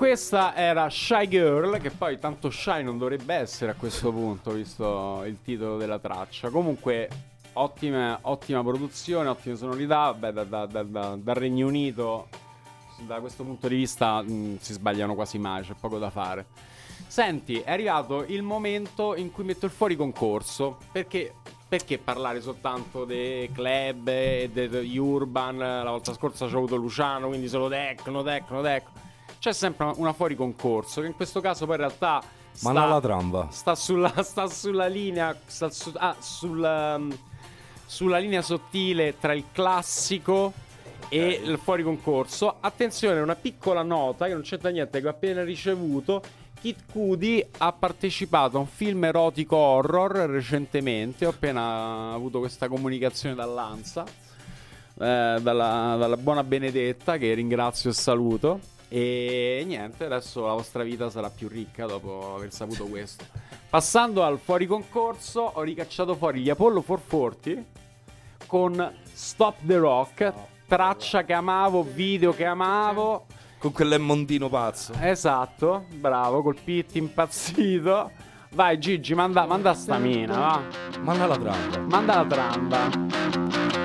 Questa 0.00 0.54
era 0.56 0.88
Shy 0.88 1.28
Girl, 1.28 1.78
che 1.78 1.90
poi 1.90 2.18
tanto 2.18 2.48
shy 2.48 2.82
non 2.82 2.96
dovrebbe 2.96 3.34
essere 3.34 3.72
a 3.72 3.74
questo 3.74 4.10
punto, 4.10 4.52
visto 4.52 5.22
il 5.26 5.36
titolo 5.44 5.76
della 5.76 5.98
traccia. 5.98 6.48
Comunque, 6.48 7.06
ottima, 7.52 8.18
ottima 8.22 8.62
produzione, 8.62 9.28
ottime 9.28 9.56
sonorità. 9.56 10.14
Beh, 10.14 10.32
da- 10.32 10.44
da- 10.44 10.64
da- 10.64 10.82
da- 10.84 11.18
dal 11.20 11.34
Regno 11.34 11.66
Unito, 11.66 12.28
da 13.00 13.20
questo 13.20 13.44
punto 13.44 13.68
di 13.68 13.76
vista, 13.76 14.22
mh, 14.22 14.56
si 14.60 14.72
sbagliano 14.72 15.14
quasi 15.14 15.36
mai, 15.36 15.64
c'è 15.64 15.74
poco 15.78 15.98
da 15.98 16.08
fare. 16.08 16.46
Senti, 17.06 17.60
è 17.60 17.70
arrivato 17.70 18.24
il 18.26 18.40
momento 18.40 19.14
in 19.14 19.30
cui 19.30 19.44
metto 19.44 19.66
il 19.66 19.70
fuori 19.70 19.96
concorso. 19.96 20.78
Perché, 20.90 21.34
perché 21.68 21.98
parlare 21.98 22.40
soltanto 22.40 23.04
dei 23.04 23.52
club 23.52 24.08
e 24.08 24.48
dei 24.50 24.96
urban? 24.96 25.58
La 25.58 25.90
volta 25.90 26.14
scorsa 26.14 26.46
c'ho 26.46 26.56
avuto 26.56 26.76
Luciano, 26.76 27.28
quindi 27.28 27.48
solo 27.48 27.68
tecno, 27.68 28.22
tecno, 28.22 28.62
tecno. 28.62 29.08
C'è 29.40 29.54
sempre 29.54 29.90
una 29.96 30.12
fuori 30.12 30.34
concorso, 30.34 31.00
che 31.00 31.06
in 31.06 31.14
questo 31.14 31.40
caso 31.40 31.64
poi 31.64 31.76
in 31.76 31.80
realtà 31.80 32.22
sta, 32.52 32.72
Manna 32.72 32.86
la 32.86 33.00
tramba. 33.00 33.48
sta, 33.50 33.74
sulla, 33.74 34.12
sta 34.22 34.46
sulla 34.48 34.86
linea. 34.86 35.34
Sta 35.46 35.70
su- 35.70 35.94
ah, 35.96 36.14
sulla, 36.20 36.96
um, 36.96 37.18
sulla 37.86 38.18
linea 38.18 38.42
sottile 38.42 39.18
tra 39.18 39.32
il 39.32 39.44
classico 39.50 40.52
e 41.08 41.40
il 41.42 41.58
fuori 41.58 41.82
concorso. 41.82 42.56
Attenzione, 42.60 43.18
una 43.20 43.34
piccola 43.34 43.82
nota 43.82 44.26
che 44.26 44.34
non 44.34 44.42
c'entra 44.42 44.68
niente, 44.68 45.00
che 45.00 45.06
ho 45.06 45.10
appena 45.10 45.42
ricevuto. 45.42 46.20
Kid 46.60 46.76
Cudi 46.92 47.42
ha 47.56 47.72
partecipato 47.72 48.58
a 48.58 48.60
un 48.60 48.66
film 48.66 49.04
erotico 49.04 49.56
horror 49.56 50.10
recentemente. 50.28 51.24
Ho 51.24 51.30
appena 51.30 52.12
avuto 52.12 52.40
questa 52.40 52.68
comunicazione 52.68 53.34
dall'Ansa, 53.34 54.04
eh, 54.04 55.38
dalla, 55.40 55.96
dalla 55.98 56.16
buona 56.18 56.44
Benedetta, 56.44 57.16
che 57.16 57.32
ringrazio 57.32 57.88
e 57.88 57.94
saluto. 57.94 58.60
E 58.92 59.62
niente, 59.64 60.06
adesso 60.06 60.44
la 60.46 60.52
vostra 60.52 60.82
vita 60.82 61.08
sarà 61.10 61.30
più 61.30 61.46
ricca 61.46 61.86
dopo 61.86 62.34
aver 62.34 62.52
saputo 62.52 62.86
questo. 62.86 63.24
Passando 63.68 64.24
al 64.24 64.40
fuori 64.40 64.66
concorso, 64.66 65.42
ho 65.42 65.62
ricacciato 65.62 66.16
fuori 66.16 66.40
gli 66.40 66.50
Apollo 66.50 66.82
440 66.82 67.78
con 68.46 68.94
Stop 69.12 69.58
the 69.64 69.76
Rock, 69.76 70.32
traccia 70.66 71.22
che 71.22 71.32
amavo, 71.32 71.84
video 71.84 72.34
che 72.34 72.44
amavo. 72.44 73.26
Con 73.58 73.70
quell'emmondino 73.70 74.48
pazzo. 74.48 74.92
Esatto, 74.98 75.84
bravo, 75.94 76.42
col 76.42 76.56
pit 76.60 76.96
impazzito. 76.96 78.10
Vai 78.54 78.80
Gigi, 78.80 79.14
manda, 79.14 79.46
manda 79.46 79.72
sta 79.74 79.98
mina, 79.98 80.36
va. 80.36 80.62
Manda 80.98 81.26
la 81.26 81.36
tramba. 81.36 81.78
Manda 81.78 82.16
la 82.16 82.26
tramba. 82.26 83.79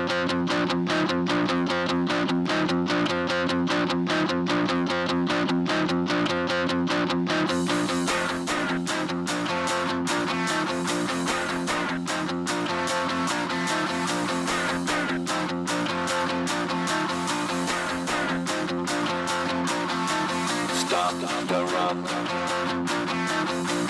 Stop 20.96 21.12
the 21.46 21.60
rock. 21.74 21.98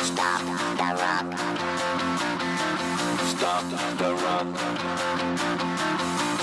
Stop 0.03 0.43
the 0.77 0.89
rock. 1.01 1.29
Stop 3.31 3.65
the 3.97 4.11
rock. 4.25 4.49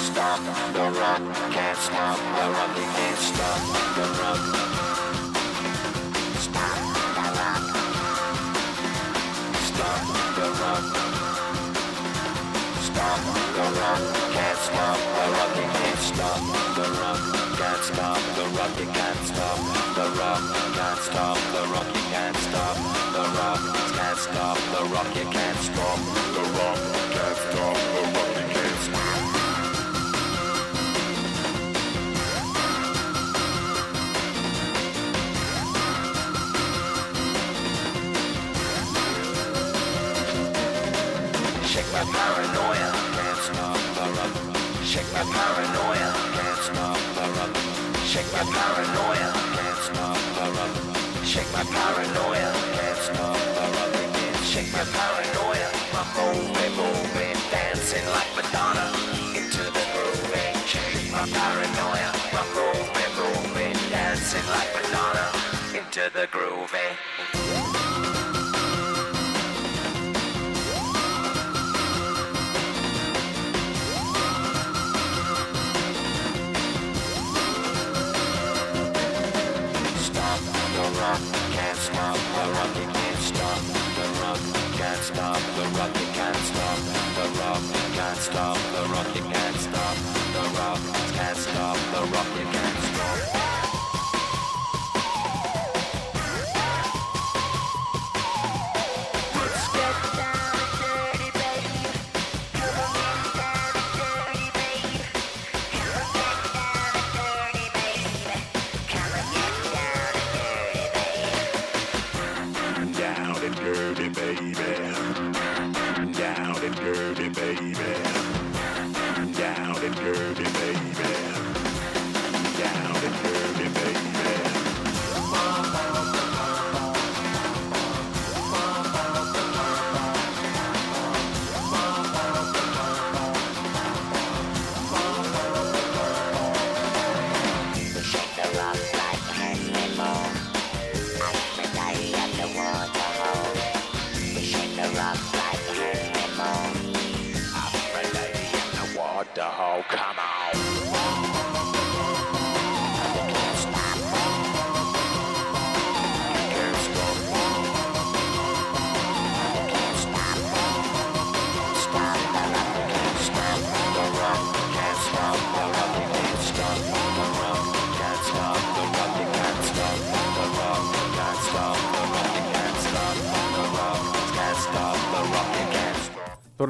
Stop 0.08 0.40
the 0.74 0.86
rock. 1.00 1.24
Can't 1.52 1.78
stop 1.78 2.18
the 2.38 2.46
rock. 2.56 2.78
You 2.78 2.88
can't 2.96 3.20
stop 3.20 3.62
the 3.98 4.06
rock. 4.22 4.44
Stop 6.48 6.78
the 7.18 7.26
rock. 7.40 7.66
Stop 9.68 10.02
the 10.38 10.48
rock. 10.64 10.86
Stop 12.88 13.20
the 13.56 13.66
rock. 13.82 14.04
Can't 14.32 14.60
stop 14.68 15.00
the 15.16 15.26
rock. 15.36 15.52
You 15.60 15.68
can't 15.76 16.00
stop 16.00 16.42
the 16.78 16.86
rock. 17.02 17.22
Can't 17.60 17.84
stop 17.84 18.22
the 18.38 18.46
rock. 18.58 18.80
You 18.80 18.88
can't 18.94 19.33
stop 21.04 21.38
the 21.52 21.62
rock. 21.74 21.88
You 21.88 22.02
can't 22.12 22.38
stop 22.38 22.78
the 23.12 23.24
rock. 23.36 23.62
Can't 23.98 24.18
stop 24.18 24.58
the 24.74 24.82
rock. 24.94 25.16
You 25.16 25.26
can't 25.36 25.58
stop 25.58 26.00
the 26.36 26.44
rock. 26.56 26.80
Can't 27.16 27.38
stop 27.44 27.78
the 27.94 28.02
rock. 28.14 28.32
You 28.40 28.46
can't 28.54 28.80
stop. 28.86 29.20
Shake 41.72 41.92
my 41.92 42.04
paranoia, 42.16 42.90
can't 43.16 43.40
stop 43.48 43.80
the 43.98 44.06
rock. 44.16 44.34
Shake 44.92 45.12
my 45.14 45.24
paranoia, 45.36 46.10
can't 46.36 46.60
stop 46.68 47.00
the 47.18 47.26
rock. 47.36 47.54
Shake 48.06 48.30
my 48.32 48.44
paranoia, 48.56 49.30
can't 49.56 49.78
stop. 49.90 50.13
Shake 51.34 51.52
my 51.52 51.64
paranoia. 51.64 52.54
Shake 54.46 54.72
my 54.72 54.86
paranoia, 54.86 55.72
I'm 55.96 56.06
moving, 56.78 57.34
dancing 57.50 58.06
like 58.06 58.30
Madonna 58.36 58.94
into 59.36 59.64
the 59.64 59.84
groove. 59.94 60.30
Shake 60.68 61.12
my 61.12 61.26
paranoia, 61.26 62.14
I'm 62.38 62.48
moving, 62.54 63.14
moving, 63.18 63.74
dancing 63.90 64.46
like 64.52 64.70
Madonna 64.76 65.32
into 65.76 66.12
the 66.14 66.28
groove. 66.28 67.73
Stop 85.04 85.36
the 85.58 85.64
rock, 85.78 86.00
you 86.00 86.08
can't 86.14 86.36
stop 86.38 86.78
the 87.16 87.28
rock, 87.38 87.62
can't 87.94 88.18
stop 88.18 88.58
the 88.72 88.84
rock, 88.94 89.14
you 89.14 89.22
can't 89.22 89.56
stop 89.58 89.98
the 90.32 90.44
rock, 90.58 90.80
can't 91.12 91.38
stop 91.38 91.78
the 91.92 92.02
rock, 92.14 92.28
you 92.40 92.46
can't 92.46 92.78
stop. 92.78 93.44
Let's 99.36 99.68
get 99.76 100.14
down 113.00 113.43
dirty, 113.64 114.10
baby. 114.10 115.03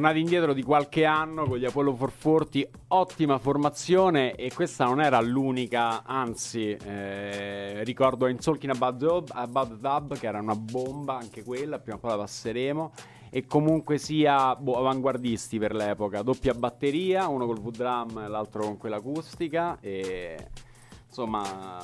Tornati 0.04 0.20
indietro 0.20 0.51
di 0.51 0.64
qualche 0.64 1.06
anno 1.06 1.45
con 1.45 1.58
gli 1.58 1.64
Apollo 1.64 1.93
440, 1.93 2.80
ottima 2.89 3.38
formazione 3.38 4.36
e 4.36 4.51
questa 4.54 4.84
non 4.84 4.99
era 4.99 5.22
l'unica, 5.22 6.04
anzi 6.04 6.72
eh, 6.72 7.86
ricordo 7.86 8.28
In 8.28 8.38
Talking 8.38 8.74
About 8.76 8.97
Dub, 8.97 9.30
About 9.32 9.78
Dub 9.78 10.18
che 10.20 10.28
era 10.28 10.41
una 10.41 10.58
bomba 10.58 11.16
anche 11.16 11.41
quella, 11.41 11.80
prima 11.80 11.95
o 11.95 11.99
poi 12.01 12.10
la 12.10 12.18
passeremo 12.18 12.91
e 13.30 13.45
comunque 13.45 13.97
sia 13.97 14.54
boh, 14.58 14.78
avanguardisti 14.78 15.58
per 15.58 15.74
l'epoca, 15.74 16.22
doppia 16.22 16.54
batteria, 16.54 17.28
uno 17.28 17.45
col 17.45 17.62
V-drum 17.62 18.24
e 18.26 18.28
l'altro 18.28 18.66
con 18.66 18.76
quella 18.76 18.97
acustica 18.97 19.78
e 19.80 20.49
insomma 21.08 21.80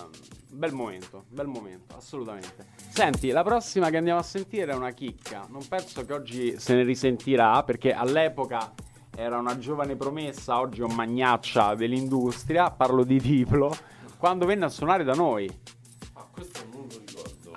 bel 0.50 0.74
momento, 0.74 1.26
bel 1.30 1.48
momento, 1.48 1.96
assolutamente. 1.96 2.68
Senti, 2.90 3.30
la 3.30 3.44
prossima 3.44 3.90
che 3.90 3.98
andiamo 3.98 4.20
a 4.20 4.24
sentire 4.24 4.72
è 4.72 4.76
una 4.76 4.92
chicca, 4.92 5.46
non 5.50 5.68
penso 5.68 6.06
che 6.06 6.14
oggi 6.14 6.60
se 6.60 6.76
ne 6.76 6.84
risentirà 6.84 7.64
perché 7.64 7.94
all'epoca 7.94 8.74
era 9.16 9.38
una 9.38 9.58
giovane 9.58 9.96
promessa, 9.96 10.60
oggi 10.60 10.82
è 10.82 10.84
un 10.84 10.96
magnaccia 10.96 11.76
dell'industria, 11.76 12.72
parlo 12.72 13.04
di 13.04 13.20
Diplo, 13.20 13.76
quando 14.18 14.46
venne 14.46 14.66
a 14.66 14.70
suonare 14.70 15.04
da 15.04 15.14
noi. 15.14 15.78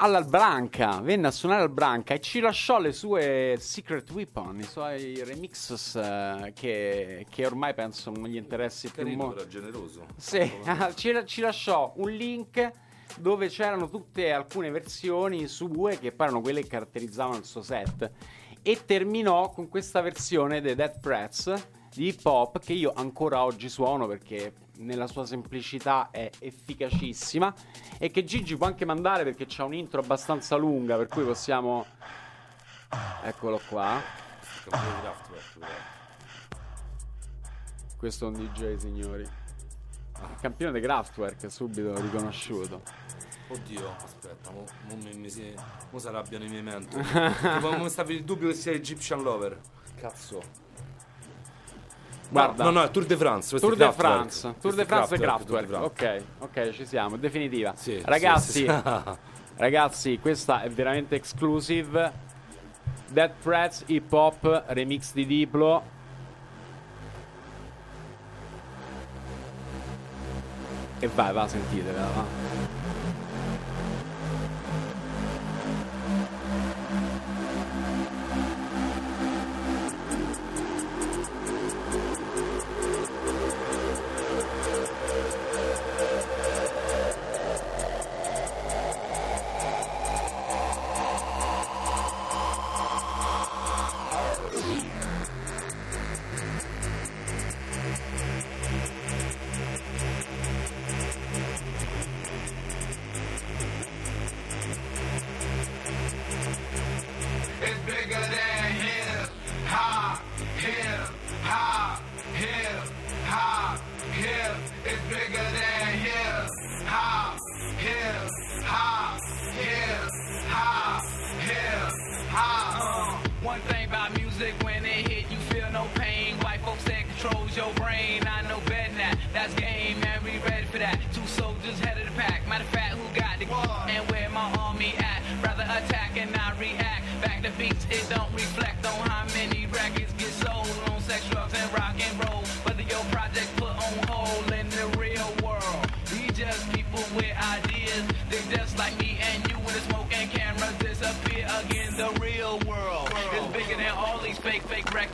Ricordo. 0.02 0.16
Alla 0.16 0.22
Branca, 0.22 1.00
venne 1.00 1.28
a 1.28 1.30
suonare 1.30 1.62
al 1.62 1.70
Branca 1.70 2.14
e 2.14 2.20
ci 2.20 2.40
lasciò 2.40 2.78
le 2.78 2.92
sue 2.92 3.56
Secret 3.58 4.10
Weapon, 4.10 4.58
i 4.58 4.64
suoi 4.64 5.22
remixes 5.24 5.94
eh, 5.96 6.52
che, 6.54 7.26
che 7.28 7.46
ormai 7.46 7.74
penso 7.74 8.10
non 8.10 8.28
gli 8.28 8.36
interessi 8.36 8.88
più 8.88 9.02
Carino, 9.02 9.24
molto. 9.24 9.40
era 9.40 9.48
generoso. 9.48 10.06
Sì, 10.16 10.50
ci, 10.94 11.22
ci 11.26 11.40
lasciò 11.40 11.92
un 11.96 12.10
link 12.10 12.70
dove 13.18 13.48
c'erano 13.48 13.88
tutte 13.88 14.32
alcune 14.32 14.70
versioni 14.70 15.46
sue 15.46 15.98
che 15.98 16.12
poi 16.12 16.26
erano 16.26 16.40
quelle 16.40 16.62
che 16.62 16.68
caratterizzavano 16.68 17.38
il 17.38 17.44
suo 17.44 17.62
set. 17.62 18.10
E 18.64 18.84
terminò 18.84 19.50
con 19.50 19.68
questa 19.68 20.00
versione 20.00 20.60
dei 20.60 20.76
Dead 20.76 21.00
Press 21.00 21.52
di 21.92 22.06
hip 22.08 22.24
hop 22.24 22.58
che 22.60 22.72
io 22.72 22.92
ancora 22.94 23.44
oggi 23.44 23.68
suono 23.68 24.06
perché 24.06 24.52
nella 24.78 25.06
sua 25.06 25.24
semplicità 25.24 26.10
è 26.10 26.30
efficacissima 26.38 27.54
e 27.98 28.10
che 28.10 28.24
Gigi 28.24 28.56
può 28.56 28.66
anche 28.66 28.84
mandare 28.84 29.24
perché 29.24 29.44
c'ha 29.46 29.64
un 29.64 29.74
intro 29.74 30.00
abbastanza 30.00 30.56
lunga 30.56 30.96
per 30.96 31.08
cui 31.08 31.24
possiamo 31.24 31.86
eccolo 33.22 33.60
qua 33.68 34.00
Campione 34.64 34.94
di 34.94 35.00
Kraftwerk, 35.00 35.58
però. 35.58 35.72
questo 37.96 38.24
è 38.26 38.28
un 38.28 38.34
DJ 38.34 38.76
signori 38.76 39.22
il 39.22 40.36
campione 40.40 40.72
di 40.72 40.80
Kraftwerk 40.80 41.50
subito 41.50 42.00
riconosciuto 42.00 43.02
Oddio, 43.52 43.96
aspetta, 44.02 44.50
mo, 44.50 44.64
mo 44.88 44.96
mi, 44.96 45.12
mi 45.14 45.28
si, 45.28 45.54
mo 45.90 45.98
si 45.98 46.06
arrabbiano 46.06 46.44
i 46.44 46.48
miei 46.48 46.62
menti. 46.62 46.96
tipo, 46.96 47.70
mo 47.70 47.82
mi 47.82 47.90
stavi 47.90 48.14
il 48.14 48.24
dubbio 48.24 48.48
che 48.48 48.54
sia 48.54 48.72
Egyptian 48.72 49.22
Lover. 49.22 49.60
Cazzo. 49.96 50.42
Guarda. 52.32 52.64
No, 52.64 52.70
no, 52.70 52.82
è 52.82 52.90
Tour 52.90 53.04
de 53.04 53.16
France. 53.16 53.58
Tour 53.58 53.76
de. 53.76 53.92
France, 53.92 54.54
Tour 54.58 54.74
de 54.74 54.84
France 54.86 55.14
e 55.14 55.18
Kraftwerk. 55.18 55.70
Ok, 55.82 56.22
ok, 56.38 56.70
ci 56.70 56.86
siamo, 56.86 57.18
definitiva. 57.18 57.74
Sì, 57.76 58.00
ragazzi, 58.02 58.50
sì, 58.50 58.66
sì. 58.66 58.66
ragazzi, 59.56 60.18
questa 60.18 60.62
è 60.62 60.70
veramente 60.70 61.14
exclusive. 61.14 62.30
Dead 63.08 63.32
Prats 63.42 63.84
Hip 63.86 64.10
Hop 64.10 64.64
remix 64.68 65.12
di 65.12 65.26
Diplo. 65.26 65.82
E 70.98 71.06
vai, 71.08 71.32
va, 71.34 71.46
sentitevela, 71.46 72.06
va. 72.14 72.51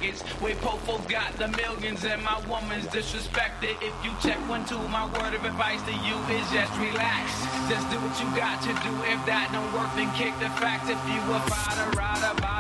Records. 0.01 0.23
Where 0.41 0.55
Popo 0.57 0.99
got 1.09 1.33
the 1.39 1.49
millions 1.49 2.05
and 2.05 2.23
my 2.23 2.39
woman's 2.49 2.87
disrespected. 2.87 3.77
If 3.83 3.95
you 4.05 4.13
check 4.23 4.39
one, 4.49 4.65
two, 4.67 4.79
my 4.89 5.07
word 5.19 5.35
of 5.35 5.45
advice 5.45 5.83
to 5.83 5.93
you 5.93 6.17
is 6.35 6.47
just 6.51 6.73
relax. 6.79 7.33
Just 7.69 7.89
do 7.91 7.97
what 8.01 8.15
you 8.21 8.29
got 8.37 8.61
to 8.63 8.69
do. 8.69 8.93
If 9.11 9.21
that 9.27 9.51
don't 9.53 9.73
work, 9.75 9.91
then 9.95 10.11
kick 10.15 10.35
the 10.41 10.51
facts. 10.61 10.89
If 10.89 11.01
you 11.09 11.21
a 11.33 11.41
fighter, 11.51 11.91
rider, 11.97 12.35
bada, 12.41 12.58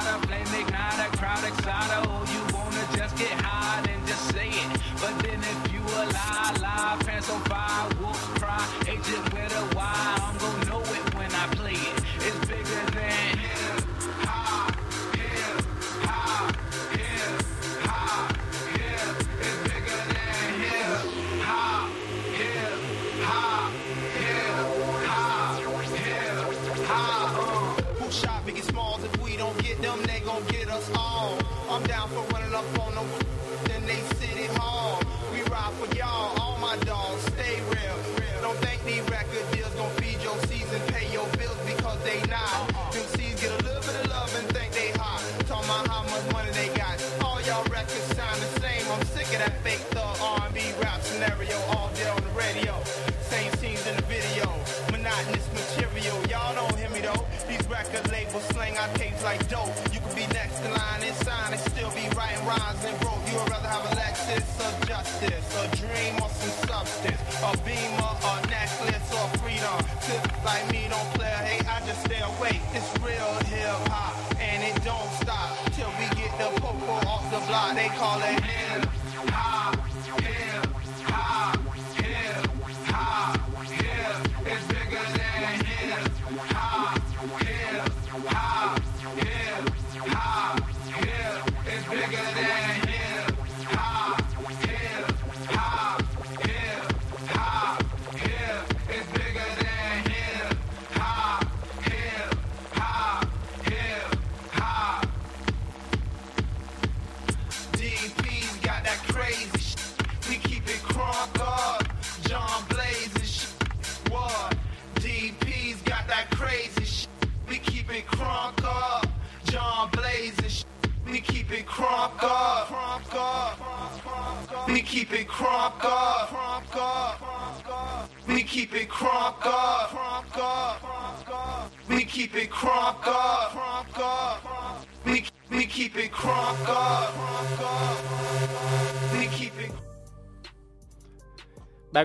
tapes 59.19 59.25
like 59.25 59.49
dope. 59.49 59.75
You 59.93 60.01
could 60.01 60.17
be 60.17 60.27
next 60.35 60.61
in 60.65 60.71
line 60.73 61.03
and 61.03 61.15
sign 61.17 61.53
and 61.53 61.61
still 61.61 61.91
be 61.91 62.09
writing 62.17 62.45
rhymes 62.47 62.85
and 62.85 62.99
broke. 63.01 63.21
You 63.31 63.39
would 63.39 63.51
rather 63.51 63.69
have 63.69 63.85
a 63.85 63.95
Lexus 63.97 64.47
or 64.61 64.87
justice, 64.87 65.47
a 65.57 65.77
dream 65.77 66.15
or 66.23 66.29
some 66.31 66.69
substance, 66.69 67.21
a 67.43 67.57
beamer, 67.65 68.13
a 68.23 68.35
necklace 68.49 69.09
or 69.15 69.27
freedom. 69.39 69.79
Tip 70.03 70.45
like 70.45 70.71
me 70.73 70.87
don't 70.89 71.11
play, 71.15 71.35
hey, 71.45 71.61
I 71.67 71.81
just 71.87 72.05
stay 72.05 72.21
away. 72.21 72.61
It's 72.75 72.91
real 73.01 73.33
hip 73.47 73.89
hop 73.89 74.15
and 74.41 74.63
it 74.63 74.83
don't 74.85 75.11
stop 75.23 75.51
till 75.73 75.91
we 75.99 76.07
get 76.17 76.33
the 76.39 76.61
popo 76.61 77.07
off 77.09 77.25
the 77.31 77.41
block. 77.47 77.75
They 77.75 77.89
call 77.89 78.21
it 78.23 78.41
hip 78.41 78.88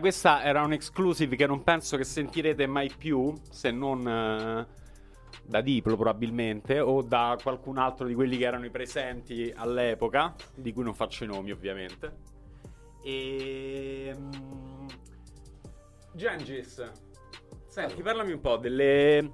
questa 0.03 0.43
era 0.43 0.63
un 0.63 0.73
exclusive 0.73 1.37
che 1.37 1.47
non 1.47 1.63
penso 1.63 1.95
che 1.95 2.03
sentirete 2.03 2.67
mai 2.67 2.91
più, 2.93 3.33
se 3.49 3.71
non 3.71 4.05
eh, 4.05 4.67
da 5.45 5.61
Diplo 5.61 5.95
probabilmente, 5.95 6.81
o 6.81 7.01
da 7.01 7.37
qualcun 7.41 7.77
altro 7.77 8.05
di 8.05 8.13
quelli 8.13 8.35
che 8.35 8.43
erano 8.43 8.65
i 8.65 8.69
presenti 8.69 9.49
all'epoca, 9.55 10.35
di 10.55 10.73
cui 10.73 10.83
non 10.83 10.93
faccio 10.93 11.23
i 11.23 11.27
nomi 11.27 11.51
ovviamente. 11.51 12.17
E... 13.01 14.13
Gengis, 16.13 16.91
senti, 17.69 18.01
parlami 18.01 18.33
un 18.33 18.41
po' 18.41 18.57
delle... 18.57 19.31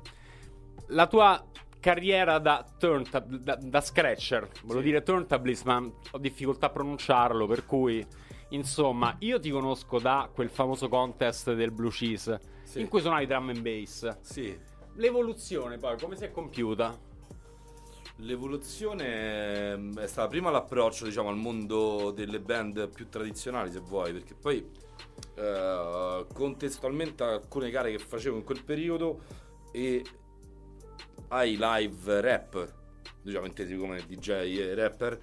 La 0.90 1.08
tua 1.08 1.44
carriera 1.80 2.38
da, 2.38 2.64
turntab- 2.78 3.38
da, 3.38 3.56
da 3.56 3.82
scratcher, 3.82 4.48
volevo 4.66 4.84
dire 4.84 5.02
turntablist, 5.02 5.66
ma 5.66 5.84
ho 6.12 6.18
difficoltà 6.20 6.68
a 6.68 6.70
pronunciarlo, 6.70 7.48
per 7.48 7.66
cui... 7.66 8.06
Insomma, 8.50 9.16
io 9.20 9.40
ti 9.40 9.50
conosco 9.52 10.00
da 10.00 10.30
quel 10.34 10.50
famoso 10.50 10.88
contest 10.90 11.54
del 11.54 11.72
Blue 11.72 11.92
Cheese 11.92 12.40
Sì. 12.64 12.82
in 12.82 12.88
cui 12.88 13.02
suonavi 13.02 13.26
drum 13.28 13.50
and 13.50 13.60
bass. 13.62 14.18
Sì. 14.22 14.58
L'evoluzione 14.96 15.78
poi 15.78 15.98
come 16.00 16.16
si 16.16 16.24
è 16.26 16.32
compiuta? 16.32 16.98
L'evoluzione 18.22 19.72
ehm, 19.72 20.00
è 20.00 20.08
stata 20.08 20.28
prima 20.28 20.50
l'approccio, 20.50 21.06
diciamo, 21.06 21.30
al 21.30 21.38
mondo 21.38 22.12
delle 22.12 22.40
band 22.42 22.90
più 22.90 23.08
tradizionali, 23.08 23.72
se 23.72 23.80
vuoi, 23.80 24.12
perché 24.12 24.34
poi 24.34 24.70
eh, 25.36 26.26
contestualmente 26.34 27.24
a 27.24 27.34
alcune 27.34 27.70
gare 27.70 27.92
che 27.92 28.00
facevo 28.00 28.36
in 28.36 28.44
quel 28.44 28.62
periodo 28.64 29.22
e 29.72 30.04
ai 31.30 31.56
live 31.58 32.20
rap, 32.20 32.74
diciamo 33.22 33.46
intesi 33.46 33.78
come 33.78 34.04
DJ 34.06 34.30
e 34.32 34.74
rapper, 34.76 35.18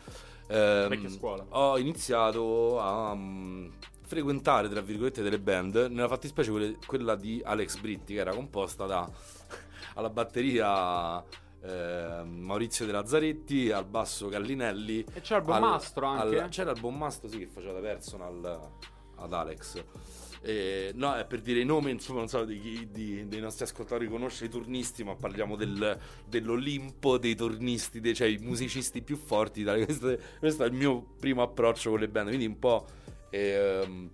ehm, 0.49 1.47
ho 1.51 1.79
iniziato 1.79 2.79
a 2.81 3.15
mm, 3.15 3.69
frequentare, 4.03 4.69
tra 4.69 4.81
virgolette, 4.81 5.23
delle 5.23 5.39
band, 5.41 5.89
nella 5.91 6.09
fattispecie 6.09 6.51
quelle- 6.51 6.77
quella 6.87 7.15
di 7.17 7.41
Alex 7.45 7.79
Britti, 7.79 8.15
che 8.15 8.21
era 8.21 8.35
composta 8.35 8.87
da 8.87 9.09
alla 9.95 10.11
batteria 10.11 11.23
eh, 11.63 12.23
Maurizio 12.25 12.87
De 12.87 12.93
Lazzaretti, 12.93 13.71
al 13.73 13.87
basso 13.87 14.29
Gallinelli. 14.29 15.05
E 15.15 15.21
c'era 15.21 15.41
il 15.41 15.45
buon 15.47 15.57
al- 15.57 15.63
Mastro 15.71 16.07
anche? 16.07 16.41
al- 16.41 16.49
c'era 16.51 16.71
il 16.71 16.81
buon 16.81 16.97
Mastro, 16.97 17.29
sì, 17.29 17.39
che 17.39 17.47
faceva 17.47 17.73
da 17.73 17.81
personal 17.81 18.61
ad 19.17 19.33
Alex. 19.33 19.83
Eh, 20.43 20.93
no, 20.95 21.15
è 21.15 21.25
per 21.27 21.41
dire 21.41 21.61
i 21.61 21.65
nomi, 21.65 21.91
insomma, 21.91 22.21
non 22.21 22.29
so 22.29 22.45
di 22.45 22.61
chi 22.61 22.89
di- 22.91 23.27
dei 23.29 23.41
nostri 23.41 23.65
ascoltatori 23.65 24.09
conosce 24.09 24.45
i 24.45 24.49
turnisti, 24.49 25.03
ma 25.05 25.15
parliamo 25.17 25.57
del- 25.57 25.99
dell'Olimpo 26.29 27.19
dei 27.19 27.35
turnisti, 27.35 28.01
dei, 28.01 28.15
cioè 28.15 28.29
i 28.29 28.39
musicisti 28.39 29.03
più 29.03 29.17
forti. 29.17 29.61
d'Italia. 29.61 29.85
Questo, 29.85 30.19
questo 30.39 30.65
è 30.65 30.67
il 30.67 30.73
mio 30.73 31.15
primo 31.19 31.43
approccio 31.43 31.91
con 31.91 32.01
le 32.01 32.09
band, 32.09 32.29
quindi 32.29 32.47
un 32.47 32.59
po'. 32.59 32.87
ehm, 33.31 34.11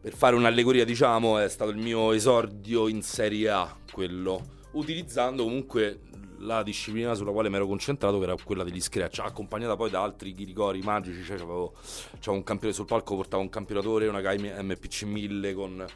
per 0.00 0.14
fare 0.14 0.34
un'allegoria, 0.34 0.84
diciamo, 0.84 1.38
è 1.38 1.48
stato 1.48 1.70
il 1.70 1.76
mio 1.78 2.12
esordio 2.12 2.88
in 2.88 3.02
Serie 3.02 3.48
A, 3.50 3.76
quello, 3.92 4.44
utilizzando 4.72 5.44
comunque 5.44 6.00
la 6.42 6.62
disciplina 6.62 7.14
sulla 7.14 7.32
quale 7.32 7.48
mi 7.48 7.56
ero 7.56 7.66
concentrato, 7.66 8.18
che 8.18 8.24
era 8.24 8.36
quella 8.42 8.64
degli 8.64 8.80
scratch, 8.80 9.20
accompagnata 9.20 9.76
poi 9.76 9.90
da 9.90 10.02
altri 10.02 10.32
ghiricori 10.32 10.80
magici, 10.80 11.22
cioè 11.24 11.36
avevo, 11.36 11.74
c'avevo 12.18 12.34
un 12.34 12.44
campione 12.44 12.74
sul 12.74 12.86
palco, 12.86 13.16
portavo 13.16 13.42
un 13.42 13.48
camperatore, 13.48 14.08
una 14.08 14.20
Kai 14.20 14.38
MPC 14.38 15.02
1000 15.02 15.54
con 15.54 15.86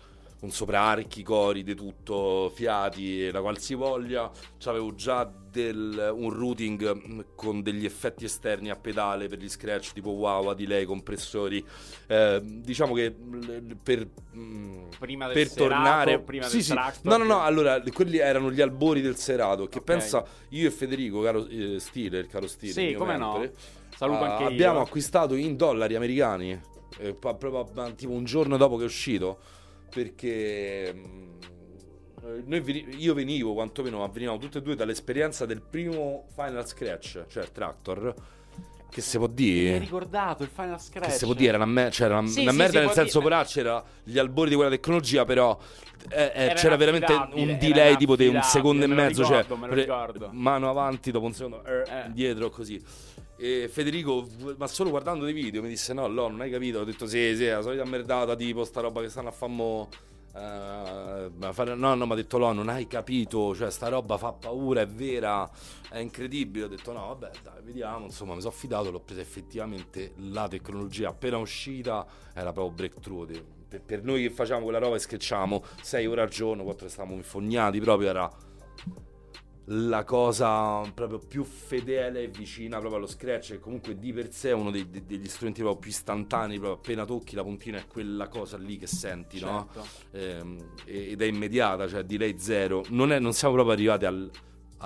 con 0.46 0.50
sopra 0.54 0.80
archi, 0.80 1.24
cori, 1.24 1.64
di 1.64 1.74
tutto, 1.74 2.50
fiati 2.54 3.30
la 3.32 3.40
qualsivoglia. 3.40 4.30
C'avevo 4.58 4.94
già 4.94 5.28
del- 5.50 6.12
un 6.14 6.30
routing 6.30 6.94
mm, 6.94 7.20
con 7.34 7.62
degli 7.62 7.84
effetti 7.84 8.24
esterni 8.24 8.70
a 8.70 8.76
pedale 8.76 9.26
per 9.26 9.38
gli 9.38 9.48
scratch, 9.48 9.92
tipo 9.92 10.10
wow, 10.10 10.54
delay, 10.54 10.84
compressori. 10.84 11.64
Eh, 12.06 12.40
diciamo 12.44 12.94
che 12.94 13.12
mm, 13.18 13.70
per, 13.82 14.08
mm, 14.36 14.88
Prima 14.98 15.26
per 15.28 15.48
serato, 15.48 15.68
tornare 15.68 16.20
prima 16.20 16.46
sì, 16.46 16.56
del 16.56 16.64
sì. 16.64 16.70
tractor, 16.72 17.10
No, 17.18 17.24
no, 17.24 17.24
no, 17.24 17.40
che- 17.40 17.46
allora 17.46 17.82
quelli 17.92 18.18
erano 18.18 18.52
gli 18.52 18.60
albori 18.60 19.00
del 19.00 19.16
serato. 19.16 19.66
Che 19.66 19.78
Ok. 19.78 19.84
pensa 19.84 20.24
io 20.50 20.68
e 20.68 20.70
Federico, 20.70 21.22
caro 21.22 21.46
eh, 21.48 21.80
Stile, 21.80 22.18
il 22.20 22.28
caro 22.28 22.46
Stile, 22.46 22.72
Sì, 22.72 22.94
come 22.94 23.16
no. 23.16 23.32
mentore, 23.32 23.54
Saluto 23.96 24.22
ah, 24.22 24.30
anche 24.30 24.42
io. 24.44 24.48
Abbiamo 24.50 24.80
acquistato 24.80 25.34
in 25.34 25.56
dollari 25.56 25.96
americani, 25.96 26.60
eh, 26.98 27.14
proprio 27.14 27.64
tipo 27.96 28.12
un 28.12 28.24
giorno 28.24 28.56
dopo 28.56 28.76
che 28.76 28.82
è 28.82 28.86
uscito, 28.86 29.38
perché 29.96 30.92
mm, 30.94 31.38
noi 32.44 32.86
io 32.98 33.14
venivo, 33.14 33.54
quantomeno, 33.54 33.98
ma 34.00 34.08
venivamo 34.08 34.36
tutti 34.38 34.58
e 34.58 34.62
due 34.62 34.74
dall'esperienza 34.74 35.46
del 35.46 35.62
primo 35.62 36.26
Final 36.34 36.66
Scratch, 36.66 37.24
cioè 37.28 37.50
Tractor, 37.50 38.14
che 38.90 39.00
si 39.00 39.16
può 39.16 39.26
Mi 39.26 39.32
hai 39.32 39.36
dire... 39.36 39.78
ricordato 39.78 40.42
il 40.42 40.50
Final 40.52 40.78
Scratch. 40.80 41.06
Che 41.06 41.12
si 41.12 41.24
può 41.24 41.32
dire, 41.32 41.48
era 41.48 41.56
una, 41.56 41.66
me- 41.66 41.90
cioè, 41.90 42.06
era 42.08 42.18
una- 42.18 42.28
Sì, 42.28 42.42
una 42.42 42.50
sì, 42.50 42.56
merda 42.58 42.80
nel 42.80 42.90
senso, 42.90 43.20
dire. 43.20 43.30
però 43.30 43.44
c'era 43.44 43.82
gli 44.04 44.18
albori 44.18 44.50
di 44.50 44.54
quella 44.56 44.70
tecnologia, 44.70 45.24
però 45.24 45.58
eh, 46.10 46.22
eh, 46.22 46.30
Era 46.44 46.54
c'era 46.54 46.76
veramente 46.76 47.12
un 47.32 47.56
delay 47.58 47.96
tipo 47.96 48.16
di 48.16 48.26
un 48.26 48.42
secondo 48.42 48.84
e 48.84 48.88
mezzo, 48.88 49.22
ricordo, 49.22 49.48
cioè 49.48 49.56
me 49.56 49.66
lo 49.66 49.72
pre- 49.72 49.80
ricordo. 49.82 50.28
mano 50.32 50.68
avanti, 50.68 51.10
dopo 51.10 51.24
un 51.24 51.32
secondo, 51.32 51.64
eh, 51.64 51.82
Eh. 51.88 52.10
dietro, 52.12 52.50
così. 52.50 52.82
E 53.38 53.68
Federico, 53.68 54.26
ma 54.56 54.66
solo 54.66 54.88
guardando 54.90 55.24
dei 55.24 55.34
video, 55.34 55.60
mi 55.62 55.68
disse: 55.68 55.92
No, 55.92 56.06
no, 56.06 56.28
non 56.28 56.40
hai 56.40 56.50
capito. 56.50 56.80
Ho 56.80 56.84
detto: 56.84 57.06
Sì, 57.06 57.34
sì, 57.36 57.46
la 57.46 57.60
solita 57.60 57.84
merdata, 57.84 58.34
tipo 58.34 58.64
sta 58.64 58.80
roba 58.80 59.02
che 59.02 59.08
stanno 59.10 59.28
a 59.28 59.32
fammo. 59.32 59.88
eh, 60.34 61.30
ma 61.34 61.52
fare- 61.52 61.74
no, 61.74 61.94
no, 61.94 62.06
mi 62.06 62.12
ha 62.12 62.14
detto: 62.14 62.38
No, 62.38 62.52
non 62.52 62.68
hai 62.68 62.86
capito. 62.86 63.54
Cioè, 63.54 63.70
sta 63.70 63.88
roba 63.88 64.16
fa 64.16 64.32
paura, 64.32 64.80
è 64.80 64.86
vera, 64.86 65.48
è 65.90 65.98
incredibile. 65.98 66.64
Ho 66.64 66.68
detto: 66.68 66.92
No, 66.92 67.08
vabbè, 67.08 67.30
dai, 67.42 67.62
vediamo. 67.62 68.06
Insomma, 68.06 68.34
mi 68.34 68.40
sono 68.40 68.52
fidato. 68.52 68.90
L'ho 68.90 69.00
presa 69.00 69.20
effettivamente. 69.20 70.12
La 70.30 70.48
tecnologia 70.48 71.10
appena 71.10 71.36
uscita 71.36 72.06
era 72.32 72.52
proprio 72.52 72.74
breakthrough. 72.74 73.42
Per, 73.84 74.02
noi 74.02 74.22
che 74.22 74.30
facciamo 74.30 74.62
quella 74.62 74.78
roba 74.78 74.96
e 74.96 74.98
sketchiamo 75.00 75.62
6 75.82 76.06
ore 76.06 76.22
al 76.22 76.28
giorno, 76.30 76.62
4 76.64 76.88
stavamo 76.88 77.14
infognati 77.14 77.80
proprio. 77.80 78.08
Era 78.08 78.30
la 79.70 80.04
cosa 80.04 80.80
proprio 80.94 81.18
più 81.18 81.42
fedele 81.42 82.22
e 82.22 82.28
vicina 82.28 82.78
proprio 82.78 82.98
allo 82.98 83.08
scratch 83.08 83.52
che 83.52 83.58
comunque 83.58 83.98
di 83.98 84.12
per 84.12 84.30
sé 84.32 84.50
è 84.50 84.52
uno 84.52 84.70
dei- 84.70 84.88
de- 84.88 85.04
degli 85.04 85.26
strumenti 85.26 85.60
proprio 85.60 85.80
più 85.80 85.90
istantanei 85.90 86.58
proprio 86.58 86.78
appena 86.78 87.04
tocchi 87.04 87.34
la 87.34 87.42
puntina 87.42 87.78
è 87.78 87.86
quella 87.86 88.28
cosa 88.28 88.56
lì 88.58 88.76
che 88.78 88.86
senti 88.86 89.40
no? 89.40 89.68
Certo. 89.72 89.88
Ehm, 90.12 90.58
e- 90.84 91.10
ed 91.10 91.20
è 91.22 91.24
immediata 91.24 91.88
cioè 91.88 92.04
delay 92.04 92.38
zero 92.38 92.84
non, 92.90 93.10
è- 93.12 93.18
non 93.18 93.32
siamo 93.32 93.54
proprio 93.54 93.74
arrivati 93.74 94.04
al, 94.04 94.30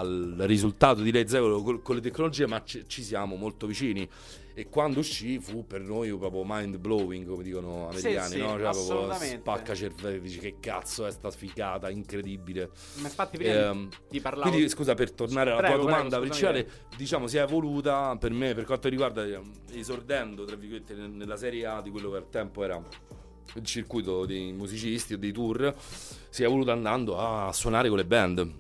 al 0.01 0.35
risultato 0.41 1.03
di 1.03 1.25
zero 1.27 1.63
col- 1.63 1.83
con 1.83 1.95
le 1.95 2.01
tecnologie 2.01 2.47
ma 2.47 2.63
ci, 2.65 2.85
ci 2.89 3.03
siamo 3.03 3.37
molto 3.37 3.67
vicini 3.67 4.09
e 4.53 4.69
quando 4.69 4.99
uscì 4.99 5.39
fu 5.39 5.65
per 5.67 5.81
noi 5.81 6.11
proprio 6.17 6.43
mind 6.45 6.77
blowing 6.79 7.27
come 7.27 7.43
dicono 7.43 7.89
Sì, 7.93 8.07
americani 8.09 8.33
sì, 8.35 8.39
no? 8.41 8.49
Cioè, 8.59 8.59
proprio 8.59 9.13
spacca 9.39 9.75
cervelli 9.75 10.21
dici 10.21 10.39
che 10.39 10.57
cazzo 10.61 11.07
è 11.07 11.11
sta 11.11 11.31
sfigata 11.31 11.89
incredibile 11.89 12.71
Ma 12.95 13.07
infatti 13.09 13.37
prima 13.37 13.71
Ehm, 13.71 13.89
ti 14.09 14.21
parlavo... 14.21 14.51
quindi 14.51 14.69
scusa 14.69 14.95
per 14.95 15.13
tornare 15.13 15.51
alla 15.51 15.61
Prego, 15.61 15.77
tua 15.77 15.85
prego, 15.85 16.03
domanda 16.03 16.27
scusami. 16.27 16.53
principale, 16.63 16.87
diciamo 16.97 17.27
si 17.29 17.37
è 17.37 17.43
evoluta 17.43 18.17
per 18.19 18.33
me 18.33 18.55
per 18.55 18.65
quanto 18.65 18.89
riguarda 18.89 19.25
eh, 19.25 19.41
esordendo 19.73 20.45
tra 20.45 20.57
virgolette 20.57 20.95
nel- 20.95 21.11
nella 21.11 21.37
serie 21.37 21.65
A 21.67 21.81
di 21.81 21.91
quello 21.91 22.11
che 22.11 22.17
al 22.17 22.29
tempo 22.29 22.65
era 22.65 22.83
il 23.55 23.65
circuito 23.65 24.27
dei 24.27 24.53
musicisti 24.53 25.15
o 25.15 25.19
dei 25.19 25.33
tour, 25.33 25.75
si 26.29 26.43
è 26.43 26.47
evoluta 26.47 26.73
andando 26.73 27.19
a 27.19 27.53
suonare 27.53 27.89
con 27.89 27.97
le 27.99 28.05
band. 28.05 28.53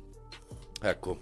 Ecco, 0.83 1.21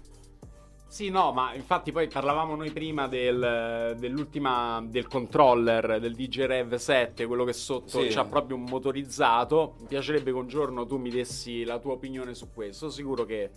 Sì, 0.89 1.09
no, 1.09 1.31
ma 1.33 1.53
infatti 1.53 1.91
poi 1.91 2.07
parlavamo 2.07 2.55
noi 2.55 2.71
prima 2.71 3.07
del, 3.07 3.95
dell'ultima 3.99 4.81
del 4.83 5.07
controller 5.07 5.99
del 5.99 6.15
DJ 6.15 6.45
Rev 6.45 6.75
7, 6.75 7.27
quello 7.27 7.43
che 7.43 7.53
sotto 7.53 8.01
Sì. 8.01 8.07
c'ha 8.09 8.25
proprio 8.25 8.57
un 8.57 8.63
motorizzato. 8.63 9.75
Mi 9.81 9.85
piacerebbe 9.85 10.31
che 10.31 10.37
un 10.37 10.47
giorno 10.47 10.87
tu 10.87 10.97
mi 10.97 11.11
dessi 11.11 11.63
la 11.63 11.77
tua 11.77 11.93
opinione 11.93 12.33
su 12.33 12.51
questo, 12.51 12.89
sicuro 12.89 13.23
che, 13.23 13.51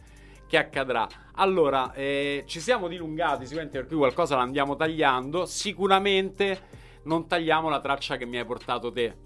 che 0.46 0.58
accadrà. 0.58 1.08
Allora, 1.36 1.94
eh, 1.94 2.44
ci 2.46 2.60
siamo 2.60 2.86
dilungati 2.86 3.44
sicuramente 3.46 3.78
per 3.78 3.88
cui 3.88 3.96
qualcosa 3.96 4.36
la 4.36 4.42
andiamo 4.42 4.76
tagliando. 4.76 5.46
Sicuramente 5.46 6.60
non 7.04 7.26
tagliamo 7.26 7.70
la 7.70 7.80
traccia 7.80 8.18
che 8.18 8.26
mi 8.26 8.36
hai 8.36 8.44
portato 8.44 8.92
te, 8.92 9.16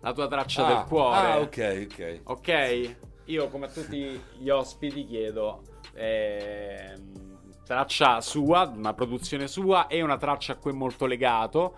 la 0.00 0.12
tua 0.12 0.26
traccia 0.26 0.64
Ah, 0.64 0.68
del 0.68 0.84
cuore. 0.88 1.16
ah, 1.30 1.38
ok, 1.38 1.88
ok. 1.92 2.20
Ok, 2.24 2.96
io 3.26 3.48
come 3.50 3.66
a 3.66 3.70
tutti 3.70 4.20
gli 4.36 4.48
ospiti 4.50 5.06
chiedo 5.06 5.62
ehm, 5.94 7.21
traccia 7.72 8.20
sua, 8.20 8.70
una 8.74 8.92
produzione 8.92 9.48
sua 9.48 9.86
e 9.86 10.02
una 10.02 10.18
traccia 10.18 10.52
a 10.52 10.56
cui 10.56 10.72
è 10.72 10.74
molto 10.74 11.06
legato 11.06 11.76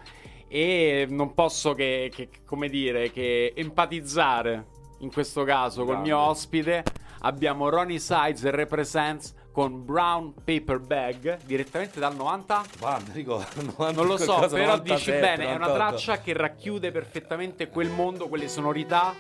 e 0.49 1.07
non 1.09 1.35
posso 1.35 1.73
che, 1.75 2.11
che- 2.13 2.29
come 2.45 2.69
dire, 2.69 3.13
che 3.13 3.53
empatizzare 3.55 4.67
in 4.99 5.13
questo 5.13 5.45
caso 5.45 5.85
col 5.85 6.01
mio 6.01 6.19
ospite. 6.19 6.83
Abbiamo 7.21 7.69
Ronnie 7.69 7.99
Sides 8.01 8.43
Represents 8.51 9.35
con 9.53 9.85
Brown 9.85 10.35
Paper 10.45 10.81
Bag 10.81 11.39
direttamente 11.45 12.01
dal 12.01 12.15
90. 12.17 12.65
ricordo, 13.13 13.47
non 13.93 14.07
lo 14.07 14.17
so, 14.17 14.47
però 14.49 14.77
97, 14.77 14.83
dici 14.95 15.11
bene, 15.13 15.45
è 15.47 15.55
una 15.55 15.67
98. 15.69 15.75
traccia 15.75 16.21
che 16.21 16.33
racchiude 16.33 16.91
perfettamente 16.91 17.69
quel 17.69 17.89
mondo, 17.89 18.29
quelle 18.29 18.49
sonorità 18.49 19.15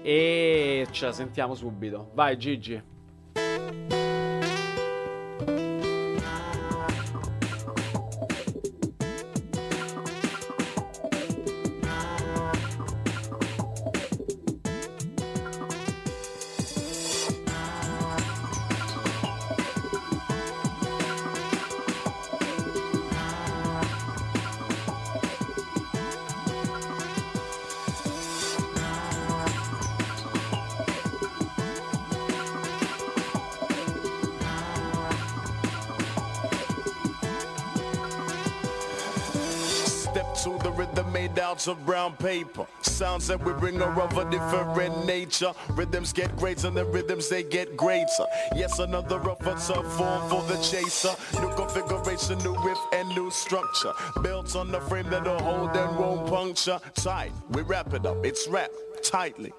e 0.00 0.86
ce 0.90 1.06
la 1.06 1.12
sentiamo 1.12 1.54
subito. 1.54 2.10
Vai 2.14 2.38
Gigi. 2.38 2.91
To 40.36 40.58
the 40.58 40.70
rhythm 40.72 41.12
made 41.12 41.38
out 41.38 41.66
of 41.68 41.84
brown 41.84 42.16
paper. 42.16 42.66
Sounds 42.82 43.26
that 43.26 43.42
we 43.42 43.52
bring 43.52 43.80
are 43.82 44.00
of 44.00 44.16
a 44.16 44.30
different 44.30 45.06
nature. 45.06 45.52
Rhythms 45.70 46.12
get 46.12 46.34
greater, 46.36 46.68
and 46.68 46.76
the 46.76 46.84
rhythms 46.84 47.28
they 47.28 47.42
get 47.42 47.76
greater. 47.76 48.26
Yes, 48.54 48.78
another 48.78 49.18
rougher 49.18 49.54
tough 49.54 49.96
form 49.96 50.28
for 50.28 50.42
the 50.48 50.56
chaser. 50.62 51.14
New 51.40 51.54
configuration, 51.54 52.38
new 52.38 52.56
riff, 52.64 52.78
and 52.92 53.08
new 53.10 53.30
structure. 53.30 53.92
Built 54.22 54.56
on 54.56 54.70
the 54.70 54.80
frame 54.80 55.08
that'll 55.10 55.38
hold 55.38 55.76
and 55.76 55.98
won't 55.98 56.28
puncture. 56.28 56.78
Tight, 56.94 57.32
we 57.50 57.62
wrap 57.62 57.92
it 57.94 58.06
up, 58.06 58.24
it's 58.24 58.48
wrapped 58.48 58.74
tightly. 59.02 59.52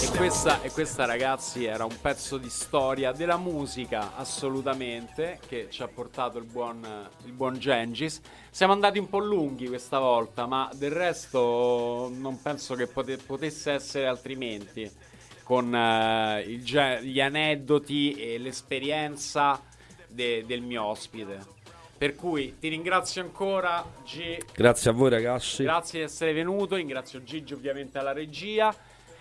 E 0.00 0.16
questa, 0.16 0.60
e 0.60 0.70
questa, 0.70 1.06
ragazzi, 1.06 1.64
era 1.64 1.84
un 1.84 1.96
pezzo 2.00 2.36
di 2.36 2.50
storia 2.50 3.10
della 3.12 3.38
musica, 3.38 4.14
assolutamente, 4.16 5.40
che 5.46 5.68
ci 5.70 5.82
ha 5.82 5.88
portato 5.88 6.36
il 6.36 6.44
buon, 6.44 6.86
il 7.24 7.32
buon 7.32 7.58
Gengis. 7.58 8.20
Siamo 8.50 8.74
andati 8.74 8.98
un 8.98 9.08
po' 9.08 9.18
lunghi 9.18 9.66
questa 9.66 9.98
volta, 9.98 10.46
ma 10.46 10.68
del 10.74 10.92
resto 10.92 12.12
non 12.14 12.42
penso 12.42 12.74
che 12.74 12.86
pote- 12.86 13.16
potesse 13.16 13.72
essere 13.72 14.06
altrimenti. 14.06 14.90
Con 15.42 15.74
eh, 15.74 16.40
il 16.46 16.62
gli 17.02 17.20
aneddoti 17.20 18.12
e 18.12 18.38
l'esperienza 18.38 19.60
de- 20.06 20.44
del 20.46 20.60
mio 20.60 20.84
ospite. 20.84 21.53
Per 22.04 22.16
cui 22.16 22.58
ti 22.58 22.68
ringrazio 22.68 23.22
ancora, 23.22 23.82
G. 24.04 24.36
Grazie 24.52 24.90
a 24.90 24.92
voi 24.92 25.08
ragazzi. 25.08 25.62
Grazie 25.62 26.00
di 26.00 26.04
essere 26.04 26.34
venuto, 26.34 26.74
ringrazio 26.74 27.22
Gigi 27.22 27.54
ovviamente 27.54 27.96
alla 27.96 28.12
regia. 28.12 28.74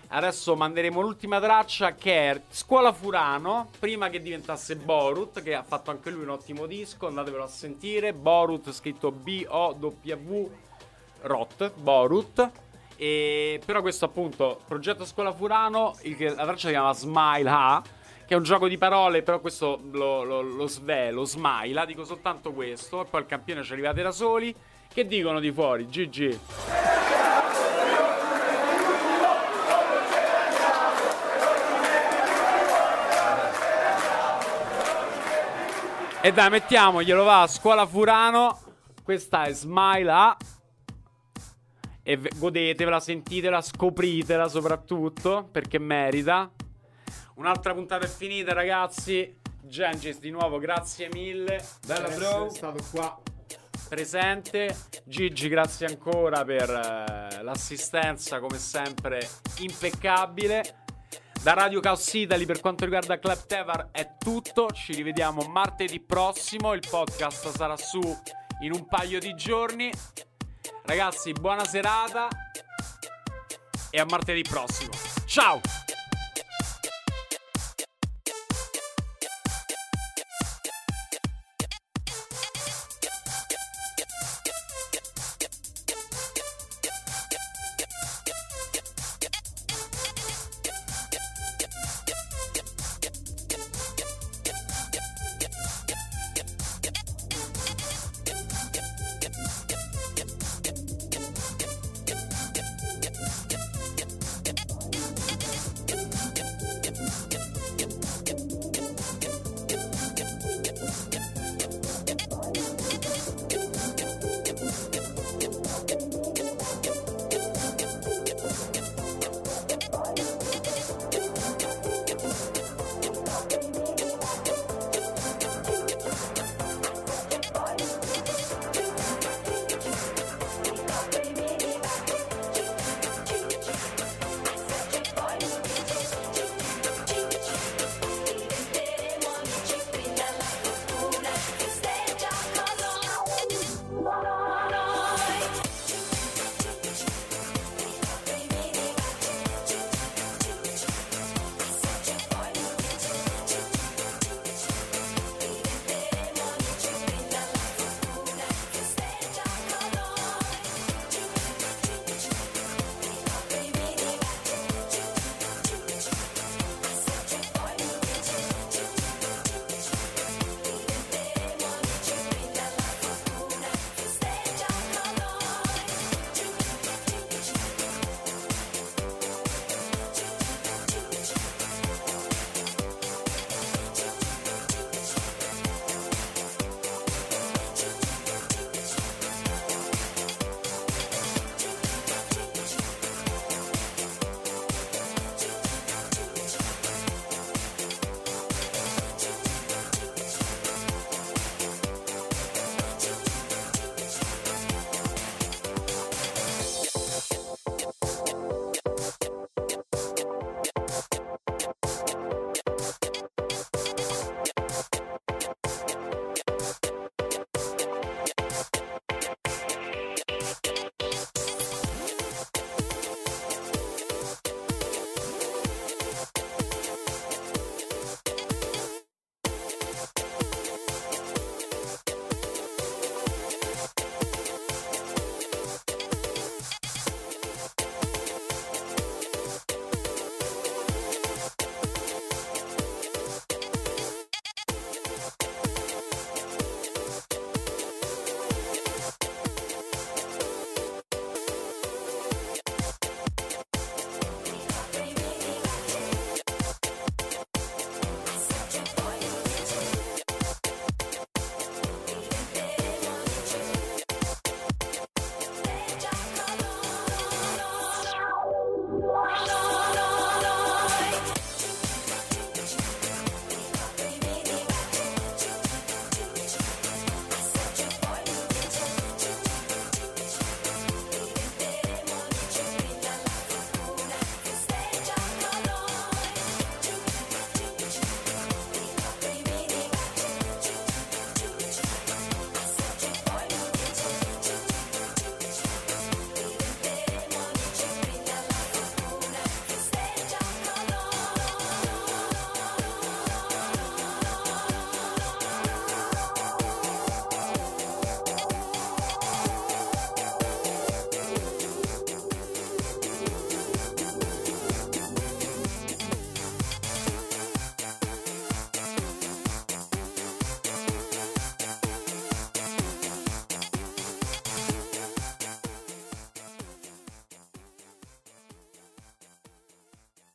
Adesso 0.10 0.54
manderemo 0.58 1.00
l'ultima 1.00 1.40
traccia 1.40 1.96
che 1.96 2.32
è 2.32 2.42
Scuola 2.50 2.92
Furano, 2.92 3.70
prima 3.80 4.10
che 4.10 4.22
diventasse 4.22 4.76
Borut, 4.76 5.42
che 5.42 5.56
ha 5.56 5.64
fatto 5.64 5.92
anche 5.92 6.10
lui 6.10 6.24
un 6.24 6.32
ottimo 6.32 6.66
disco, 6.66 7.08
andatevelo 7.08 7.44
a 7.46 7.48
sentire. 7.48 8.12
Borut 8.12 8.70
scritto 8.74 9.14
B-O-W 9.14 10.52
Rot, 11.22 11.74
Borut. 11.76 12.52
E 12.98 13.62
però 13.66 13.80
questo 13.80 14.04
appunto, 14.04 14.60
progetto 14.68 15.06
Scuola 15.06 15.32
Furano, 15.32 15.96
il 16.02 16.18
che- 16.18 16.36
la 16.36 16.44
traccia 16.44 16.68
si 16.68 16.74
chiama 16.74 16.92
Smile 16.94 17.50
Ha, 17.50 17.82
che 18.34 18.40
è 18.40 18.42
un 18.42 18.44
gioco 18.44 18.68
di 18.68 18.80
parole, 18.80 19.22
però 19.22 19.40
questo 19.40 19.80
lo, 19.92 20.24
lo, 20.24 20.42
lo 20.42 20.66
svelo, 20.66 21.24
Smile, 21.24 21.82
Ha, 21.82 21.86
dico 21.86 22.04
soltanto 22.04 22.52
questo, 22.52 23.04
e 23.04 23.06
poi 23.06 23.22
al 23.22 23.28
campione 23.28 23.62
ci 23.62 23.74
arrivate 23.74 24.02
da 24.02 24.12
soli. 24.12 24.56
Che 24.92 25.06
dicono 25.06 25.40
di 25.40 25.52
fuori? 25.52 25.86
GG. 25.86 26.40
E 36.22 36.32
dai, 36.32 36.50
mettiamoglielo, 36.50 37.24
va, 37.24 37.46
Scuola 37.48 37.86
Furano. 37.86 38.60
Questa 39.04 39.44
è 39.44 39.54
Smile 39.54 40.12
A. 40.12 40.38
E 42.02 42.18
ve- 42.18 42.32
godetevela, 42.36 43.00
sentitela, 43.00 43.62
scopritela 43.62 44.48
soprattutto, 44.48 45.48
perché 45.52 45.78
merita. 45.78 46.52
Un'altra 47.36 47.74
puntata 47.74 48.06
è 48.06 48.10
finita, 48.10 48.54
ragazzi. 48.54 49.40
Gengis, 49.62 50.20
di 50.20 50.30
nuovo, 50.30 50.60
grazie 50.60 51.10
mille. 51.12 51.64
Bella, 51.86 52.10
bro. 52.10 52.46
essere 52.46 52.50
stato 52.50 52.84
qua 52.92 53.22
presente. 53.88 54.76
Gigi, 55.06 55.48
grazie 55.50 55.88
ancora 55.88 56.44
per 56.44 56.70
eh, 56.70 57.44
l'assistenza, 57.44 58.40
come 58.40 58.58
sempre, 58.58 59.28
impeccabile. 59.60 60.82
Da 61.44 61.54
Radio 61.54 61.82
Chaos 61.82 62.14
Italy 62.14 62.46
per 62.46 62.62
quanto 62.62 62.86
riguarda 62.86 63.20
Club 63.20 63.46
Tevar 63.46 63.90
è 63.92 64.16
tutto. 64.18 64.70
Ci 64.72 64.94
rivediamo 64.94 65.42
martedì 65.44 66.00
prossimo. 66.00 66.74
Il 66.74 66.84
podcast 66.90 67.50
sarà 67.50 67.76
su 67.76 68.00
in 68.62 68.72
un 68.72 68.88
paio 68.88 69.20
di 69.20 69.36
giorni. 69.36 69.92
Ragazzi, 70.86 71.34
buona 71.34 71.66
serata 71.66 72.28
e 73.90 74.00
a 74.00 74.06
martedì 74.06 74.42
prossimo. 74.42 74.92
Ciao! 75.26 75.60